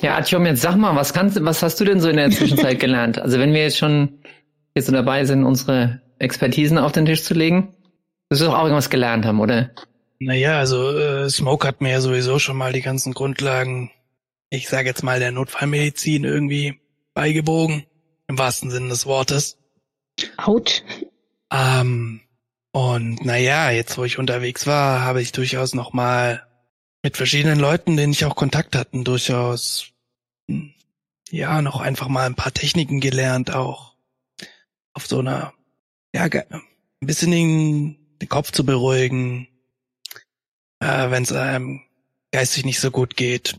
Ja, 0.00 0.16
Atjom, 0.16 0.46
jetzt 0.46 0.62
sag 0.62 0.76
mal, 0.76 0.94
was 0.94 1.12
kannst, 1.12 1.44
was 1.44 1.60
hast 1.60 1.80
du 1.80 1.84
denn 1.84 2.00
so 2.00 2.08
in 2.08 2.16
der 2.16 2.30
Zwischenzeit 2.30 2.78
gelernt? 2.80 3.18
Also 3.18 3.40
wenn 3.40 3.52
wir 3.52 3.62
jetzt 3.62 3.76
schon 3.76 4.20
jetzt 4.76 4.86
so 4.86 4.92
dabei 4.92 5.24
sind, 5.24 5.44
unsere 5.44 6.00
Expertisen 6.20 6.78
auf 6.78 6.92
den 6.92 7.06
Tisch 7.06 7.24
zu 7.24 7.34
legen, 7.34 7.74
wirst 8.28 8.40
du 8.40 8.46
doch 8.46 8.54
auch 8.54 8.62
irgendwas 8.62 8.88
gelernt 8.88 9.26
haben, 9.26 9.40
oder? 9.40 9.72
Naja, 10.20 10.60
also 10.60 10.96
äh, 10.96 11.28
Smoke 11.28 11.66
hat 11.66 11.80
mir 11.80 11.90
ja 11.90 12.00
sowieso 12.00 12.38
schon 12.38 12.56
mal 12.56 12.72
die 12.72 12.82
ganzen 12.82 13.14
Grundlagen, 13.14 13.90
ich 14.50 14.68
sage 14.68 14.86
jetzt 14.86 15.02
mal 15.02 15.18
der 15.18 15.32
Notfallmedizin 15.32 16.22
irgendwie 16.22 16.78
beigebogen, 17.14 17.84
im 18.28 18.38
wahrsten 18.38 18.70
Sinne 18.70 18.90
des 18.90 19.06
Wortes. 19.06 19.58
Autsch. 20.36 20.84
Ähm, 21.52 22.20
und 22.72 23.24
naja, 23.24 23.70
jetzt 23.70 23.98
wo 23.98 24.04
ich 24.04 24.18
unterwegs 24.18 24.66
war, 24.66 25.00
habe 25.02 25.22
ich 25.22 25.32
durchaus 25.32 25.74
noch 25.74 25.92
mal 25.92 26.46
mit 27.02 27.16
verschiedenen 27.16 27.58
Leuten, 27.58 27.96
denen 27.96 28.12
ich 28.12 28.24
auch 28.24 28.36
Kontakt 28.36 28.76
hatten, 28.76 29.04
durchaus 29.04 29.86
hm, 30.48 30.72
ja 31.30 31.62
noch 31.62 31.80
einfach 31.80 32.08
mal 32.08 32.26
ein 32.26 32.34
paar 32.34 32.52
Techniken 32.52 33.00
gelernt, 33.00 33.52
auch 33.54 33.94
auf 34.92 35.06
so 35.06 35.18
einer 35.18 35.52
ja 36.14 36.24
ein 36.24 36.62
bisschen 37.00 37.30
den, 37.30 37.96
den 38.20 38.28
Kopf 38.28 38.52
zu 38.52 38.64
beruhigen, 38.64 39.48
äh, 40.80 41.10
wenn 41.10 41.22
es 41.22 41.32
einem 41.32 41.82
geistig 42.32 42.64
nicht 42.64 42.80
so 42.80 42.90
gut 42.90 43.16
geht. 43.16 43.58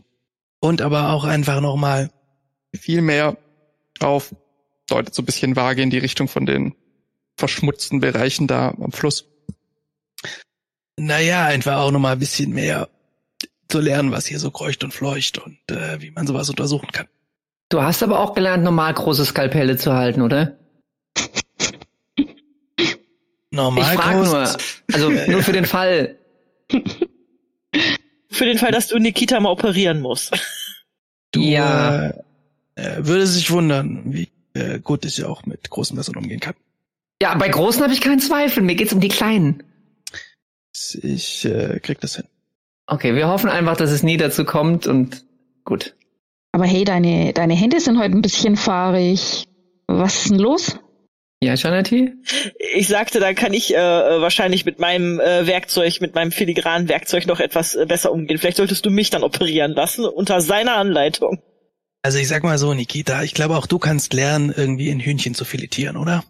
Und 0.60 0.80
aber 0.80 1.10
auch 1.10 1.24
einfach 1.24 1.60
noch 1.60 1.76
mal 1.76 2.10
viel 2.74 3.02
mehr 3.02 3.36
auf 4.00 4.34
deutet 4.86 5.14
so 5.14 5.22
ein 5.22 5.26
bisschen 5.26 5.56
vage 5.56 5.82
in 5.82 5.90
die 5.90 5.98
Richtung 5.98 6.28
von 6.28 6.46
den 6.46 6.74
verschmutzten 7.36 8.00
Bereichen 8.00 8.46
da 8.46 8.70
am 8.70 8.92
Fluss. 8.92 9.26
naja, 10.98 11.46
einfach 11.46 11.76
auch 11.78 11.90
noch 11.90 11.98
mal 12.00 12.12
ein 12.12 12.18
bisschen 12.18 12.52
mehr 12.52 12.88
zu 13.68 13.80
lernen, 13.80 14.12
was 14.12 14.26
hier 14.26 14.38
so 14.38 14.50
kreucht 14.50 14.84
und 14.84 14.92
fleucht 14.92 15.38
und 15.38 15.58
äh, 15.70 16.00
wie 16.00 16.10
man 16.10 16.26
sowas 16.26 16.50
untersuchen 16.50 16.88
kann. 16.92 17.06
Du 17.70 17.82
hast 17.82 18.02
aber 18.02 18.20
auch 18.20 18.34
gelernt, 18.34 18.64
normal 18.64 18.92
große 18.92 19.24
Skalpelle 19.24 19.76
zu 19.78 19.94
halten, 19.94 20.20
oder? 20.20 20.58
Normal 23.50 23.94
ich 23.94 24.00
frage 24.00 24.24
nur, 24.24 24.56
also 24.92 25.10
nur 25.30 25.42
für 25.42 25.52
den 25.52 25.66
Fall. 25.66 26.18
Für 28.30 28.44
den 28.46 28.58
Fall, 28.58 28.72
dass 28.72 28.88
du 28.88 28.98
Nikita 28.98 29.40
mal 29.40 29.50
operieren 29.50 30.00
musst. 30.00 30.32
Du 31.32 31.40
Ja. 31.40 32.08
äh, 32.08 32.14
äh, 32.76 33.06
würde 33.06 33.26
sich 33.26 33.50
wundern, 33.50 34.02
wie 34.06 34.28
äh, 34.54 34.78
gut 34.80 35.04
ich 35.04 35.24
auch 35.24 35.44
mit 35.44 35.68
großen 35.68 35.96
Messern 35.96 36.16
umgehen 36.16 36.40
kann. 36.40 36.54
Ja, 37.22 37.36
bei 37.36 37.48
Großen 37.48 37.80
habe 37.84 37.92
ich 37.92 38.00
keinen 38.00 38.18
Zweifel. 38.18 38.64
Mir 38.64 38.74
geht's 38.74 38.92
um 38.92 38.98
die 38.98 39.06
Kleinen. 39.06 39.62
Ich 41.02 41.44
äh, 41.44 41.78
krieg 41.78 42.00
das 42.00 42.16
hin. 42.16 42.24
Okay, 42.88 43.14
wir 43.14 43.28
hoffen 43.28 43.48
einfach, 43.48 43.76
dass 43.76 43.92
es 43.92 44.02
nie 44.02 44.16
dazu 44.16 44.44
kommt 44.44 44.88
und 44.88 45.24
gut. 45.64 45.94
Aber 46.50 46.64
hey, 46.64 46.82
deine, 46.82 47.32
deine 47.32 47.54
Hände 47.54 47.78
sind 47.78 48.00
heute 48.00 48.16
ein 48.16 48.22
bisschen 48.22 48.56
fahrig. 48.56 49.46
Was 49.86 50.16
ist 50.16 50.30
denn 50.30 50.40
los? 50.40 50.80
Ja, 51.40 51.56
Shanati? 51.56 52.12
Ich 52.74 52.88
sagte, 52.88 53.20
da 53.20 53.34
kann 53.34 53.54
ich 53.54 53.72
äh, 53.72 53.78
wahrscheinlich 53.78 54.64
mit 54.64 54.80
meinem 54.80 55.20
äh, 55.20 55.46
Werkzeug, 55.46 56.00
mit 56.00 56.16
meinem 56.16 56.32
filigranen 56.32 56.88
Werkzeug 56.88 57.28
noch 57.28 57.38
etwas 57.38 57.76
äh, 57.76 57.86
besser 57.86 58.10
umgehen. 58.10 58.38
Vielleicht 58.38 58.56
solltest 58.56 58.84
du 58.84 58.90
mich 58.90 59.10
dann 59.10 59.22
operieren 59.22 59.74
lassen 59.74 60.04
unter 60.06 60.40
seiner 60.40 60.74
Anleitung. 60.74 61.40
Also 62.02 62.18
ich 62.18 62.26
sag 62.26 62.42
mal 62.42 62.58
so, 62.58 62.74
Nikita, 62.74 63.22
ich 63.22 63.32
glaube 63.32 63.56
auch 63.56 63.68
du 63.68 63.78
kannst 63.78 64.12
lernen, 64.12 64.52
irgendwie 64.56 64.90
ein 64.90 64.98
Hühnchen 64.98 65.36
zu 65.36 65.44
filetieren, 65.44 65.96
oder? 65.96 66.24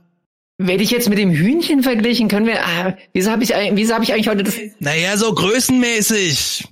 Werde 0.67 0.83
ich 0.83 0.91
jetzt 0.91 1.09
mit 1.09 1.19
dem 1.19 1.31
Hühnchen 1.33 1.83
verglichen? 1.83 2.29
Können 2.29 2.47
wir, 2.47 2.65
ah, 2.65 2.97
wieso 3.13 3.31
habe 3.31 3.43
ich, 3.43 3.51
wieso 3.73 3.95
habe 3.95 4.05
ich 4.05 4.13
eigentlich 4.13 4.29
heute 4.29 4.43
das, 4.43 4.57
Naja, 4.79 5.17
so 5.17 5.33
größenmäßig. 5.35 6.65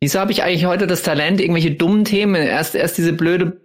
wieso 0.00 0.18
habe 0.20 0.32
ich 0.32 0.42
eigentlich 0.42 0.66
heute 0.66 0.86
das 0.86 1.02
Talent, 1.02 1.40
irgendwelche 1.40 1.72
dummen 1.72 2.04
Themen, 2.04 2.34
erst, 2.34 2.74
erst 2.74 2.98
diese 2.98 3.12
blöde, 3.12 3.60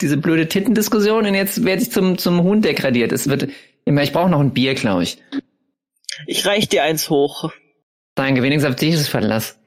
diese 0.00 0.16
blöde 0.16 0.48
Tittendiskussion 0.48 1.26
und 1.26 1.34
jetzt 1.34 1.64
werde 1.64 1.82
ich 1.82 1.90
zum, 1.92 2.18
zum 2.18 2.42
Huhn 2.42 2.62
degradiert. 2.62 3.12
Es 3.12 3.28
wird 3.28 3.48
immer, 3.84 4.02
ich 4.02 4.12
brauche 4.12 4.30
noch 4.30 4.40
ein 4.40 4.52
Bier, 4.52 4.74
glaube 4.74 5.02
ich. 5.02 5.18
Ich 6.26 6.46
reich 6.46 6.68
dir 6.68 6.82
eins 6.84 7.10
hoch. 7.10 7.50
Danke, 8.14 8.42
wenigstens 8.42 8.70
auf 8.70 8.76
dich 8.76 8.94
ist 8.94 9.00
es 9.00 9.08
Verlass. 9.08 9.57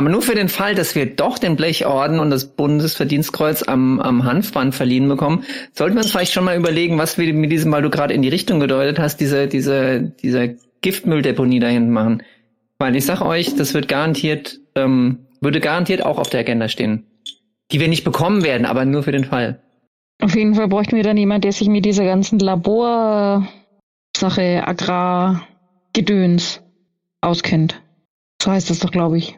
Aber 0.00 0.08
nur 0.08 0.22
für 0.22 0.34
den 0.34 0.48
Fall, 0.48 0.74
dass 0.74 0.94
wir 0.94 1.04
doch 1.04 1.38
den 1.38 1.56
Blechorden 1.56 2.20
und 2.20 2.30
das 2.30 2.46
Bundesverdienstkreuz 2.46 3.64
am, 3.64 4.00
am 4.00 4.24
Hanfband 4.24 4.74
verliehen 4.74 5.06
bekommen, 5.08 5.44
sollten 5.74 5.94
wir 5.94 6.00
uns 6.00 6.10
vielleicht 6.10 6.32
schon 6.32 6.46
mal 6.46 6.56
überlegen, 6.56 6.96
was 6.96 7.18
wir 7.18 7.34
mit 7.34 7.52
diesem, 7.52 7.70
weil 7.70 7.82
du 7.82 7.90
gerade 7.90 8.14
in 8.14 8.22
die 8.22 8.30
Richtung 8.30 8.60
gedeutet 8.60 8.98
hast, 8.98 9.18
diese, 9.18 9.46
diese, 9.46 10.00
diese 10.00 10.56
Giftmülldeponie 10.80 11.60
da 11.60 11.66
hinten 11.66 11.90
machen. 11.90 12.22
Weil 12.78 12.96
ich 12.96 13.04
sag 13.04 13.20
euch, 13.20 13.54
das 13.56 13.74
wird 13.74 13.88
garantiert, 13.88 14.58
ähm, 14.74 15.26
würde 15.42 15.60
garantiert 15.60 16.02
auch 16.02 16.16
auf 16.16 16.30
der 16.30 16.40
Agenda 16.40 16.70
stehen. 16.70 17.04
Die 17.70 17.78
wir 17.78 17.88
nicht 17.88 18.04
bekommen 18.04 18.42
werden, 18.42 18.64
aber 18.64 18.86
nur 18.86 19.02
für 19.02 19.12
den 19.12 19.26
Fall. 19.26 19.60
Auf 20.22 20.34
jeden 20.34 20.54
Fall 20.54 20.68
bräuchten 20.68 20.96
wir 20.96 21.02
dann 21.02 21.18
jemand, 21.18 21.44
der 21.44 21.52
sich 21.52 21.68
mit 21.68 21.84
dieser 21.84 22.06
ganzen 22.06 22.38
Labor-Sache, 22.38 23.52
Agrar-Gedöns 24.66 26.62
auskennt. 27.20 27.82
So 28.42 28.50
heißt 28.50 28.70
das 28.70 28.78
doch, 28.78 28.92
glaube 28.92 29.18
ich. 29.18 29.36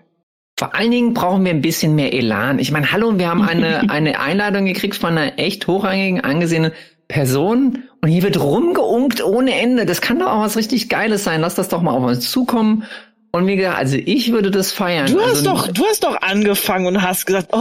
Vor 0.63 0.77
allen 0.77 0.93
Dingen 0.93 1.13
brauchen 1.13 1.45
wir 1.45 1.51
ein 1.51 1.61
bisschen 1.61 1.97
mehr 1.97 2.13
Elan. 2.13 2.61
Ich 2.61 2.71
meine, 2.71 2.93
hallo, 2.93 3.19
wir 3.19 3.29
haben 3.29 3.43
eine, 3.43 3.81
eine 3.91 4.21
Einladung 4.21 4.65
gekriegt 4.65 4.95
von 4.95 5.19
einer 5.19 5.37
echt 5.37 5.67
hochrangigen, 5.67 6.21
angesehenen 6.21 6.71
Person 7.09 7.83
und 8.01 8.09
hier 8.09 8.23
wird 8.23 8.41
rumgeunkt 8.41 9.25
ohne 9.25 9.59
Ende. 9.59 9.87
Das 9.87 10.01
kann 10.01 10.21
doch 10.21 10.29
auch 10.29 10.41
was 10.41 10.57
richtig 10.57 10.89
Geiles 10.89 11.25
sein. 11.25 11.41
Lass 11.41 11.57
das 11.57 11.69
doch 11.69 11.83
mal 11.83 11.91
auf 11.91 12.05
uns 12.05 12.31
zukommen. 12.31 12.85
Und 13.33 13.49
wie 13.49 13.57
gesagt, 13.57 13.77
also 13.77 13.97
ich 13.97 14.31
würde 14.31 14.53
das 14.53 14.71
feiern. 14.71 15.11
Du 15.11 15.19
hast 15.21 15.31
also, 15.31 15.45
doch, 15.47 15.69
du 15.69 15.85
hast 15.85 16.05
doch 16.05 16.21
angefangen 16.23 16.87
und 16.87 17.03
hast 17.03 17.27
gesagt, 17.27 17.49
oh, 17.53 17.59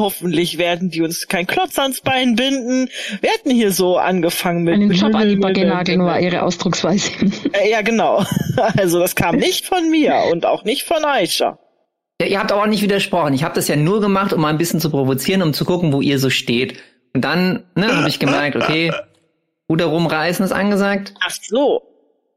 hoffentlich 0.00 0.56
werden 0.56 0.88
die 0.88 1.02
uns 1.02 1.28
kein 1.28 1.46
Klotz 1.46 1.78
ans 1.78 2.00
Bein 2.00 2.34
binden. 2.34 2.88
Wir 3.20 3.30
hätten 3.30 3.50
hier 3.50 3.72
so 3.72 3.98
angefangen 3.98 4.62
mit 4.62 4.74
Einen 4.74 4.92
Job 4.92 5.14
an 5.14 5.28
die 5.28 5.36
Backe 5.36 5.66
nageln 5.66 6.02
war 6.02 6.18
ihre 6.18 6.44
Ausdrucksweise. 6.44 7.10
Äh, 7.52 7.70
Ja, 7.70 7.82
genau. 7.82 8.24
Also 8.78 8.98
das 9.00 9.14
kam 9.14 9.36
nicht 9.36 9.66
von 9.66 9.90
mir 9.90 10.14
und 10.32 10.46
auch 10.46 10.64
nicht 10.64 10.84
von 10.84 11.04
Aisha. 11.04 11.58
Ja, 12.20 12.26
ihr 12.26 12.38
habt 12.40 12.52
auch 12.52 12.66
nicht 12.66 12.82
widersprochen. 12.82 13.32
Ich 13.34 13.44
habe 13.44 13.54
das 13.54 13.68
ja 13.68 13.76
nur 13.76 14.00
gemacht, 14.00 14.32
um 14.32 14.40
mal 14.40 14.48
ein 14.48 14.58
bisschen 14.58 14.80
zu 14.80 14.90
provozieren, 14.90 15.42
um 15.42 15.52
zu 15.52 15.64
gucken, 15.64 15.92
wo 15.92 16.00
ihr 16.00 16.18
so 16.18 16.30
steht. 16.30 16.78
Und 17.14 17.22
dann 17.22 17.64
ne, 17.74 17.96
habe 17.96 18.08
ich 18.08 18.18
gemerkt, 18.18 18.56
okay, 18.56 18.92
Ruder 19.70 19.86
rumreißen 19.86 20.44
ist 20.44 20.52
angesagt. 20.52 21.14
Ach 21.20 21.34
so. 21.42 21.82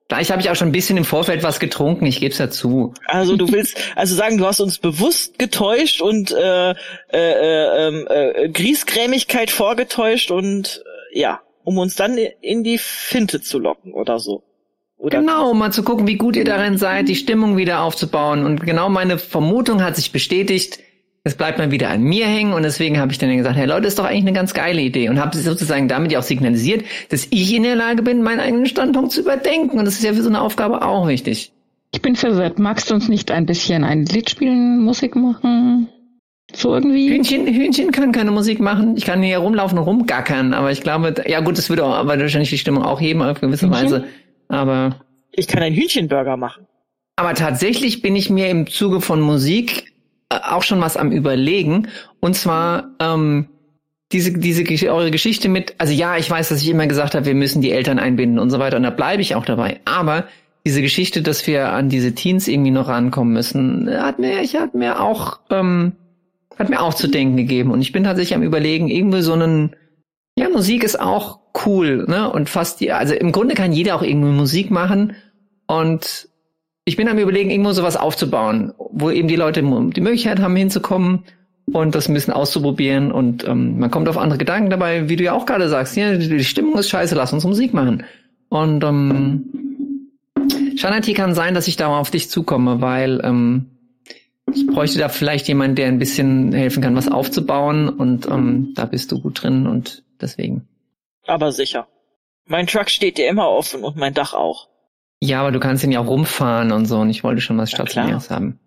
Vielleicht 0.07 0.29
habe 0.29 0.41
ich 0.41 0.49
auch 0.49 0.55
schon 0.55 0.67
ein 0.67 0.73
bisschen 0.73 0.97
im 0.97 1.05
Vorfeld 1.05 1.41
was 1.41 1.61
getrunken, 1.61 2.05
ich 2.05 2.19
gebe 2.19 2.34
es 2.34 2.38
dazu. 2.38 2.93
Also 3.05 3.38
du 3.38 3.49
willst 3.49 3.77
also 3.95 4.13
sagen, 4.13 4.38
du 4.38 4.45
hast 4.45 4.59
uns 4.59 4.77
bewusst 4.77 5.39
getäuscht 5.39 6.01
und 6.01 6.32
äh, 6.32 6.71
äh, 6.71 6.75
äh, 7.13 7.88
äh, 7.89 8.49
Griesgrämigkeit 8.49 9.51
vorgetäuscht 9.51 10.29
und 10.29 10.84
äh, 11.13 11.19
ja, 11.19 11.39
um 11.63 11.77
uns 11.77 11.95
dann 11.95 12.17
in 12.17 12.65
die 12.65 12.77
Finte 12.77 13.39
zu 13.39 13.57
locken 13.57 13.93
oder 13.93 14.19
so. 14.19 14.43
Oder 15.01 15.19
Genau, 15.19 15.49
um 15.49 15.57
mal 15.57 15.71
zu 15.71 15.81
gucken, 15.81 16.05
wie 16.05 16.15
gut 16.15 16.35
ihr 16.35 16.45
darin 16.45 16.77
seid, 16.77 17.09
die 17.09 17.15
Stimmung 17.15 17.57
wieder 17.57 17.81
aufzubauen. 17.81 18.45
Und 18.45 18.61
genau 18.61 18.87
meine 18.87 19.17
Vermutung 19.17 19.83
hat 19.83 19.95
sich 19.95 20.11
bestätigt. 20.11 20.79
Es 21.23 21.35
bleibt 21.35 21.57
mal 21.57 21.71
wieder 21.71 21.89
an 21.89 22.03
mir 22.03 22.27
hängen 22.27 22.53
und 22.53 22.63
deswegen 22.63 22.99
habe 22.99 23.11
ich 23.11 23.17
dann 23.17 23.35
gesagt, 23.35 23.55
hey 23.55 23.65
Leute, 23.65 23.87
ist 23.87 23.97
doch 23.97 24.05
eigentlich 24.05 24.25
eine 24.25 24.33
ganz 24.33 24.53
geile 24.53 24.81
Idee 24.81 25.09
und 25.09 25.19
habe 25.19 25.37
sozusagen 25.37 25.87
damit 25.87 26.11
ja 26.11 26.19
auch 26.19 26.23
signalisiert, 26.23 26.83
dass 27.09 27.27
ich 27.29 27.53
in 27.53 27.63
der 27.63 27.75
Lage 27.75 28.01
bin, 28.01 28.23
meinen 28.23 28.39
eigenen 28.39 28.65
Standpunkt 28.65 29.11
zu 29.11 29.21
überdenken 29.21 29.77
und 29.77 29.85
das 29.85 29.95
ist 29.95 30.03
ja 30.03 30.13
für 30.13 30.21
so 30.23 30.29
eine 30.29 30.41
Aufgabe 30.41 30.83
auch 30.83 31.07
wichtig. 31.07 31.51
Ich 31.93 32.01
bin 32.01 32.15
verwirrt. 32.15 32.57
Magst 32.57 32.89
du 32.89 32.95
uns 32.95 33.07
nicht 33.07 33.29
ein 33.29 33.45
bisschen 33.45 33.83
ein 33.83 34.05
Lied 34.05 34.31
spielen, 34.31 34.83
Musik 34.83 35.15
machen? 35.15 35.89
So 36.53 36.73
irgendwie? 36.73 37.09
Hühnchen, 37.09 37.45
Hühnchen 37.45 37.91
können 37.91 38.11
keine 38.11 38.31
Musik 38.31 38.59
machen. 38.59 38.97
Ich 38.97 39.05
kann 39.05 39.21
hier 39.21 39.37
rumlaufen 39.39 39.77
und 39.77 39.83
rumgackern, 39.83 40.53
aber 40.53 40.71
ich 40.71 40.81
glaube, 40.81 41.13
ja 41.27 41.39
gut, 41.41 41.57
das 41.57 41.69
würde 41.69 41.85
auch, 41.85 41.93
aber 41.93 42.19
wahrscheinlich 42.19 42.49
die 42.49 42.57
Stimmung 42.57 42.83
auch 42.83 42.99
heben 42.99 43.21
auf 43.21 43.41
gewisse 43.41 43.67
Hühnchen? 43.67 43.83
Weise. 43.83 44.05
Aber 44.51 44.97
ich 45.31 45.47
kann 45.47 45.63
einen 45.63 45.75
Hühnchenburger 45.75 46.37
machen. 46.37 46.67
Aber 47.15 47.33
tatsächlich 47.33 48.01
bin 48.01 48.15
ich 48.15 48.29
mir 48.29 48.49
im 48.49 48.67
Zuge 48.67 49.01
von 49.01 49.21
Musik 49.21 49.93
äh, 50.29 50.35
auch 50.35 50.63
schon 50.63 50.81
was 50.81 50.97
am 50.97 51.11
überlegen. 51.11 51.87
Und 52.19 52.35
zwar 52.35 52.89
ähm, 52.99 53.47
diese, 54.11 54.33
diese 54.33 54.91
eure 54.91 55.11
Geschichte 55.11 55.47
mit, 55.47 55.75
also 55.77 55.93
ja, 55.93 56.17
ich 56.17 56.29
weiß, 56.29 56.49
dass 56.49 56.61
ich 56.61 56.69
immer 56.69 56.87
gesagt 56.87 57.15
habe, 57.15 57.25
wir 57.25 57.35
müssen 57.35 57.61
die 57.61 57.71
Eltern 57.71 57.99
einbinden 57.99 58.39
und 58.39 58.49
so 58.49 58.59
weiter. 58.59 58.77
Und 58.77 58.83
da 58.83 58.89
bleibe 58.89 59.21
ich 59.21 59.35
auch 59.35 59.45
dabei. 59.45 59.79
Aber 59.85 60.25
diese 60.65 60.81
Geschichte, 60.81 61.21
dass 61.21 61.47
wir 61.47 61.69
an 61.69 61.89
diese 61.89 62.13
Teens 62.13 62.47
irgendwie 62.47 62.71
noch 62.71 62.87
rankommen 62.89 63.33
müssen, 63.33 63.89
hat 63.89 64.19
mir, 64.19 64.41
ich 64.41 64.55
hat 64.55 64.75
mir 64.75 64.99
auch, 65.01 65.39
ähm, 65.49 65.93
hat 66.57 66.69
mir 66.69 66.81
auch 66.81 66.93
zu 66.93 67.07
denken 67.07 67.37
gegeben. 67.37 67.71
Und 67.71 67.81
ich 67.81 67.93
bin 67.93 68.03
tatsächlich 68.03 68.35
am 68.35 68.43
überlegen, 68.43 68.89
irgendwie 68.89 69.21
so 69.21 69.33
einen, 69.33 69.75
ja, 70.35 70.49
Musik 70.49 70.83
ist 70.83 70.99
auch 70.99 71.40
cool, 71.65 72.05
ne? 72.07 72.31
Und 72.31 72.49
fast 72.49 72.79
die, 72.79 72.91
also 72.91 73.13
im 73.13 73.31
Grunde 73.31 73.55
kann 73.55 73.71
jeder 73.71 73.95
auch 73.95 74.03
irgendwie 74.03 74.31
Musik 74.31 74.71
machen. 74.71 75.15
Und 75.67 76.29
ich 76.85 76.97
bin 76.97 77.07
am 77.07 77.17
überlegen, 77.17 77.49
irgendwo 77.49 77.71
sowas 77.71 77.95
aufzubauen, 77.95 78.73
wo 78.77 79.09
eben 79.09 79.27
die 79.27 79.35
Leute 79.35 79.61
die 79.61 80.01
Möglichkeit 80.01 80.39
haben, 80.39 80.55
hinzukommen 80.55 81.23
und 81.71 81.95
das 81.95 82.09
ein 82.09 82.13
bisschen 82.13 82.33
auszuprobieren. 82.33 83.11
Und 83.11 83.47
ähm, 83.47 83.79
man 83.79 83.91
kommt 83.91 84.09
auf 84.09 84.17
andere 84.17 84.39
Gedanken 84.39 84.69
dabei, 84.69 85.09
wie 85.09 85.15
du 85.15 85.23
ja 85.23 85.33
auch 85.33 85.45
gerade 85.45 85.69
sagst, 85.69 85.95
ja, 85.95 86.15
die 86.17 86.43
Stimmung 86.43 86.77
ist 86.77 86.89
scheiße, 86.89 87.15
lass 87.15 87.33
uns 87.33 87.45
Musik 87.45 87.73
machen. 87.73 88.03
Und 88.49 88.83
ähm, 88.83 89.45
Shanati 90.75 91.13
kann 91.13 91.35
sein, 91.35 91.53
dass 91.53 91.67
ich 91.67 91.77
da 91.77 91.89
mal 91.89 91.99
auf 91.99 92.11
dich 92.11 92.29
zukomme, 92.29 92.81
weil 92.81 93.21
ähm, 93.23 93.67
ich 94.53 94.67
bräuchte 94.67 94.99
da 94.99 95.09
vielleicht 95.09 95.47
jemanden, 95.47 95.75
der 95.75 95.87
ein 95.87 95.99
bisschen 95.99 96.51
helfen 96.51 96.81
kann, 96.81 96.95
was 96.95 97.07
aufzubauen. 97.07 97.87
Und 97.87 98.27
ähm, 98.27 98.73
da 98.75 98.85
bist 98.85 99.11
du 99.11 99.21
gut 99.21 99.43
drin 99.43 99.67
und 99.67 100.03
deswegen. 100.19 100.67
Aber 101.28 101.51
sicher. 101.51 101.88
Mein 102.45 102.67
Truck 102.67 102.89
steht 102.89 103.17
dir 103.17 103.30
immer 103.30 103.49
offen 103.49 103.84
und 103.84 103.95
mein 103.95 104.13
Dach 104.13 104.34
auch. 104.34 104.67
Ja, 105.19 105.41
aber 105.41 105.51
du 105.51 105.59
kannst 105.59 105.84
ihn 105.84 105.91
ja 105.91 105.99
auch 105.99 106.07
rumfahren 106.07 106.72
und 106.72 106.86
so. 106.86 106.97
Und 106.99 107.09
ich 107.09 107.24
wollte 107.24 107.41
schon 107.41 107.57
was 107.57 107.72
Ja, 107.72 107.78
Stationäres 107.78 108.30
haben. 108.30 108.59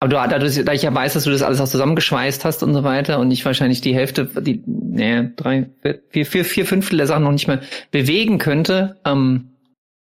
Aber 0.00 0.08
du, 0.08 0.16
dadurch, 0.16 0.64
da 0.64 0.72
ich 0.72 0.82
ja 0.82 0.92
weiß, 0.92 1.12
dass 1.14 1.24
du 1.24 1.30
das 1.30 1.42
alles 1.42 1.60
auch 1.60 1.68
zusammengeschweißt 1.68 2.44
hast 2.44 2.64
und 2.64 2.74
so 2.74 2.82
weiter 2.82 3.20
und 3.20 3.30
ich 3.30 3.44
wahrscheinlich 3.44 3.82
die 3.82 3.94
Hälfte, 3.94 4.24
die, 4.42 4.60
nee, 4.66 5.30
drei, 5.36 5.70
vier, 6.10 6.26
vier, 6.26 6.44
vier 6.44 6.66
Fünftel 6.66 6.96
der 6.96 7.06
Sachen 7.06 7.22
noch 7.22 7.30
nicht 7.30 7.46
mehr 7.46 7.60
bewegen 7.92 8.38
könnte, 8.38 9.00
ähm, 9.04 9.52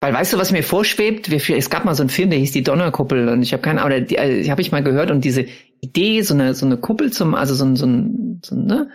weil 0.03 0.12
weißt 0.12 0.34
du, 0.34 0.38
was 0.38 0.53
mir 0.53 0.62
vorschwebt? 0.62 1.30
Wir, 1.30 1.57
es 1.57 1.70
gab 1.70 1.86
mal 1.86 1.94
so 1.94 2.03
einen 2.03 2.11
Film, 2.11 2.28
der 2.28 2.38
hieß 2.38 2.53
die 2.53 2.62
Donnerkuppel 2.62 3.30
und 3.30 3.40
ich 3.40 3.55
habe 3.55 3.62
keine 3.62 3.80
Ahnung, 3.80 4.05
die, 4.05 4.16
äh, 4.16 4.47
habe 4.51 4.61
ich 4.61 4.70
mal 4.70 4.82
gehört 4.82 5.11
und 5.11 5.24
diese 5.24 5.47
Idee, 5.80 6.20
so 6.20 6.34
eine 6.34 6.53
so 6.53 6.66
eine 6.66 6.76
Kuppel 6.76 7.11
zum, 7.11 7.34
also 7.34 7.55
so 7.55 7.64
ein, 7.64 7.76
so 7.76 7.86
ein, 7.86 8.42
so 8.44 8.55
ein 8.55 8.66
ne, 8.66 8.90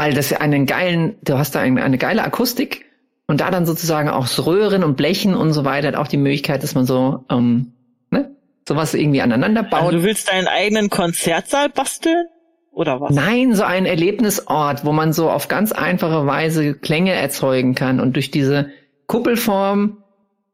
weil 0.00 0.14
das 0.14 0.32
einen 0.32 0.64
geilen, 0.64 1.16
du 1.24 1.36
hast 1.36 1.54
da 1.54 1.60
eine, 1.60 1.82
eine 1.84 1.98
geile 1.98 2.24
Akustik 2.24 2.86
und 3.26 3.42
da 3.42 3.50
dann 3.50 3.66
sozusagen 3.66 4.08
auch 4.08 4.26
Röhren 4.46 4.82
und 4.82 4.96
Blechen 4.96 5.34
und 5.34 5.52
so 5.52 5.66
weiter 5.66 5.88
hat 5.88 5.94
auch 5.94 6.08
die 6.08 6.16
Möglichkeit, 6.16 6.62
dass 6.62 6.74
man 6.74 6.86
so, 6.86 7.26
ähm, 7.28 7.74
ne, 8.10 8.34
sowas 8.66 8.94
irgendwie 8.94 9.20
aneinander 9.20 9.62
baut. 9.62 9.82
Also 9.82 9.98
du 9.98 10.02
willst 10.02 10.30
deinen 10.30 10.48
eigenen 10.48 10.88
Konzertsaal 10.88 11.68
basteln? 11.68 12.24
Oder 12.72 12.98
was? 13.02 13.14
Nein, 13.14 13.54
so 13.54 13.62
ein 13.62 13.84
Erlebnisort, 13.84 14.86
wo 14.86 14.92
man 14.92 15.12
so 15.12 15.28
auf 15.28 15.48
ganz 15.48 15.70
einfache 15.70 16.26
Weise 16.26 16.72
Klänge 16.72 17.12
erzeugen 17.12 17.74
kann. 17.74 18.00
Und 18.00 18.16
durch 18.16 18.30
diese 18.30 18.70
Kuppelform 19.06 19.98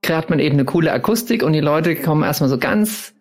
hat 0.09 0.29
man 0.29 0.41
eben 0.41 0.57
eine 0.57 0.65
coole 0.65 0.91
Akustik 0.91 1.45
und 1.45 1.53
die 1.53 1.61
Leute 1.61 1.95
kommen 1.95 2.25
erstmal 2.25 2.51
so 2.51 2.59
ganz 2.59 3.15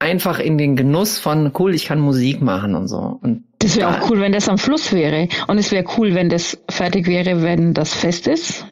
einfach 0.00 0.40
in 0.40 0.58
den 0.58 0.74
Genuss 0.74 1.20
von, 1.20 1.52
cool, 1.56 1.72
ich 1.72 1.84
kann 1.84 2.00
Musik 2.00 2.42
machen 2.42 2.74
und 2.74 2.88
so. 2.88 3.16
Und 3.22 3.44
Das 3.60 3.76
wäre 3.76 3.88
auch 3.88 4.10
cool, 4.10 4.20
wenn 4.20 4.32
das 4.32 4.48
am 4.48 4.58
Fluss 4.58 4.92
wäre. 4.92 5.28
Und 5.48 5.58
es 5.58 5.72
wäre 5.72 5.84
cool, 5.96 6.14
wenn 6.14 6.28
das 6.28 6.58
fertig 6.70 7.06
wäre, 7.06 7.42
wenn 7.42 7.74
das 7.74 7.92
fest 7.94 8.26
ist. 8.26 8.66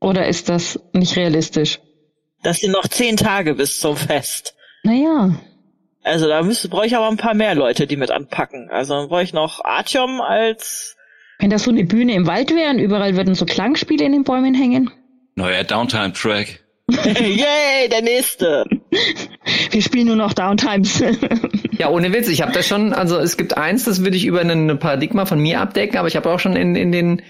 Oder 0.00 0.28
ist 0.28 0.48
das 0.48 0.78
nicht 0.92 1.16
realistisch? 1.16 1.80
Das 2.42 2.58
sind 2.58 2.70
noch 2.70 2.86
zehn 2.86 3.16
Tage 3.16 3.54
bis 3.54 3.80
zum 3.80 3.96
Fest. 3.96 4.54
Naja, 4.84 5.34
Also 6.04 6.28
da 6.28 6.42
müsste, 6.42 6.68
brauche 6.68 6.86
ich 6.86 6.96
aber 6.96 7.08
ein 7.08 7.16
paar 7.16 7.34
mehr 7.34 7.56
Leute, 7.56 7.88
die 7.88 7.96
mit 7.96 8.12
anpacken. 8.12 8.70
Also 8.70 8.94
dann 8.94 9.08
brauche 9.08 9.24
ich 9.24 9.32
noch 9.32 9.64
Artyom 9.64 10.20
als 10.20 10.94
wenn 11.40 11.50
das 11.50 11.64
so 11.64 11.70
eine 11.70 11.84
Bühne 11.84 12.14
im 12.14 12.26
Wald 12.26 12.54
wäre 12.54 12.70
und 12.70 12.78
überall 12.80 13.16
würden 13.16 13.34
so 13.34 13.44
Klangspiele 13.44 14.04
in 14.04 14.12
den 14.12 14.24
Bäumen 14.24 14.54
hängen. 14.54 14.90
Neuer 15.36 15.62
Downtime-Track. 15.62 16.64
Yay, 16.90 17.88
der 17.90 18.02
nächste. 18.02 18.64
Wir 19.70 19.82
spielen 19.82 20.08
nur 20.08 20.16
noch 20.16 20.32
Downtimes. 20.32 21.00
Ja, 21.78 21.90
ohne 21.90 22.12
Witz, 22.12 22.28
ich 22.28 22.42
habe 22.42 22.52
das 22.52 22.66
schon, 22.66 22.92
also 22.92 23.18
es 23.18 23.36
gibt 23.36 23.56
eins, 23.56 23.84
das 23.84 24.02
würde 24.04 24.16
ich 24.16 24.26
über 24.26 24.40
ein 24.40 24.78
Paradigma 24.78 25.26
von 25.26 25.40
mir 25.40 25.60
abdecken, 25.60 25.96
aber 25.96 26.08
ich 26.08 26.16
habe 26.16 26.28
auch 26.30 26.40
schon 26.40 26.56
in, 26.56 26.74
in 26.74 26.92
den 26.92 27.22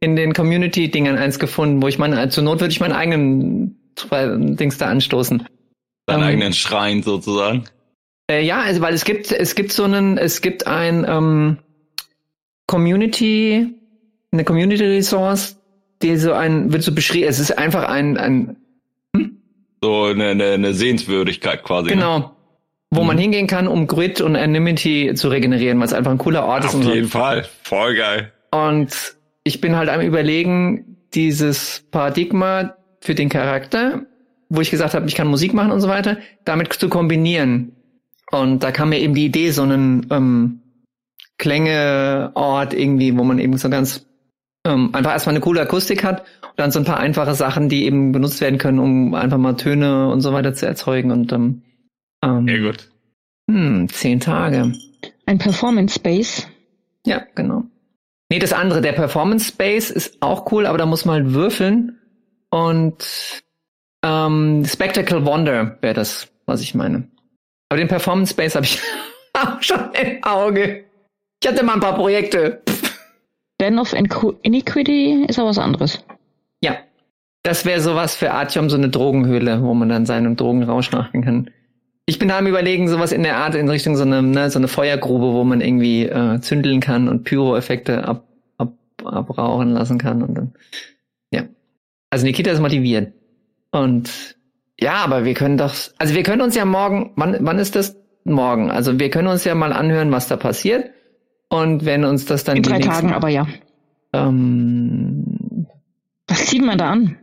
in 0.00 0.14
den 0.14 0.34
Community-Dingern 0.34 1.16
eins 1.16 1.38
gefunden, 1.38 1.82
wo 1.82 1.88
ich 1.88 1.98
meine, 1.98 2.28
zur 2.28 2.44
Not 2.44 2.60
würde 2.60 2.72
ich 2.72 2.80
meinen 2.80 2.92
eigenen 2.92 3.76
Dings 4.56 4.78
da 4.78 4.86
anstoßen. 4.86 5.46
Seinen 6.06 6.20
Ähm, 6.20 6.26
eigenen 6.28 6.52
Schrein 6.52 7.02
sozusagen. 7.02 7.64
Äh, 8.30 8.44
ja, 8.44 8.60
also, 8.60 8.80
weil 8.80 8.94
es 8.94 9.04
gibt, 9.04 9.32
es 9.32 9.54
gibt 9.54 9.72
so 9.72 9.84
einen, 9.84 10.18
es 10.18 10.42
gibt 10.42 10.66
ein 10.66 11.06
ähm, 11.08 11.58
Community, 12.66 13.68
eine 14.32 14.44
Community 14.44 14.84
Resource, 14.84 15.56
die 16.02 16.16
so 16.16 16.32
ein, 16.32 16.72
wird 16.72 16.82
so 16.82 16.92
beschrieben, 16.92 17.26
es 17.28 17.38
ist 17.38 17.56
einfach 17.56 17.84
ein, 17.84 18.18
ein 18.18 18.56
So 19.80 20.04
eine, 20.04 20.28
eine, 20.28 20.52
eine 20.52 20.74
Sehenswürdigkeit 20.74 21.62
quasi. 21.62 21.94
Ne? 21.96 22.30
Wo 22.90 23.02
man 23.04 23.16
Mhm. 23.16 23.20
hingehen 23.22 23.46
kann, 23.46 23.66
um 23.68 23.86
Grid 23.86 24.20
und 24.20 24.36
Anonymity 24.36 25.12
zu 25.14 25.28
regenerieren, 25.28 25.78
weil 25.78 25.86
es 25.86 25.92
einfach 25.92 26.10
ein 26.12 26.18
cooler 26.18 26.44
Ort 26.46 26.64
ist 26.64 26.70
Auf 26.70 26.76
und 26.76 26.82
so. 26.84 26.94
jeden 26.94 27.08
Fall. 27.08 27.46
Voll 27.62 27.94
geil. 27.96 28.32
Und 28.50 29.16
ich 29.44 29.60
bin 29.60 29.76
halt 29.76 29.88
am 29.88 30.00
überlegen, 30.00 30.96
dieses 31.14 31.84
Paradigma 31.90 32.74
für 33.00 33.14
den 33.14 33.28
Charakter, 33.28 34.02
wo 34.48 34.60
ich 34.60 34.70
gesagt 34.70 34.94
habe, 34.94 35.06
ich 35.06 35.14
kann 35.14 35.26
Musik 35.28 35.52
machen 35.54 35.72
und 35.72 35.80
so 35.80 35.88
weiter, 35.88 36.18
damit 36.44 36.72
zu 36.72 36.88
kombinieren. 36.88 37.72
Und 38.30 38.62
da 38.62 38.70
kam 38.72 38.88
mir 38.90 38.98
eben 39.00 39.14
die 39.14 39.26
Idee, 39.26 39.50
so 39.50 39.62
einen 39.62 40.06
ähm, 40.10 40.60
Klängeort 41.38 42.74
irgendwie, 42.74 43.16
wo 43.16 43.24
man 43.24 43.38
eben 43.38 43.56
so 43.56 43.68
ganz 43.70 44.06
ähm, 44.66 44.90
einfach 44.94 45.12
erstmal 45.12 45.34
eine 45.34 45.40
coole 45.42 45.60
Akustik 45.60 46.02
hat 46.04 46.20
und 46.42 46.58
dann 46.58 46.70
so 46.70 46.78
ein 46.80 46.84
paar 46.84 46.98
einfache 46.98 47.34
Sachen, 47.34 47.68
die 47.68 47.84
eben 47.84 48.12
benutzt 48.12 48.40
werden 48.40 48.58
können, 48.58 48.78
um 48.78 49.14
einfach 49.14 49.38
mal 49.38 49.54
Töne 49.56 50.08
und 50.08 50.20
so 50.20 50.32
weiter 50.32 50.54
zu 50.54 50.66
erzeugen. 50.66 51.10
Und 51.12 51.32
ähm, 51.32 51.62
ähm, 52.22 52.46
Sehr 52.46 52.60
gut. 52.60 52.90
hm, 53.50 53.88
zehn 53.88 54.20
Tage. 54.20 54.72
Ein 55.26 55.38
Performance 55.38 55.94
Space. 55.94 56.46
Ja, 57.06 57.22
genau. 57.34 57.64
Nee, 58.30 58.38
das 58.38 58.52
andere, 58.52 58.80
der 58.80 58.92
Performance 58.92 59.48
Space 59.48 59.90
ist 59.90 60.20
auch 60.20 60.50
cool, 60.50 60.66
aber 60.66 60.78
da 60.78 60.86
muss 60.86 61.04
man 61.04 61.22
halt 61.22 61.34
würfeln. 61.34 61.98
Und 62.50 63.42
ähm, 64.04 64.64
Spectacle 64.64 65.24
Wonder 65.24 65.78
wäre 65.80 65.94
das, 65.94 66.28
was 66.46 66.60
ich 66.60 66.74
meine. 66.74 67.08
Aber 67.68 67.78
den 67.78 67.88
Performance 67.88 68.32
Space 68.32 68.54
habe 68.54 68.66
ich 68.66 68.80
auch 69.32 69.56
schon 69.62 69.90
im 69.94 70.22
Auge. 70.24 70.84
Ich 71.42 71.48
hatte 71.48 71.64
mal 71.64 71.74
ein 71.74 71.80
paar 71.80 71.94
Projekte. 71.94 72.62
Den 73.60 73.78
of 73.78 73.94
Iniquity 73.94 75.24
ist 75.28 75.38
aber 75.38 75.48
was 75.48 75.58
anderes. 75.58 76.04
Ja. 76.62 76.78
Das 77.42 77.64
wäre 77.64 77.80
sowas 77.80 78.16
für 78.16 78.32
Artyom, 78.32 78.68
so 78.68 78.76
eine 78.76 78.88
Drogenhöhle, 78.88 79.62
wo 79.62 79.72
man 79.72 79.88
dann 79.88 80.04
seinen 80.04 80.34
Drogenrausch 80.36 80.90
nachgehen 80.90 81.24
kann. 81.24 81.50
Ich 82.08 82.20
bin 82.20 82.28
da 82.28 82.38
am 82.38 82.46
überlegen, 82.46 82.88
sowas 82.88 83.10
in 83.10 83.24
der 83.24 83.36
Art 83.36 83.56
in 83.56 83.68
Richtung 83.68 83.96
so 83.96 84.04
eine, 84.04 84.22
ne, 84.22 84.48
so 84.48 84.60
eine 84.60 84.68
Feuergrube, 84.68 85.32
wo 85.32 85.42
man 85.42 85.60
irgendwie 85.60 86.04
äh, 86.04 86.40
zündeln 86.40 86.80
kann 86.80 87.08
und 87.08 87.24
Pyro-Effekte 87.24 88.06
ab, 88.06 88.24
ab, 88.58 88.72
abrauchen 89.04 89.72
lassen 89.72 89.98
kann 89.98 90.22
und 90.22 90.34
dann. 90.34 90.52
Ja. 91.32 91.42
Also 92.10 92.24
Nikita 92.24 92.52
ist 92.52 92.60
motiviert. 92.60 93.12
Und 93.72 94.36
ja, 94.80 94.94
aber 94.94 95.24
wir 95.24 95.34
können 95.34 95.58
doch. 95.58 95.74
Also 95.98 96.14
wir 96.14 96.22
können 96.22 96.42
uns 96.42 96.54
ja 96.54 96.64
morgen, 96.64 97.12
wann, 97.16 97.38
wann 97.40 97.58
ist 97.58 97.74
das? 97.74 97.96
Morgen. 98.22 98.70
Also 98.72 98.98
wir 98.98 99.10
können 99.10 99.28
uns 99.28 99.44
ja 99.44 99.54
mal 99.54 99.72
anhören, 99.72 100.10
was 100.10 100.26
da 100.26 100.36
passiert. 100.36 100.90
Und 101.48 101.84
wenn 101.84 102.04
uns 102.04 102.24
das 102.24 102.42
dann 102.42 102.56
In 102.56 102.62
drei 102.64 102.80
Tagen, 102.80 103.12
aber 103.12 103.28
ja. 103.28 103.46
ähm, 104.12 105.66
Was 106.26 106.46
zieht 106.46 106.64
man 106.64 106.78
da 106.78 106.90
an? 106.90 107.16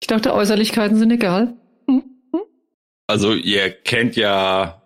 ich 0.00 0.06
dachte, 0.06 0.34
Äußerlichkeiten 0.34 0.96
sind 0.96 1.12
egal. 1.12 1.54
Also 3.10 3.34
ihr 3.34 3.70
kennt 3.70 4.14
ja, 4.14 4.82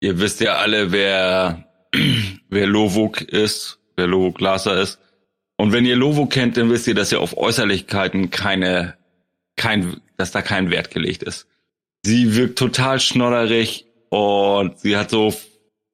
ihr 0.00 0.18
wisst 0.18 0.40
ja 0.40 0.54
alle, 0.54 0.92
wer, 0.92 1.68
wer 2.48 2.66
Lovuk 2.66 3.20
ist, 3.20 3.80
wer 3.96 4.06
Lovuk 4.06 4.38
Glaser 4.38 4.80
ist. 4.80 4.98
Und 5.58 5.72
wenn 5.72 5.84
ihr 5.84 5.96
Lovuk 5.96 6.30
kennt, 6.30 6.56
dann 6.56 6.70
wisst 6.70 6.86
ihr, 6.86 6.94
dass 6.94 7.12
ihr 7.12 7.20
auf 7.20 7.36
Äußerlichkeiten 7.36 8.30
keine, 8.30 8.94
kein, 9.56 10.00
dass 10.16 10.30
da 10.30 10.40
kein 10.40 10.70
Wert 10.70 10.90
gelegt 10.90 11.22
ist. 11.22 11.48
Sie 12.02 12.34
wirkt 12.34 12.58
total 12.58 12.98
schnodderig 12.98 13.84
und 14.08 14.78
sie 14.78 14.96
hat 14.96 15.10
so, 15.10 15.34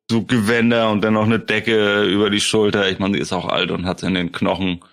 so 0.09 0.23
Gewänder 0.23 0.89
und 0.93 1.03
dann 1.03 1.15
noch 1.15 1.25
eine 1.25 1.41
Decke 1.41 2.05
über 2.05 2.31
die 2.31 2.41
Schulter. 2.41 2.89
Ich 2.91 3.01
meine, 3.01 3.15
sie 3.15 3.21
ist 3.21 3.33
auch 3.33 3.49
alt 3.49 3.73
und 3.73 3.87
hat 3.87 4.05
in 4.05 4.15
den 4.15 4.31
Knochen 4.31 4.85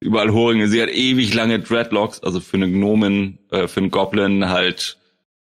überall 0.00 0.32
Horinge. 0.32 0.68
Sie 0.68 0.80
hat 0.80 0.88
ewig 0.88 1.34
lange 1.34 1.60
Dreadlocks, 1.60 2.22
also 2.22 2.40
für 2.40 2.56
eine 2.56 2.70
Gnomen, 2.70 3.40
äh, 3.50 3.68
für 3.68 3.80
einen 3.80 3.90
Goblin 3.90 4.48
halt 4.48 4.96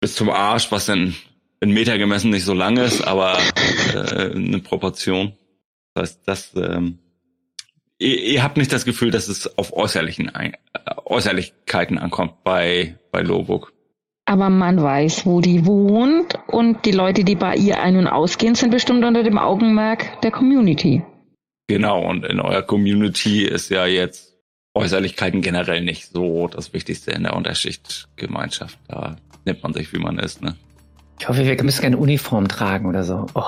bis 0.05 0.17
zum 0.17 0.29
Arsch, 0.29 0.71
was 0.71 0.85
dann 0.85 1.15
in 1.61 1.71
Meter 1.71 1.97
gemessen 1.97 2.29
nicht 2.29 2.45
so 2.45 2.53
lang 2.53 2.77
ist, 2.77 3.01
aber 3.01 3.39
äh, 3.95 4.35
eine 4.35 4.59
Proportion. 4.59 5.33
Das 5.95 6.11
heißt, 6.11 6.21
das 6.27 6.55
ähm, 6.57 6.99
ihr, 7.99 8.21
ihr 8.21 8.43
habt 8.43 8.59
nicht 8.59 8.71
das 8.71 8.85
Gefühl, 8.85 9.11
dass 9.11 9.29
es 9.29 9.57
auf 9.57 9.73
äußerlichen 9.73 10.31
äh, 10.35 10.53
Äußerlichkeiten 11.07 11.97
ankommt 11.97 12.45
bei 12.45 12.99
bei 13.13 13.23
Lobuk. 13.23 13.73
Aber 14.27 14.51
man 14.51 14.83
weiß, 14.83 15.25
wo 15.25 15.41
die 15.41 15.65
wohnt 15.65 16.39
und 16.49 16.85
die 16.85 16.93
Leute, 16.93 17.25
die 17.25 17.37
bei 17.37 17.57
ihr 17.57 17.81
ein- 17.81 17.97
und 17.97 18.07
ausgehen, 18.07 18.55
sind 18.55 18.73
bestimmt 18.73 19.07
unter 19.07 19.23
dem 19.23 19.39
Augenmerk 19.39 20.21
der 20.21 20.33
Community. 20.33 21.03
Genau, 21.67 22.07
und 22.07 22.27
in 22.27 22.41
eurer 22.41 22.61
Community 22.61 23.45
ist 23.45 23.71
ja 23.71 23.87
jetzt 23.87 24.34
Äußerlichkeiten 24.75 25.41
generell 25.41 25.83
nicht 25.83 26.11
so 26.13 26.49
das 26.49 26.73
Wichtigste 26.73 27.13
in 27.13 27.23
der 27.23 27.37
Unterschichtgemeinschaft. 27.37 28.77
Da 28.89 29.17
nimmt 29.45 29.63
man 29.63 29.73
sich, 29.73 29.93
wie 29.93 29.99
man 29.99 30.19
ist, 30.19 30.43
ne? 30.43 30.57
Ich 31.21 31.29
hoffe, 31.29 31.45
wir 31.45 31.63
müssen 31.63 31.83
keine 31.83 31.97
Uniform 31.97 32.49
tragen 32.49 32.87
oder 32.87 33.05
so. 33.05 33.27
Oh. 33.35 33.43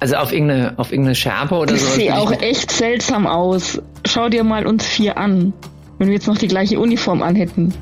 Also 0.00 0.16
auf 0.16 0.32
irgendeine, 0.32 0.76
auf 0.78 0.90
irgendeine 0.90 1.14
Schärpe 1.14 1.54
oder 1.54 1.72
Das 1.72 1.82
so. 1.82 1.90
sieht 1.92 2.10
auch 2.10 2.32
echt 2.32 2.72
seltsam 2.72 3.28
aus. 3.28 3.80
Schau 4.04 4.28
dir 4.28 4.42
mal 4.42 4.66
uns 4.66 4.84
vier 4.84 5.16
an. 5.16 5.52
Wenn 5.98 6.08
wir 6.08 6.14
jetzt 6.14 6.26
noch 6.26 6.38
die 6.38 6.48
gleiche 6.48 6.80
Uniform 6.80 7.22
anhätten. 7.22 7.72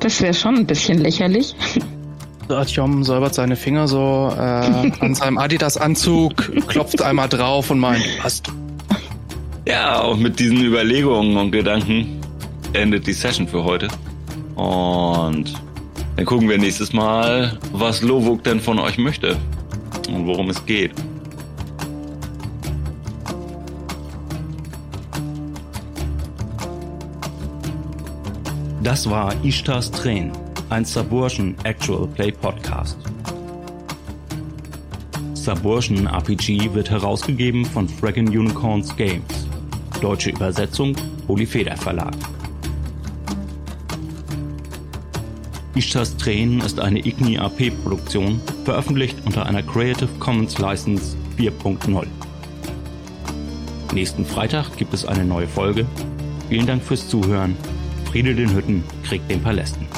Das 0.00 0.20
wäre 0.20 0.34
schon 0.34 0.56
ein 0.56 0.66
bisschen 0.66 0.98
lächerlich. 0.98 1.54
Artyom 2.48 3.04
säubert 3.04 3.34
seine 3.34 3.54
Finger 3.54 3.86
so 3.86 4.32
äh, 4.36 4.40
an 5.00 5.14
seinem 5.14 5.38
Adidas-Anzug, 5.38 6.66
klopft 6.66 7.00
einmal 7.00 7.28
drauf 7.28 7.70
und 7.70 7.78
meint, 7.78 8.04
passt. 8.18 8.50
Ja, 9.64 10.02
auch 10.02 10.16
mit 10.16 10.40
diesen 10.40 10.60
Überlegungen 10.64 11.36
und 11.36 11.52
Gedanken 11.52 12.20
endet 12.72 13.06
die 13.06 13.12
Session 13.12 13.46
für 13.46 13.62
heute. 13.62 13.88
Und 14.56 15.54
dann 16.16 16.24
gucken 16.24 16.48
wir 16.48 16.58
nächstes 16.58 16.92
Mal, 16.92 17.58
was 17.72 18.02
Lovuk 18.02 18.42
denn 18.42 18.60
von 18.60 18.78
euch 18.78 18.98
möchte 18.98 19.36
und 20.08 20.26
worum 20.26 20.50
es 20.50 20.64
geht. 20.66 20.92
Das 28.82 29.08
war 29.08 29.32
Ishtars 29.44 29.92
Tränen, 29.92 30.32
ein 30.68 30.84
Subversion 30.84 31.54
Actual 31.62 32.08
Play 32.08 32.32
Podcast. 32.32 32.98
Subversion 35.34 36.06
RPG 36.08 36.74
wird 36.74 36.90
herausgegeben 36.90 37.64
von 37.64 37.88
Fraggin 37.88 38.28
Unicorns 38.28 38.94
Games. 38.96 39.41
Deutsche 40.02 40.30
Übersetzung 40.30 40.96
Polyfeder 41.28 41.76
Verlag. 41.76 42.12
Ishtars 45.76 46.16
Tränen 46.16 46.60
ist 46.60 46.80
eine 46.80 46.98
Igni 46.98 47.38
AP 47.38 47.70
Produktion, 47.84 48.40
veröffentlicht 48.64 49.16
unter 49.24 49.46
einer 49.46 49.62
Creative 49.62 50.08
Commons 50.18 50.58
License 50.58 51.16
4.0. 51.38 52.06
Nächsten 53.94 54.26
Freitag 54.26 54.76
gibt 54.76 54.92
es 54.92 55.04
eine 55.04 55.24
neue 55.24 55.46
Folge. 55.46 55.86
Vielen 56.48 56.66
Dank 56.66 56.82
fürs 56.82 57.08
Zuhören. 57.08 57.56
Friede 58.10 58.34
den 58.34 58.52
Hütten, 58.52 58.82
Krieg 59.04 59.26
den 59.28 59.40
Palästen. 59.40 59.91